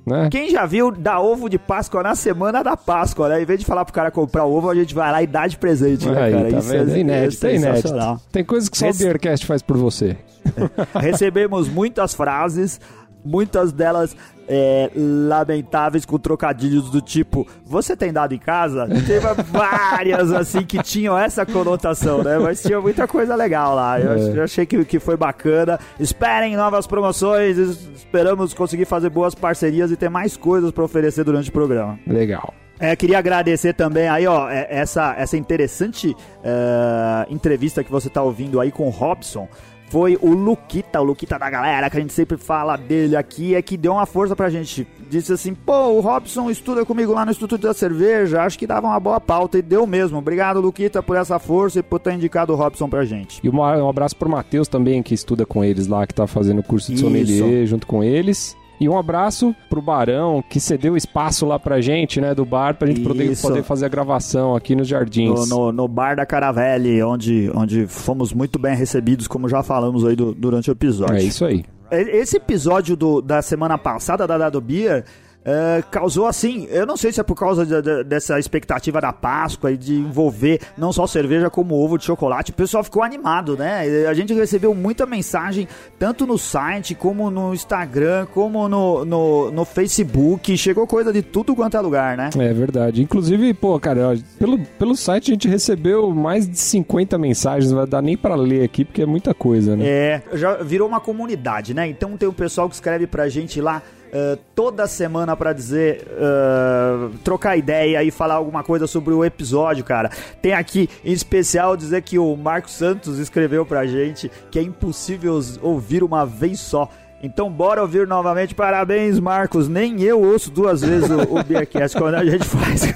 né? 0.05 0.29
Quem 0.31 0.49
já 0.49 0.65
viu 0.65 0.91
dar 0.91 1.19
ovo 1.19 1.49
de 1.49 1.57
Páscoa 1.57 2.03
na 2.03 2.15
semana 2.15 2.63
da 2.63 2.77
Páscoa, 2.77 3.29
né? 3.29 3.41
Em 3.41 3.45
vez 3.45 3.59
de 3.59 3.65
falar 3.65 3.83
pro 3.85 3.93
cara 3.93 4.11
comprar 4.11 4.45
o 4.45 4.53
ovo, 4.53 4.69
a 4.69 4.75
gente 4.75 4.93
vai 4.93 5.11
lá 5.11 5.23
e 5.23 5.27
dá 5.27 5.47
de 5.47 5.57
presente, 5.57 6.07
né, 6.07 6.21
Aí, 6.23 6.31
cara? 6.33 6.51
tá 6.51 6.57
Isso 6.59 6.69
vendo? 6.69 6.91
É 6.91 6.99
inédito, 6.99 7.47
é 7.47 7.55
inédito. 7.55 8.21
Tem 8.31 8.43
coisas 8.45 8.69
que 8.69 8.77
só 8.77 8.87
Esse- 8.87 9.03
o 9.03 9.05
Beercast 9.07 9.45
faz 9.45 9.61
por 9.61 9.77
você. 9.77 10.15
Recebemos 10.99 11.67
muitas 11.67 12.13
frases, 12.13 12.79
muitas 13.23 13.71
delas 13.71 14.15
é, 14.47 14.91
lamentáveis 14.95 16.05
com 16.05 16.17
trocadilhos 16.17 16.89
do 16.89 17.01
tipo 17.01 17.47
você 17.65 17.95
tem 17.95 18.13
dado 18.13 18.33
em 18.33 18.37
casa? 18.39 18.87
Teve 18.87 19.25
várias 19.51 20.31
assim 20.31 20.63
que 20.63 20.81
tinham 20.83 21.17
essa 21.17 21.45
conotação, 21.45 22.23
né? 22.23 22.37
Mas 22.37 22.61
tinha 22.61 22.79
muita 22.79 23.07
coisa 23.07 23.35
legal 23.35 23.75
lá. 23.75 23.99
Eu, 23.99 24.39
É. 24.39 24.43
achei 24.43 24.65
que, 24.65 24.85
que 24.85 24.99
foi 24.99 25.17
bacana. 25.17 25.79
Esperem 25.99 26.55
novas 26.55 26.85
promoções. 26.87 27.57
es- 27.57 27.95
Esperamos 27.95 28.53
conseguir 28.53 28.85
fazer 28.85 29.09
boas 29.09 29.35
parcerias 29.35 29.91
e 29.91 29.95
ter 29.97 30.09
mais 30.09 30.37
coisas 30.37 30.71
para 30.71 30.83
oferecer 30.83 31.23
durante 31.25 31.49
o 31.49 31.51
programa. 31.51 31.99
Legal. 32.07 32.53
É, 32.79 32.95
queria 32.95 33.17
agradecer 33.19 33.73
também 33.73 34.07
aí, 34.07 34.27
ó, 34.27 34.49
é- 34.49 34.67
essa, 34.69 35.13
essa 35.17 35.35
interessante 35.37 36.15
é, 36.43 37.25
entrevista 37.29 37.83
que 37.83 37.91
você 37.91 38.09
tá 38.09 38.21
ouvindo 38.21 38.59
aí 38.61 38.71
com 38.71 38.85
o 38.87 38.89
Robson. 38.89 39.47
Foi 39.95 40.19
o 40.21 40.33
Luquita, 40.33 40.99
o 40.99 41.05
Luquita 41.05 41.39
da 41.39 41.49
galera, 41.49 41.89
que 41.89 41.95
a 41.95 42.01
gente 42.01 42.11
sempre 42.11 42.35
fala 42.35 42.75
dele 42.75 43.15
aqui, 43.15 43.55
é 43.55 43.61
que 43.61 43.77
deu 43.77 43.93
uma 43.93 44.05
força 44.05 44.35
pra 44.35 44.49
gente. 44.49 44.85
Disse 45.09 45.31
assim, 45.31 45.53
pô, 45.53 45.87
o 45.91 46.01
Robson 46.01 46.49
estuda 46.49 46.83
comigo 46.83 47.13
lá 47.13 47.23
no 47.23 47.31
Instituto 47.31 47.61
da 47.61 47.73
Cerveja, 47.73 48.41
acho 48.41 48.59
que 48.59 48.67
dava 48.67 48.87
uma 48.87 48.99
boa 48.99 49.21
pauta, 49.21 49.57
e 49.57 49.61
deu 49.61 49.87
mesmo. 49.87 50.17
Obrigado, 50.17 50.59
Luquita, 50.59 51.01
por 51.01 51.15
essa 51.15 51.39
força 51.39 51.79
e 51.79 51.81
por 51.81 51.99
ter 51.99 52.11
indicado 52.11 52.51
o 52.51 52.57
Robson 52.57 52.89
pra 52.89 53.05
gente. 53.05 53.39
E 53.41 53.47
um 53.47 53.87
abraço 53.87 54.17
pro 54.17 54.29
Matheus 54.29 54.67
também, 54.67 55.01
que 55.01 55.13
estuda 55.13 55.45
com 55.45 55.63
eles 55.63 55.87
lá, 55.87 56.05
que 56.05 56.13
tá 56.13 56.27
fazendo 56.27 56.59
o 56.59 56.63
curso 56.63 56.87
de 56.87 56.95
Isso. 56.95 57.05
sommelier 57.05 57.65
junto 57.65 57.87
com 57.87 58.03
eles. 58.03 58.53
E 58.79 58.89
um 58.89 58.97
abraço 58.97 59.55
pro 59.69 59.81
Barão, 59.81 60.43
que 60.49 60.59
cedeu 60.59 60.97
espaço 60.97 61.45
lá 61.45 61.57
pra 61.57 61.79
gente, 61.79 62.19
né, 62.19 62.35
do 62.35 62.43
bar, 62.45 62.75
pra 62.75 62.87
gente 62.87 63.01
poder, 63.01 63.35
poder 63.41 63.63
fazer 63.63 63.85
a 63.85 63.89
gravação 63.89 64.55
aqui 64.55 64.75
nos 64.75 64.87
No, 64.87 64.89
jardins. 64.89 65.49
no, 65.49 65.71
no 65.71 65.87
bar 65.87 66.15
da 66.15 66.25
Caravelle, 66.25 67.01
onde, 67.03 67.49
onde 67.55 67.87
fomos 67.87 68.33
muito 68.33 68.59
bem 68.59 68.75
recebidos, 68.75 69.27
como 69.27 69.47
já 69.47 69.63
falamos 69.63 70.05
aí 70.05 70.15
do- 70.15 70.33
durante 70.33 70.69
o 70.69 70.73
episódio. 70.73 71.15
É 71.15 71.23
isso 71.23 71.45
aí. 71.45 71.63
Esse 71.91 72.37
episódio 72.37 72.95
do- 72.97 73.21
da 73.21 73.41
semana 73.41 73.77
passada 73.77 74.27
da 74.27 74.37
Dado 74.37 74.59
Beer 74.59 75.05
é, 75.45 75.83
causou 75.91 76.25
assim, 76.25 76.67
eu 76.71 76.85
não 76.87 76.97
sei 76.97 77.11
se 77.11 77.19
é 77.19 77.23
por 77.23 77.35
causa 77.35 77.63
de- 77.65 77.81
de- 77.81 78.03
dessa 78.03 78.39
expectativa 78.39 78.99
da 78.99 79.13
Páscoa 79.13 79.71
e 79.71 79.77
de 79.77 79.93
envolver 79.93 80.59
não 80.75 80.91
só 80.91 81.05
cerveja 81.05 81.49
como 81.51 81.75
ovo 81.75 81.97
de 81.97 82.03
chocolate, 82.05 82.51
o 82.51 82.55
pessoal 82.55 82.83
ficou 82.83 83.03
animado, 83.03 83.55
né? 83.55 84.05
A 84.09 84.13
gente 84.15 84.33
recebeu 84.33 84.73
muita 84.73 85.05
mensagem, 85.05 85.67
tanto 85.99 86.25
no 86.25 86.37
site, 86.37 86.95
como 86.95 87.29
no 87.29 87.53
Instagram, 87.53 88.25
como 88.33 88.67
no, 88.67 89.05
no, 89.05 89.51
no 89.51 89.65
Facebook, 89.65 90.57
chegou 90.57 90.87
coisa 90.87 91.13
de 91.13 91.21
tudo 91.21 91.55
quanto 91.55 91.77
é 91.77 91.81
lugar, 91.81 92.17
né? 92.17 92.29
É 92.37 92.53
verdade. 92.53 93.01
Inclusive, 93.03 93.53
pô, 93.53 93.79
cara, 93.79 94.13
ó, 94.13 94.17
pelo, 94.39 94.57
pelo 94.79 94.95
site 94.95 95.31
a 95.31 95.33
gente 95.35 95.47
recebeu 95.47 96.09
mais 96.11 96.49
de 96.49 96.57
50 96.57 97.17
mensagens, 97.17 97.69
não 97.71 97.77
vai 97.77 97.87
dar 97.87 98.01
nem 98.01 98.17
pra 98.17 98.33
ler 98.35 98.63
aqui, 98.63 98.83
porque 98.83 99.03
é 99.03 99.05
muita 99.05 99.33
coisa, 99.33 99.75
né? 99.75 99.85
É, 99.87 100.21
já 100.33 100.55
virou 100.55 100.87
uma 100.87 100.99
comunidade, 100.99 101.73
né? 101.73 101.87
Então 101.87 102.17
tem 102.17 102.27
o 102.27 102.33
pessoal 102.33 102.67
que 102.67 102.75
escreve 102.75 103.05
pra 103.05 103.29
gente 103.29 103.61
lá 103.61 103.81
eh, 104.11 104.37
toda 104.53 104.87
semana 104.87 105.35
pra 105.35 105.53
dizer, 105.53 106.07
eh, 106.09 107.09
trocar 107.23 107.57
ideia 107.57 108.03
e 108.03 108.11
falar 108.11 108.35
alguma 108.35 108.63
coisa 108.63 108.87
sobre 108.87 109.13
o 109.13 109.23
episódio, 109.23 109.83
cara. 109.83 110.09
Tem 110.41 110.53
aqui 110.53 110.89
em 111.03 111.11
especial 111.11 111.75
dizer 111.75 112.01
que 112.01 112.17
o 112.17 112.35
Marcos 112.35 112.73
Santos 112.73 113.19
escreveu 113.19 113.65
pra 113.65 113.85
gente 113.85 114.31
que 114.49 114.59
é 114.59 114.61
impossível 114.61 115.39
ouvir 115.61 116.03
uma 116.03 116.25
vez 116.25 116.59
só. 116.59 116.89
Então 117.25 117.49
bora 117.49 117.81
ouvir 117.81 118.07
novamente. 118.07 118.53
Parabéns, 118.53 119.19
Marcos. 119.19 119.67
Nem 119.67 120.01
eu 120.01 120.21
ouço 120.21 120.51
duas 120.51 120.81
vezes 120.81 121.09
o, 121.09 121.37
o 121.37 121.43
Beercast 121.43 121.97
quando 121.97 122.15
a 122.15 122.25
gente 122.25 122.45
faz. 122.45 122.93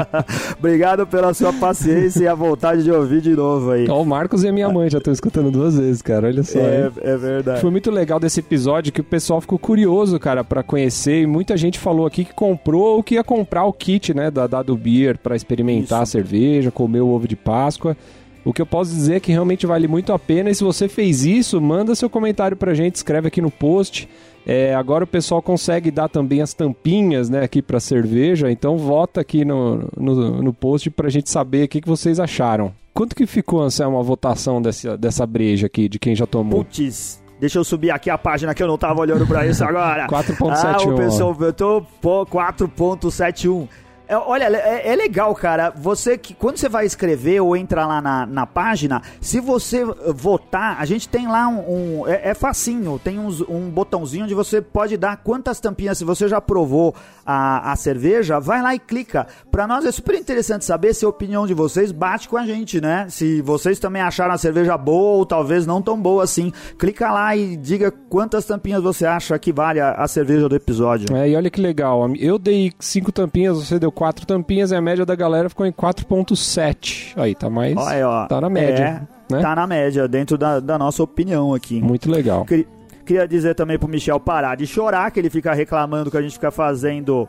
Obrigado 0.58 1.06
pela 1.06 1.32
sua 1.34 1.52
paciência 1.52 2.24
e 2.24 2.28
a 2.28 2.34
vontade 2.34 2.84
de 2.84 2.90
ouvir 2.90 3.20
de 3.20 3.34
novo 3.34 3.70
aí. 3.70 3.88
Ó, 3.88 4.02
o 4.02 4.06
Marcos 4.06 4.44
e 4.44 4.48
a 4.48 4.52
minha 4.52 4.68
mãe 4.68 4.90
já 4.90 4.98
estão 4.98 5.12
escutando 5.12 5.50
duas 5.50 5.78
vezes, 5.78 6.02
cara. 6.02 6.26
Olha 6.26 6.42
só. 6.42 6.58
É, 6.58 6.90
é 7.02 7.16
verdade. 7.16 7.60
Foi 7.60 7.70
muito 7.70 7.90
legal 7.90 8.20
desse 8.20 8.40
episódio 8.40 8.92
que 8.92 9.00
o 9.00 9.04
pessoal 9.04 9.40
ficou 9.40 9.58
curioso, 9.58 10.18
cara, 10.18 10.44
pra 10.44 10.62
conhecer. 10.62 11.22
E 11.22 11.26
muita 11.26 11.56
gente 11.56 11.78
falou 11.78 12.06
aqui 12.06 12.24
que 12.24 12.34
comprou 12.34 12.96
ou 12.96 13.02
que 13.02 13.14
ia 13.14 13.24
comprar 13.24 13.64
o 13.64 13.72
kit, 13.72 14.14
né, 14.14 14.30
da 14.30 14.46
Dado 14.46 14.76
Beer 14.76 15.18
pra 15.18 15.34
experimentar 15.34 16.02
a 16.02 16.06
cerveja, 16.06 16.70
comer 16.70 17.00
o 17.00 17.08
ovo 17.08 17.26
de 17.26 17.36
Páscoa. 17.36 17.96
O 18.44 18.52
que 18.52 18.62
eu 18.62 18.66
posso 18.66 18.90
dizer 18.90 19.16
é 19.16 19.20
que 19.20 19.32
realmente 19.32 19.66
vale 19.66 19.86
muito 19.86 20.12
a 20.12 20.18
pena. 20.18 20.50
E 20.50 20.54
se 20.54 20.64
você 20.64 20.88
fez 20.88 21.24
isso, 21.24 21.60
manda 21.60 21.94
seu 21.94 22.08
comentário 22.08 22.56
pra 22.56 22.72
gente, 22.74 22.94
escreve 22.94 23.28
aqui 23.28 23.40
no 23.40 23.50
post. 23.50 24.08
É, 24.46 24.74
agora 24.74 25.04
o 25.04 25.06
pessoal 25.06 25.42
consegue 25.42 25.90
dar 25.90 26.08
também 26.08 26.40
as 26.40 26.54
tampinhas, 26.54 27.28
né, 27.28 27.44
aqui 27.44 27.60
pra 27.60 27.78
cerveja. 27.78 28.50
Então 28.50 28.78
vota 28.78 29.20
aqui 29.20 29.44
no, 29.44 29.88
no, 29.96 30.42
no 30.42 30.52
post 30.54 30.90
pra 30.90 31.10
gente 31.10 31.28
saber 31.28 31.64
o 31.64 31.68
que, 31.68 31.80
que 31.80 31.88
vocês 31.88 32.18
acharam. 32.18 32.72
Quanto 32.94 33.14
que 33.14 33.26
ficou, 33.26 33.60
Anselmo, 33.60 33.98
a 33.98 34.02
votação 34.02 34.60
dessa, 34.60 34.96
dessa 34.96 35.26
breja 35.26 35.66
aqui, 35.66 35.88
de 35.88 35.98
quem 35.98 36.14
já 36.16 36.26
tomou? 36.26 36.64
Putz, 36.64 37.22
deixa 37.38 37.58
eu 37.58 37.64
subir 37.64 37.90
aqui 37.90 38.10
a 38.10 38.18
página 38.18 38.54
que 38.54 38.62
eu 38.62 38.66
não 38.66 38.78
tava 38.78 39.00
olhando 39.00 39.26
pra 39.26 39.46
isso 39.46 39.62
agora. 39.62 40.06
4.71, 40.10 40.50
Ah, 40.50 40.88
o 40.88 40.96
pessoal 40.96 41.34
votou 41.34 41.86
pô, 42.00 42.26
4.71. 42.26 43.68
É, 44.10 44.16
olha, 44.16 44.44
é, 44.56 44.88
é 44.92 44.96
legal, 44.96 45.34
cara. 45.34 45.70
Você 45.76 46.18
que 46.18 46.34
quando 46.34 46.56
você 46.56 46.68
vai 46.68 46.84
escrever 46.84 47.40
ou 47.40 47.56
entra 47.56 47.86
lá 47.86 48.00
na, 48.02 48.26
na 48.26 48.46
página, 48.46 49.00
se 49.20 49.38
você 49.40 49.84
votar, 50.14 50.76
a 50.80 50.84
gente 50.84 51.08
tem 51.08 51.28
lá 51.28 51.46
um, 51.48 52.00
um- 52.02 52.08
é, 52.08 52.30
é 52.30 52.34
facinho, 52.34 52.98
tem 53.02 53.18
uns- 53.18 53.40
um 53.42 53.70
botãozinho 53.70 54.24
onde 54.24 54.34
você 54.34 54.60
pode 54.60 54.96
dar 54.96 55.16
quantas 55.18 55.60
tampinhas. 55.60 55.98
Se 55.98 56.04
você 56.04 56.26
já 56.28 56.40
provou 56.40 56.94
a, 57.24 57.72
a 57.72 57.76
cerveja, 57.76 58.40
vai 58.40 58.60
lá 58.60 58.74
e 58.74 58.78
clica. 58.78 59.26
Pra 59.50 59.66
nós 59.66 59.84
é 59.84 59.92
super 59.92 60.16
interessante 60.16 60.64
saber 60.64 60.92
se 60.94 61.04
a 61.04 61.08
opinião 61.08 61.46
de 61.46 61.54
vocês 61.54 61.92
bate 61.92 62.28
com 62.28 62.36
a 62.36 62.44
gente, 62.44 62.80
né? 62.80 63.06
Se 63.08 63.40
vocês 63.42 63.78
também 63.78 64.02
acharam 64.02 64.34
a 64.34 64.38
cerveja 64.38 64.76
boa 64.76 65.18
ou 65.18 65.24
talvez 65.26 65.66
não 65.66 65.80
tão 65.80 65.96
boa 66.00 66.24
assim. 66.24 66.52
Clica 66.78 67.12
lá 67.12 67.36
e 67.36 67.56
diga 67.56 67.90
quantas 67.90 68.44
tampinhas 68.44 68.82
você 68.82 69.06
acha 69.06 69.38
que 69.38 69.52
vale 69.52 69.78
a, 69.80 69.92
a 69.92 70.08
cerveja 70.08 70.48
do 70.48 70.56
episódio. 70.56 71.14
É, 71.16 71.28
e 71.28 71.36
olha 71.36 71.48
que 71.50 71.60
legal. 71.60 72.10
Eu 72.16 72.38
dei 72.38 72.72
5 72.80 73.12
tampinhas, 73.12 73.56
você 73.58 73.78
deu 73.78 73.92
4 74.00 74.24
tampinhas 74.24 74.70
e 74.70 74.74
a 74.74 74.80
média 74.80 75.04
da 75.04 75.14
galera 75.14 75.50
ficou 75.50 75.66
em 75.66 75.72
4.7. 75.72 77.12
Aí, 77.16 77.34
tá 77.34 77.50
mais. 77.50 77.76
Aí, 77.76 78.02
ó. 78.02 78.24
Tá 78.24 78.40
na 78.40 78.48
média. 78.48 79.06
É, 79.30 79.34
né? 79.34 79.42
Tá 79.42 79.54
na 79.54 79.66
média, 79.66 80.08
dentro 80.08 80.38
da, 80.38 80.58
da 80.58 80.78
nossa 80.78 81.02
opinião 81.02 81.52
aqui. 81.52 81.82
Muito 81.82 82.10
legal. 82.10 82.46
Queria, 82.46 82.66
queria 83.04 83.28
dizer 83.28 83.54
também 83.54 83.78
pro 83.78 83.86
Michel 83.86 84.18
parar 84.18 84.56
de 84.56 84.66
chorar, 84.66 85.10
que 85.10 85.20
ele 85.20 85.28
fica 85.28 85.52
reclamando 85.52 86.10
que 86.10 86.16
a 86.16 86.22
gente 86.22 86.32
fica 86.32 86.50
fazendo 86.50 87.28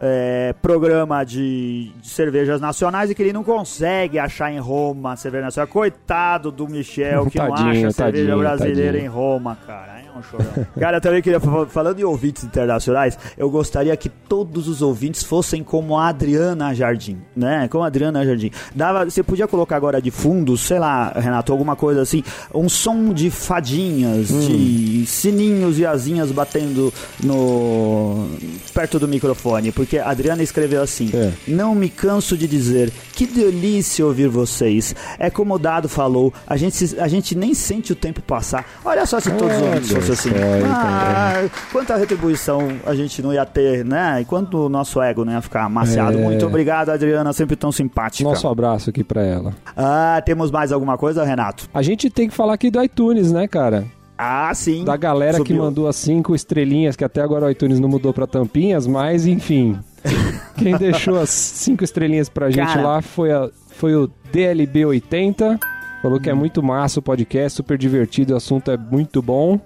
é, 0.00 0.54
programa 0.62 1.24
de, 1.24 1.90
de 2.00 2.08
cervejas 2.08 2.60
nacionais 2.60 3.10
e 3.10 3.16
que 3.16 3.22
ele 3.22 3.32
não 3.32 3.42
consegue 3.42 4.16
achar 4.20 4.52
em 4.52 4.60
Roma 4.60 5.16
cerveja 5.16 5.46
nacional. 5.46 5.66
Coitado 5.66 6.52
do 6.52 6.68
Michel 6.68 7.26
que 7.26 7.36
não 7.36 7.48
Tadinho, 7.48 7.88
acha 7.88 7.90
cerveja 7.90 8.26
tadinho, 8.26 8.38
brasileira 8.38 8.92
tadinho. 8.92 9.04
em 9.04 9.08
Roma, 9.08 9.58
cara. 9.66 10.01
É 10.14 10.18
um 10.18 10.22
chorão. 10.22 10.66
cara, 10.78 10.96
eu 10.98 11.00
também 11.00 11.22
queria, 11.22 11.40
fa- 11.40 11.66
falando 11.66 11.98
em 12.00 12.04
ouvintes 12.04 12.44
internacionais, 12.44 13.18
eu 13.36 13.48
gostaria 13.50 13.96
que 13.96 14.08
todos 14.08 14.68
os 14.68 14.82
ouvintes 14.82 15.22
fossem 15.22 15.62
como 15.62 15.96
a 15.98 16.08
Adriana 16.08 16.74
Jardim, 16.74 17.18
né? 17.34 17.66
Como 17.68 17.82
a 17.82 17.86
Adriana 17.86 18.24
Jardim. 18.24 18.50
Dava, 18.74 19.04
você 19.04 19.22
podia 19.22 19.48
colocar 19.48 19.76
agora 19.76 20.00
de 20.02 20.10
fundo, 20.10 20.56
sei 20.56 20.78
lá, 20.78 21.12
Renato, 21.16 21.50
alguma 21.52 21.74
coisa 21.76 22.02
assim, 22.02 22.22
um 22.54 22.68
som 22.68 23.12
de 23.12 23.30
fadinhas, 23.30 24.30
Hum. 24.30 24.40
de 24.40 25.06
sininhos 25.06 25.78
e 25.78 25.86
asinhas 25.86 26.30
batendo 26.30 26.92
no 27.22 28.28
perto 28.74 28.98
do 28.98 29.08
microfone, 29.08 29.72
porque 29.72 29.98
a 29.98 30.10
Adriana 30.10 30.42
escreveu 30.42 30.82
assim: 30.82 31.10
É. 31.14 31.32
Não 31.48 31.74
me 31.74 31.88
canso 31.88 32.36
de 32.36 32.46
dizer, 32.46 32.92
que 33.14 33.26
delícia 33.26 34.04
ouvir 34.04 34.28
vocês. 34.28 34.94
É 35.18 35.30
como 35.30 35.54
o 35.54 35.58
Dado 35.58 35.88
falou, 35.88 36.32
a 36.46 36.56
gente, 36.56 36.98
a 37.00 37.08
gente 37.08 37.34
nem 37.34 37.54
sente 37.54 37.92
o 37.92 37.96
tempo 37.96 38.20
passar. 38.22 38.66
Olha 38.84 39.06
só 39.06 39.20
se 39.20 39.30
todos 39.32 39.56
os 39.56 39.62
Olha 39.62 39.68
ouvintes 39.70 39.90
assim. 40.10 40.30
Ah, 40.66 41.44
quanta 41.70 41.96
retribuição 41.96 42.68
a 42.86 42.94
gente 42.94 43.20
não 43.22 43.32
ia 43.32 43.44
ter, 43.46 43.84
né? 43.84 44.20
E 44.20 44.24
quanto 44.24 44.66
o 44.66 44.68
nosso 44.68 45.00
ego 45.02 45.24
não 45.24 45.32
ia 45.32 45.40
ficar 45.40 45.64
amaciado. 45.64 46.18
É. 46.18 46.22
Muito 46.22 46.46
obrigado, 46.46 46.90
Adriana, 46.90 47.32
sempre 47.32 47.56
tão 47.56 47.70
simpática. 47.72 48.28
Nosso 48.28 48.46
abraço 48.48 48.90
aqui 48.90 49.04
pra 49.04 49.22
ela. 49.22 49.52
Ah, 49.76 50.20
temos 50.24 50.50
mais 50.50 50.72
alguma 50.72 50.96
coisa, 50.98 51.24
Renato? 51.24 51.68
A 51.72 51.82
gente 51.82 52.08
tem 52.10 52.28
que 52.28 52.34
falar 52.34 52.54
aqui 52.54 52.70
do 52.70 52.82
iTunes, 52.82 53.30
né, 53.32 53.46
cara? 53.46 53.84
Ah, 54.16 54.52
sim. 54.54 54.84
Da 54.84 54.96
galera 54.96 55.32
que 55.38 55.48
Subiu. 55.48 55.56
mandou 55.64 55.88
as 55.88 55.96
cinco 55.96 56.34
estrelinhas, 56.34 56.94
que 56.94 57.02
até 57.04 57.20
agora 57.20 57.46
o 57.46 57.50
iTunes 57.50 57.80
não 57.80 57.88
mudou 57.88 58.12
pra 58.12 58.26
tampinhas, 58.26 58.86
mas 58.86 59.26
enfim. 59.26 59.76
Quem 60.56 60.76
deixou 60.76 61.18
as 61.18 61.30
cinco 61.30 61.82
estrelinhas 61.82 62.28
pra 62.28 62.50
gente 62.50 62.66
Cara. 62.68 62.82
lá 62.82 63.02
foi, 63.02 63.32
a- 63.32 63.48
foi 63.70 63.96
o 63.96 64.08
DLB80. 64.32 65.58
Falou 66.02 66.18
que 66.20 66.28
é 66.28 66.34
muito 66.34 66.62
massa 66.62 66.98
o 66.98 67.02
podcast, 67.02 67.56
super 67.56 67.78
divertido, 67.78 68.34
o 68.34 68.36
assunto 68.36 68.70
é 68.70 68.76
muito 68.76 69.22
bom. 69.22 69.58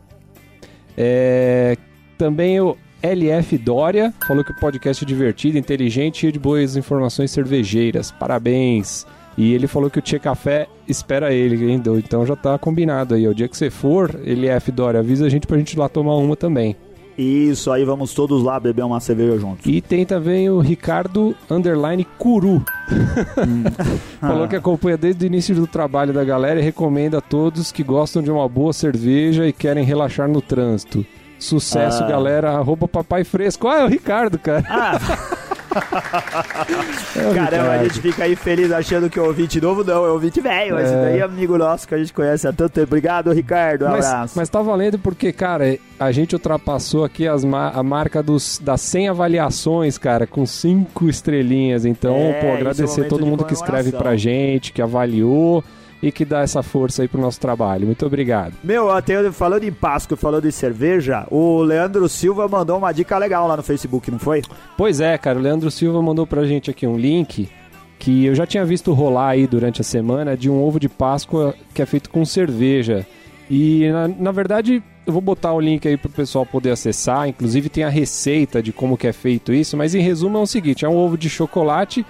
É, 0.97 1.77
também 2.17 2.61
o 2.61 2.77
LF 3.03 3.59
Dória 3.59 4.13
falou 4.27 4.43
que 4.43 4.53
o 4.53 4.57
podcast 4.57 5.05
é 5.05 5.07
divertido, 5.07 5.59
inteligente 5.59 6.27
e 6.27 6.33
de 6.33 6.39
boas 6.39 6.77
informações 6.77 7.31
cervejeiras. 7.31 8.11
Parabéns! 8.11 9.07
E 9.37 9.53
ele 9.53 9.67
falou 9.67 9.91
que 9.91 9.99
o 9.99 10.03
Tchê 10.03 10.19
Café 10.19 10.67
espera 10.89 11.33
ele, 11.33 11.71
hein? 11.71 11.83
Então 11.99 12.25
já 12.25 12.35
tá 12.35 12.59
combinado 12.59 13.15
aí. 13.15 13.29
O 13.29 13.35
dia 13.35 13.47
que 13.47 13.57
você 13.57 13.69
for, 13.69 14.19
LF 14.25 14.73
Dória, 14.73 15.01
avisa 15.01 15.27
a 15.27 15.29
gente 15.29 15.47
pra 15.47 15.59
gente 15.59 15.73
ir 15.73 15.79
lá 15.79 15.89
tomar 15.89 16.17
uma 16.17 16.35
também. 16.35 16.75
Isso, 17.19 17.71
aí 17.73 17.85
vamos 17.85 18.13
todos 18.13 18.43
lá 18.43 18.61
beber 18.61 18.85
uma 18.85 19.01
cerveja 19.01 19.39
juntos. 19.39 19.65
E 19.67 19.81
tem 19.81 20.05
também 20.05 20.51
o 20.51 20.61
Ricardo 20.61 21.35
Underline 21.51 22.07
Curu. 22.19 22.63
Falou 24.21 24.47
que 24.49 24.57
acompanha 24.57 24.97
desde 24.97 25.25
o 25.25 25.27
início 25.27 25.55
do 25.55 25.67
trabalho 25.67 26.13
da 26.13 26.25
galera 26.25 26.61
e 26.61 26.63
recomenda 26.63 27.19
a 27.19 27.21
todos 27.23 27.73
que 27.73 27.83
gostam 27.83 28.23
de 28.23 28.31
uma 28.31 28.49
boa 28.49 28.73
cerveja 28.73 29.47
e 29.47 29.53
querem 29.53 29.85
relaxar 29.85 30.29
no 30.29 30.41
trânsito. 30.43 31.05
Sucesso, 31.39 32.03
Ah. 32.03 32.09
galera. 32.09 32.51
Arroba 32.53 32.89
Papai 32.89 33.23
Fresco. 33.25 33.69
Ah, 33.69 33.81
é 33.81 33.85
o 33.85 33.89
Ricardo, 33.89 34.39
cara. 34.39 34.65
É 37.17 37.35
Caramba, 37.35 37.71
a 37.71 37.85
gente 37.85 38.01
fica 38.01 38.25
aí 38.25 38.37
feliz 38.37 38.71
achando 38.73 39.09
que 39.09 39.19
é 39.19 39.23
ouvinte 39.23 39.61
novo, 39.61 39.83
não, 39.85 40.05
é 40.05 40.09
ouvinte 40.11 40.41
velho. 40.41 40.79
Esse 40.79 40.93
É. 40.93 41.03
daí 41.03 41.19
é 41.19 41.23
amigo 41.23 41.57
nosso 41.59 41.87
que 41.87 41.95
a 41.95 41.99
gente 41.99 42.13
conhece 42.13 42.47
há 42.47 42.53
tanto 42.53 42.73
tempo. 42.73 42.87
Obrigado, 42.87 43.33
Ricardo. 43.33 43.85
Um 43.87 43.91
Mas, 43.91 44.07
abraço. 44.07 44.35
mas 44.37 44.49
tá 44.49 44.61
valendo 44.63 44.99
porque, 44.99 45.33
cara, 45.33 45.79
a 45.99 46.13
gente 46.13 46.35
ultrapassou 46.35 47.05
aqui 47.05 47.27
as 47.27 47.45
ma- 47.45 47.71
a 47.71 47.83
marca 47.83 48.23
dos, 48.23 48.61
das 48.63 48.81
100 48.83 49.09
avaliações, 49.11 49.99
cara, 49.99 50.27
com 50.27 50.45
5 50.47 51.09
estrelinhas. 51.09 51.85
Então, 51.85 52.15
É, 52.17 52.33
pô, 52.41 52.47
é 52.49 52.55
agradecer 52.57 52.97
momento 52.99 53.09
todo 53.09 53.27
mundo 53.27 53.45
que 53.45 53.55
escreve 53.55 53.93
pra 53.93 54.17
gente, 54.17 54.73
que 54.73 54.83
avaliou 54.83 55.63
e 56.03 56.13
que 56.13 56.25
dá 56.25 56.41
essa 56.41 56.63
força 56.63 57.03
aí 57.03 57.09
pro 57.09 57.21
nosso 57.21 57.41
trabalho. 57.41 57.87
Muito 57.87 58.05
obrigado. 58.07 58.55
Meu, 58.63 58.91
até 58.91 59.31
falando 59.33 59.65
em 59.65 59.73
Páscoa 59.73 60.17
falando 60.17 60.47
em 60.47 60.51
cerveja, 60.51 61.27
o 61.31 61.63
Leandro 61.63 62.09
Silva 62.09 62.47
mandou 62.49 62.79
uma 62.79 62.93
dica 62.93 63.17
legal 63.19 63.49
lá 63.49 63.57
no 63.57 63.63
Facebook, 63.63 64.11
não 64.11 64.19
foi? 64.19 64.43
Pois 64.77 65.01
é, 65.01 65.17
cara, 65.19 65.39
o 65.39 65.43
Leandro 65.43 65.71
Silva 65.71 66.01
mandou 66.03 66.27
pra 66.27 66.45
gente 66.45 66.71
aqui 66.71 66.87
um 66.87 66.97
link 66.97 67.49
que 67.99 68.27
eu 68.27 68.35
já 68.35 68.47
tinha 68.47 68.65
visto 68.65 68.93
rolar 68.93 69.31
aí 69.31 69.47
durante 69.47 69.81
a 69.81 69.85
semana 69.85 70.37
de 70.37 70.51
um 70.51 70.63
ovo 70.63 70.79
de 70.79 70.89
Páscoa 70.89 71.55
que 71.75 71.81
é 71.81 71.87
feito 71.87 72.11
com 72.11 72.25
cerveja. 72.25 73.07
E 73.49 73.89
na, 73.91 74.09
na 74.09 74.33
verdade, 74.33 74.83
eu 75.07 75.13
vou 75.13 75.23
botar 75.23 75.53
o 75.53 75.61
link 75.61 75.87
aí 75.87 75.97
pro 75.97 76.11
pessoal 76.11 76.45
poder 76.45 76.71
acessar, 76.71 77.29
inclusive 77.29 77.69
tem 77.69 77.85
a 77.85 77.89
receita 77.89 78.63
de 78.63 78.73
como 78.73 78.99
que 78.99 79.07
é 79.07 79.13
feito 79.13 79.53
isso, 79.53 79.77
mas 79.77 79.95
em 79.95 80.01
resumo 80.01 80.37
é 80.37 80.41
o 80.41 80.47
seguinte, 80.47 80.85
é 80.85 80.89
um 80.89 80.97
ovo 80.97 81.17
de 81.17 81.31
chocolate 81.31 82.05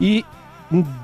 e 0.00 0.24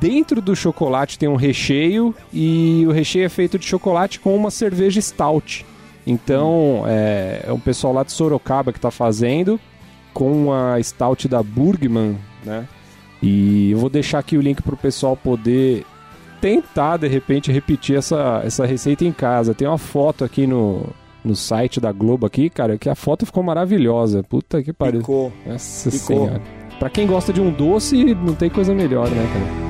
dentro 0.00 0.40
do 0.40 0.54
chocolate 0.54 1.18
tem 1.18 1.28
um 1.28 1.36
recheio 1.36 2.14
e 2.32 2.84
o 2.86 2.92
recheio 2.92 3.24
é 3.24 3.28
feito 3.28 3.58
de 3.58 3.64
chocolate 3.64 4.20
com 4.20 4.34
uma 4.36 4.50
cerveja 4.50 5.00
stout. 5.00 5.64
Então, 6.06 6.84
é, 6.86 7.44
é 7.46 7.52
um 7.52 7.58
pessoal 7.58 7.92
lá 7.92 8.02
de 8.02 8.12
Sorocaba 8.12 8.72
que 8.72 8.80
tá 8.80 8.90
fazendo 8.90 9.58
com 10.12 10.52
a 10.52 10.80
stout 10.82 11.26
da 11.26 11.42
Burgman, 11.42 12.18
né? 12.44 12.68
E 13.22 13.70
eu 13.70 13.78
vou 13.78 13.88
deixar 13.88 14.18
aqui 14.18 14.36
o 14.36 14.40
link 14.40 14.62
pro 14.62 14.76
pessoal 14.76 15.16
poder 15.16 15.86
tentar, 16.42 16.98
de 16.98 17.08
repente, 17.08 17.50
repetir 17.50 17.96
essa, 17.96 18.42
essa 18.44 18.66
receita 18.66 19.02
em 19.02 19.12
casa. 19.12 19.54
Tem 19.54 19.66
uma 19.66 19.78
foto 19.78 20.24
aqui 20.24 20.46
no, 20.46 20.86
no 21.24 21.34
site 21.34 21.80
da 21.80 21.90
Globo 21.90 22.26
aqui, 22.26 22.50
cara, 22.50 22.76
que 22.76 22.88
a 22.88 22.94
foto 22.94 23.24
ficou 23.24 23.42
maravilhosa. 23.42 24.22
Puta 24.22 24.62
que 24.62 24.74
pariu. 24.74 25.00
Ficou. 25.00 25.32
Nossa 25.46 25.90
Ficou. 25.90 26.06
senhora. 26.06 26.63
Pra 26.78 26.90
quem 26.90 27.06
gosta 27.06 27.32
de 27.32 27.40
um 27.40 27.50
doce, 27.50 28.14
não 28.14 28.34
tem 28.34 28.50
coisa 28.50 28.74
melhor, 28.74 29.08
né, 29.08 29.26
cara? 29.32 29.63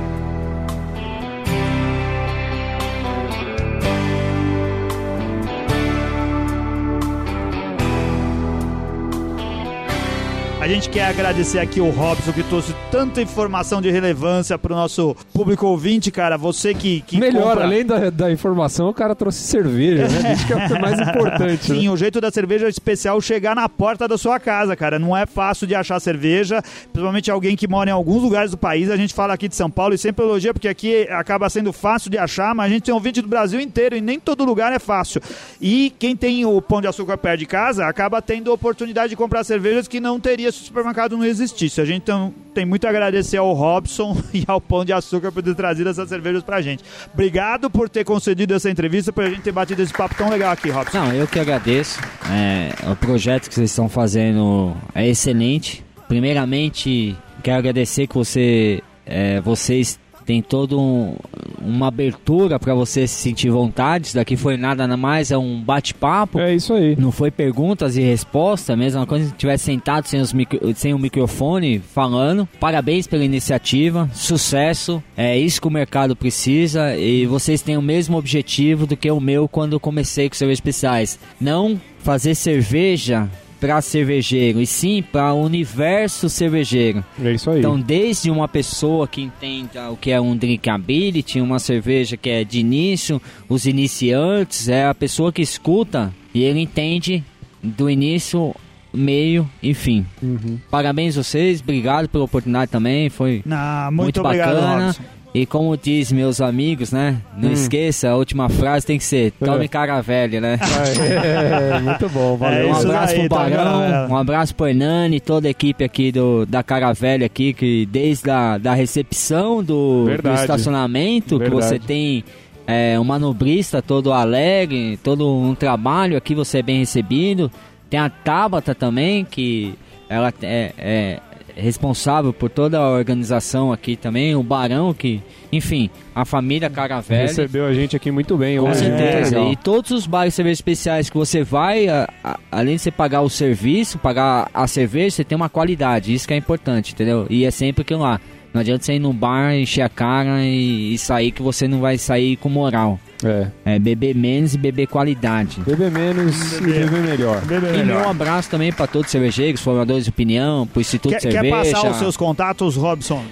A 10.64 10.66
gente 10.66 10.88
quer 10.88 11.04
agradecer 11.04 11.58
aqui 11.58 11.78
o 11.78 11.90
Robson 11.90 12.32
que 12.32 12.42
trouxe 12.42 12.74
tanta 12.90 13.20
informação 13.20 13.82
de 13.82 13.90
relevância 13.90 14.56
pro 14.56 14.74
nosso 14.74 15.14
público 15.30 15.66
ouvinte, 15.66 16.10
cara. 16.10 16.38
Você 16.38 16.72
que, 16.72 17.02
que 17.02 17.18
Melhor, 17.18 17.48
compra... 17.48 17.64
além 17.64 17.84
da, 17.84 18.08
da 18.08 18.32
informação, 18.32 18.88
o 18.88 18.94
cara 18.94 19.14
trouxe 19.14 19.40
cerveja, 19.40 20.08
né? 20.08 20.32
Acho 20.32 20.46
que 20.46 20.54
é 20.54 20.56
o 20.56 20.80
mais 20.80 20.98
importante. 20.98 21.70
né? 21.70 21.78
Sim, 21.80 21.90
o 21.90 21.96
jeito 21.98 22.18
da 22.18 22.30
cerveja 22.30 22.66
especial 22.66 23.18
é 23.18 23.20
chegar 23.20 23.54
na 23.54 23.68
porta 23.68 24.08
da 24.08 24.16
sua 24.16 24.40
casa, 24.40 24.74
cara. 24.74 24.98
Não 24.98 25.14
é 25.14 25.26
fácil 25.26 25.66
de 25.66 25.74
achar 25.74 26.00
cerveja, 26.00 26.62
principalmente 26.90 27.30
alguém 27.30 27.54
que 27.56 27.68
mora 27.68 27.90
em 27.90 27.92
alguns 27.92 28.22
lugares 28.22 28.50
do 28.50 28.56
país. 28.56 28.90
A 28.90 28.96
gente 28.96 29.12
fala 29.12 29.34
aqui 29.34 29.48
de 29.48 29.56
São 29.56 29.70
Paulo 29.70 29.94
e 29.94 29.98
sempre 29.98 30.24
elogia, 30.24 30.54
porque 30.54 30.68
aqui 30.68 31.06
acaba 31.10 31.50
sendo 31.50 31.74
fácil 31.74 32.10
de 32.10 32.16
achar, 32.16 32.54
mas 32.54 32.70
a 32.70 32.70
gente 32.70 32.84
tem 32.84 32.94
ouvinte 32.94 33.20
do 33.20 33.28
Brasil 33.28 33.60
inteiro 33.60 33.96
e 33.96 34.00
nem 34.00 34.18
todo 34.18 34.46
lugar 34.46 34.72
é 34.72 34.78
fácil. 34.78 35.20
E 35.60 35.92
quem 35.98 36.16
tem 36.16 36.46
o 36.46 36.62
pão 36.62 36.80
de 36.80 36.86
açúcar 36.86 37.18
perto 37.18 37.40
de 37.40 37.46
casa 37.46 37.86
acaba 37.86 38.22
tendo 38.22 38.50
a 38.50 38.54
oportunidade 38.54 39.10
de 39.10 39.16
comprar 39.16 39.44
cervejas 39.44 39.86
que 39.86 40.00
não 40.00 40.18
teria 40.18 40.53
se 40.55 40.62
o 40.62 40.64
supermercado 40.66 41.16
não 41.16 41.24
existisse. 41.24 41.80
A 41.80 41.84
gente 41.84 42.07
tem 42.52 42.64
muito 42.64 42.86
a 42.86 42.90
agradecer 42.90 43.36
ao 43.36 43.52
Robson 43.52 44.16
e 44.32 44.44
ao 44.46 44.61
Pão 44.61 44.84
de 44.84 44.92
Açúcar 44.92 45.32
por 45.32 45.42
ter 45.42 45.55
trazido 45.55 45.90
essas 45.90 46.09
cervejas 46.09 46.42
pra 46.42 46.61
gente. 46.61 46.84
Obrigado 47.12 47.68
por 47.68 47.88
ter 47.88 48.05
concedido 48.05 48.55
essa 48.55 48.70
entrevista, 48.70 49.12
por 49.12 49.24
a 49.24 49.30
gente 49.30 49.42
ter 49.42 49.52
batido 49.52 49.82
esse 49.82 49.92
papo 49.92 50.14
tão 50.14 50.30
legal 50.30 50.52
aqui, 50.52 50.70
Robson. 50.70 50.98
Não, 50.98 51.12
eu 51.12 51.26
que 51.26 51.38
agradeço. 51.38 52.00
É, 52.30 52.90
o 52.90 52.96
projeto 52.96 53.48
que 53.48 53.55
vocês 53.55 53.70
estão 53.70 53.88
fazendo 53.88 54.74
é 54.94 55.09
excelente. 55.09 55.84
Primeiramente, 56.09 57.16
quero 57.42 57.59
agradecer 57.59 58.07
que 58.07 58.14
você, 58.14 58.82
é, 59.05 59.40
vocês 59.40 59.98
têm 60.24 60.42
toda 60.42 60.76
um, 60.76 61.16
uma 61.60 61.88
abertura 61.88 62.58
para 62.58 62.74
você 62.74 63.06
se 63.06 63.14
sentir 63.14 63.50
vontade. 63.50 64.06
Isso 64.06 64.14
daqui 64.16 64.36
foi 64.36 64.56
nada 64.56 64.86
mais, 64.96 65.30
é 65.30 65.38
um 65.38 65.60
bate-papo. 65.60 66.38
É 66.38 66.54
isso 66.54 66.72
aí. 66.72 66.96
Não 66.98 67.12
foi 67.12 67.30
perguntas 67.30 67.96
e 67.96 68.00
respostas, 68.00 68.76
mesma 68.76 69.06
coisa 69.06 69.26
se 69.28 69.32
tivesse 69.34 69.64
sentado 69.64 70.06
sem, 70.06 70.20
os 70.20 70.32
micro- 70.32 70.60
sem 70.74 70.94
o 70.94 70.98
microfone 70.98 71.78
falando. 71.78 72.48
Parabéns 72.60 73.06
pela 73.06 73.24
iniciativa, 73.24 74.08
sucesso. 74.12 75.02
É 75.16 75.38
isso 75.38 75.60
que 75.60 75.68
o 75.68 75.70
mercado 75.70 76.16
precisa 76.16 76.96
e 76.96 77.26
vocês 77.26 77.62
têm 77.62 77.76
o 77.76 77.82
mesmo 77.82 78.16
objetivo 78.16 78.86
do 78.86 78.96
que 78.96 79.10
o 79.10 79.20
meu 79.20 79.48
quando 79.48 79.78
comecei 79.80 80.28
com 80.28 80.34
cervejas 80.34 80.58
especiais. 80.58 81.18
Não 81.40 81.80
fazer 81.98 82.34
cerveja 82.34 83.28
para 83.64 83.80
cervejeiro, 83.80 84.60
e 84.60 84.66
sim 84.66 85.02
para 85.02 85.32
o 85.32 85.42
universo 85.42 86.28
cervejeiro. 86.28 87.02
É 87.18 87.32
isso 87.32 87.48
aí. 87.50 87.60
Então, 87.60 87.80
desde 87.80 88.30
uma 88.30 88.46
pessoa 88.46 89.08
que 89.08 89.22
entenda 89.22 89.90
o 89.90 89.96
que 89.96 90.10
é 90.10 90.20
um 90.20 90.36
drinkability, 90.36 91.40
uma 91.40 91.58
cerveja 91.58 92.14
que 92.14 92.28
é 92.28 92.44
de 92.44 92.60
início, 92.60 93.22
os 93.48 93.64
iniciantes, 93.64 94.68
é 94.68 94.84
a 94.84 94.94
pessoa 94.94 95.32
que 95.32 95.40
escuta 95.40 96.12
e 96.34 96.42
ele 96.42 96.60
entende 96.60 97.24
do 97.62 97.88
início, 97.88 98.54
meio 98.92 99.48
e 99.62 99.72
fim. 99.72 100.04
Uhum. 100.22 100.58
Parabéns 100.70 101.16
vocês, 101.16 101.62
obrigado 101.62 102.06
pela 102.10 102.24
oportunidade 102.24 102.70
também, 102.70 103.08
foi 103.08 103.42
Não, 103.46 103.86
muito, 103.86 104.02
muito, 104.02 104.20
obrigado, 104.20 104.56
bacana. 104.56 104.86
Robson. 104.88 105.02
E 105.35 105.45
como 105.45 105.76
diz 105.76 106.12
meus 106.12 106.41
amigos, 106.41 106.93
né? 106.93 107.20
Não 107.37 107.51
esqueça, 107.51 108.09
a 108.09 108.16
última 108.16 108.49
frase 108.49 108.87
tem 108.87 108.99
que 108.99 109.03
ser 109.05 109.32
Tome 109.32 109.66
cara 109.66 110.01
velha, 110.01 110.41
né? 110.41 110.61
É, 110.64 111.80
muito 111.80 112.09
bom, 112.09 112.35
É 112.35 112.37
valeu. 112.37 112.68
Um 112.68 112.72
isso 112.72 112.87
abraço 112.87 113.16
daí, 113.16 113.28
pro 113.28 113.37
tá? 113.37 113.43
Barão, 113.51 114.09
um 114.11 114.16
abraço 114.16 114.55
pro 114.55 114.68
Hernani, 114.68 115.18
toda 115.18 115.49
a 115.49 115.51
equipe 115.51 115.82
aqui 115.82 116.12
do, 116.12 116.47
da 116.47 116.62
Caravelha 116.62 117.26
aqui, 117.26 117.53
que 117.53 117.85
desde 117.87 118.30
a 118.30 118.59
da 118.59 118.74
recepção 118.74 119.57
do, 119.57 120.03
do 120.03 120.05
Verdade. 120.05 120.41
estacionamento, 120.43 121.41
que 121.41 121.51
Verdade. 121.51 121.66
você 121.66 121.78
tem 121.80 122.24
é, 122.64 122.99
um 123.01 123.05
manobrista 123.05 123.82
todo 123.82 124.12
alegre, 124.12 124.97
todo 125.03 125.28
um 125.37 125.53
trabalho 125.53 126.16
aqui, 126.16 126.32
você 126.37 126.59
é 126.59 126.62
bem 126.62 126.78
recebido. 126.78 127.51
Tem 127.91 127.99
a 127.99 128.09
Tabata 128.09 128.72
também, 128.72 129.24
que 129.24 129.74
ela 130.09 130.32
é, 130.43 130.72
é 130.78 131.20
responsável 131.57 132.32
por 132.32 132.50
toda 132.50 132.78
a 132.78 132.90
organização 132.90 133.72
aqui 133.72 133.96
também, 133.96 134.34
o 134.34 134.42
Barão, 134.42 134.92
que, 134.92 135.20
enfim, 135.52 135.88
a 136.14 136.24
família 136.24 136.68
Caravelha. 136.68 137.22
Recebeu 137.22 137.66
a 137.66 137.72
gente 137.72 137.94
aqui 137.96 138.11
muito 138.11 138.36
bem 138.36 138.59
Com 138.59 138.68
hoje. 138.68 138.80
certeza. 138.80 139.38
Legal. 139.38 139.52
E 139.52 139.57
todos 139.57 139.90
os 139.90 140.07
bares 140.07 140.32
de 140.32 140.36
cerveja 140.36 140.55
especiais 140.55 141.09
que 141.09 141.16
você 141.16 141.42
vai, 141.42 141.88
a- 141.88 142.09
a- 142.22 142.38
além 142.50 142.76
de 142.76 142.82
você 142.82 142.90
pagar 142.90 143.20
o 143.22 143.30
serviço, 143.30 143.98
pagar 143.98 144.50
a 144.52 144.66
cerveja, 144.66 145.16
você 145.16 145.24
tem 145.24 145.36
uma 145.36 145.48
qualidade. 145.48 146.12
Isso 146.12 146.26
que 146.26 146.34
é 146.34 146.36
importante, 146.36 146.92
entendeu? 146.92 147.26
E 147.30 147.44
é 147.44 147.50
sempre 147.50 147.82
aquilo 147.82 148.00
lá. 148.00 148.20
Não 148.52 148.61
adianta 148.61 148.84
você 148.84 148.94
ir 148.94 148.98
num 149.00 149.12
bar, 149.12 149.52
encher 149.55 149.82
a 149.82 149.88
cara 149.88 150.40
e, 150.44 150.94
e 150.94 150.98
sair 150.98 151.32
que 151.32 151.42
você 151.42 151.66
não 151.66 151.80
vai 151.80 151.98
sair 151.98 152.36
com 152.36 152.48
moral. 152.48 153.00
É. 153.24 153.46
É 153.64 153.78
beber 153.78 154.14
menos 154.14 154.54
e 154.54 154.58
beber 154.58 154.86
qualidade. 154.86 155.60
Beber 155.66 155.90
menos 155.90 156.58
e 156.58 156.60
beber 156.60 157.00
melhor. 157.02 157.40
Bebê 157.44 157.68
E 157.68 157.72
meu 157.78 157.86
melhor. 157.86 158.06
abraço 158.08 158.50
também 158.50 158.72
para 158.72 158.86
todos 158.86 159.06
os 159.06 159.12
cervejeiros, 159.12 159.60
formadores 159.60 160.04
de 160.04 160.10
opinião, 160.10 160.66
pro 160.66 160.80
Instituto 160.80 161.10
Quer, 161.12 161.18
de 161.20 161.28
quer 161.28 161.42
Cerveja. 161.42 161.56
passar 161.72 161.90
os 161.90 161.96
seus 161.96 162.16
contatos, 162.16 162.76
Robson? 162.76 163.22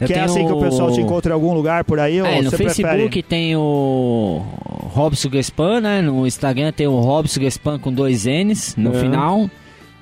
Eu 0.00 0.06
que 0.06 0.12
é 0.12 0.16
tenho 0.16 0.24
assim 0.26 0.44
que 0.46 0.52
o 0.52 0.60
pessoal 0.60 0.90
te 0.92 1.00
encontra 1.00 1.30
em 1.30 1.34
algum 1.34 1.54
lugar 1.54 1.84
por 1.84 1.98
aí? 2.00 2.20
ou 2.20 2.26
É, 2.26 2.42
no 2.42 2.50
você 2.50 2.56
Facebook 2.56 3.08
prefere? 3.08 3.22
tem 3.22 3.54
o 3.56 4.42
Robson 4.92 5.28
Grespan, 5.30 5.80
né? 5.80 6.02
No 6.02 6.26
Instagram 6.26 6.72
tem 6.72 6.86
o 6.88 6.98
Robson 7.00 7.38
Grespan 7.40 7.78
com 7.78 7.92
dois 7.92 8.26
N's 8.26 8.74
no 8.76 8.94
É. 8.94 9.00
final. 9.00 9.48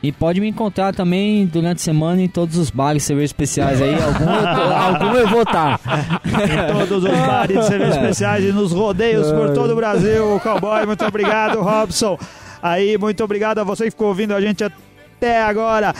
E 0.05 0.13
pode 0.13 0.39
me 0.39 0.47
encontrar 0.47 0.95
também 0.95 1.47
durante 1.47 1.79
a 1.79 1.83
semana 1.83 2.21
em 2.21 2.29
todos 2.29 2.59
os 2.59 2.69
bares 2.69 3.05
de 3.05 3.07
cerveja 3.07 3.25
especiais 3.25 3.81
aí. 3.81 3.95
Algum 3.95 4.31
eu, 4.31 4.77
algum 4.77 5.17
eu 5.17 5.29
vou 5.29 5.41
estar. 5.41 5.81
em 6.27 6.79
todos 6.79 7.05
os 7.05 7.11
bares 7.11 7.59
de 7.59 7.67
cerveja 7.67 7.93
especiais 7.93 8.45
e 8.45 8.53
nos 8.53 8.71
rodeios 8.71 9.33
por 9.33 9.55
todo 9.55 9.73
o 9.73 9.77
Brasil. 9.77 10.39
Cowboy, 10.41 10.85
muito 10.85 11.03
obrigado, 11.07 11.63
Robson. 11.63 12.19
Aí, 12.63 12.99
muito 12.99 13.25
obrigado 13.25 13.61
a 13.61 13.65
você 13.65 13.85
que 13.85 13.93
ficou 13.93 14.09
ouvindo 14.09 14.35
a 14.35 14.43
gente 14.43 14.63
até 14.63 15.43
agora. 15.43 15.95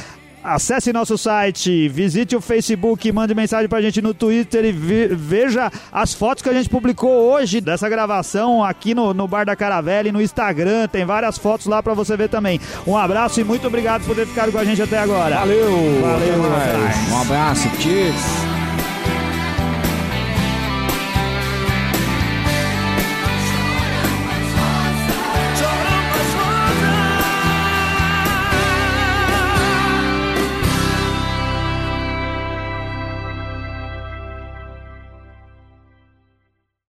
Acesse 0.45 0.93
nosso 0.93 1.17
site, 1.17 1.89
visite 1.89 2.37
o 2.37 2.41
Facebook, 2.41 3.11
mande 3.11 3.35
mensagem 3.35 3.67
pra 3.67 3.81
gente 3.81 4.03
no 4.03 4.13
Twitter 4.13 4.63
e 4.67 4.73
ve- 4.73 5.09
veja 5.09 5.73
as 5.91 6.13
fotos 6.13 6.43
que 6.43 6.49
a 6.51 6.53
gente 6.53 6.69
publicou 6.69 7.33
hoje 7.33 7.63
dessa 7.63 7.89
gravação 7.89 8.63
aqui 8.63 8.95
no, 8.95 9.15
no 9.15 9.27
Bar 9.27 9.47
da 9.47 9.57
Caravela 9.57 10.09
e 10.09 10.13
no 10.13 10.21
Instagram. 10.21 10.87
Tem 10.89 11.03
várias 11.07 11.39
fotos 11.39 11.65
lá 11.67 11.83
pra 11.83 11.95
você 11.95 12.15
ver 12.15 12.29
também. 12.29 12.61
Um 12.87 12.95
abraço 12.95 13.41
e 13.41 13.45
muito 13.45 13.67
obrigado 13.67 14.05
por 14.05 14.15
ter 14.15 14.27
ficado 14.27 14.53
com 14.53 14.59
a 14.59 14.65
gente 14.65 14.83
até 14.83 14.99
agora. 14.99 15.37
Valeu! 15.37 16.01
Valeu. 16.03 17.15
Um 17.17 17.21
abraço, 17.23 17.69
cheers! 17.81 18.64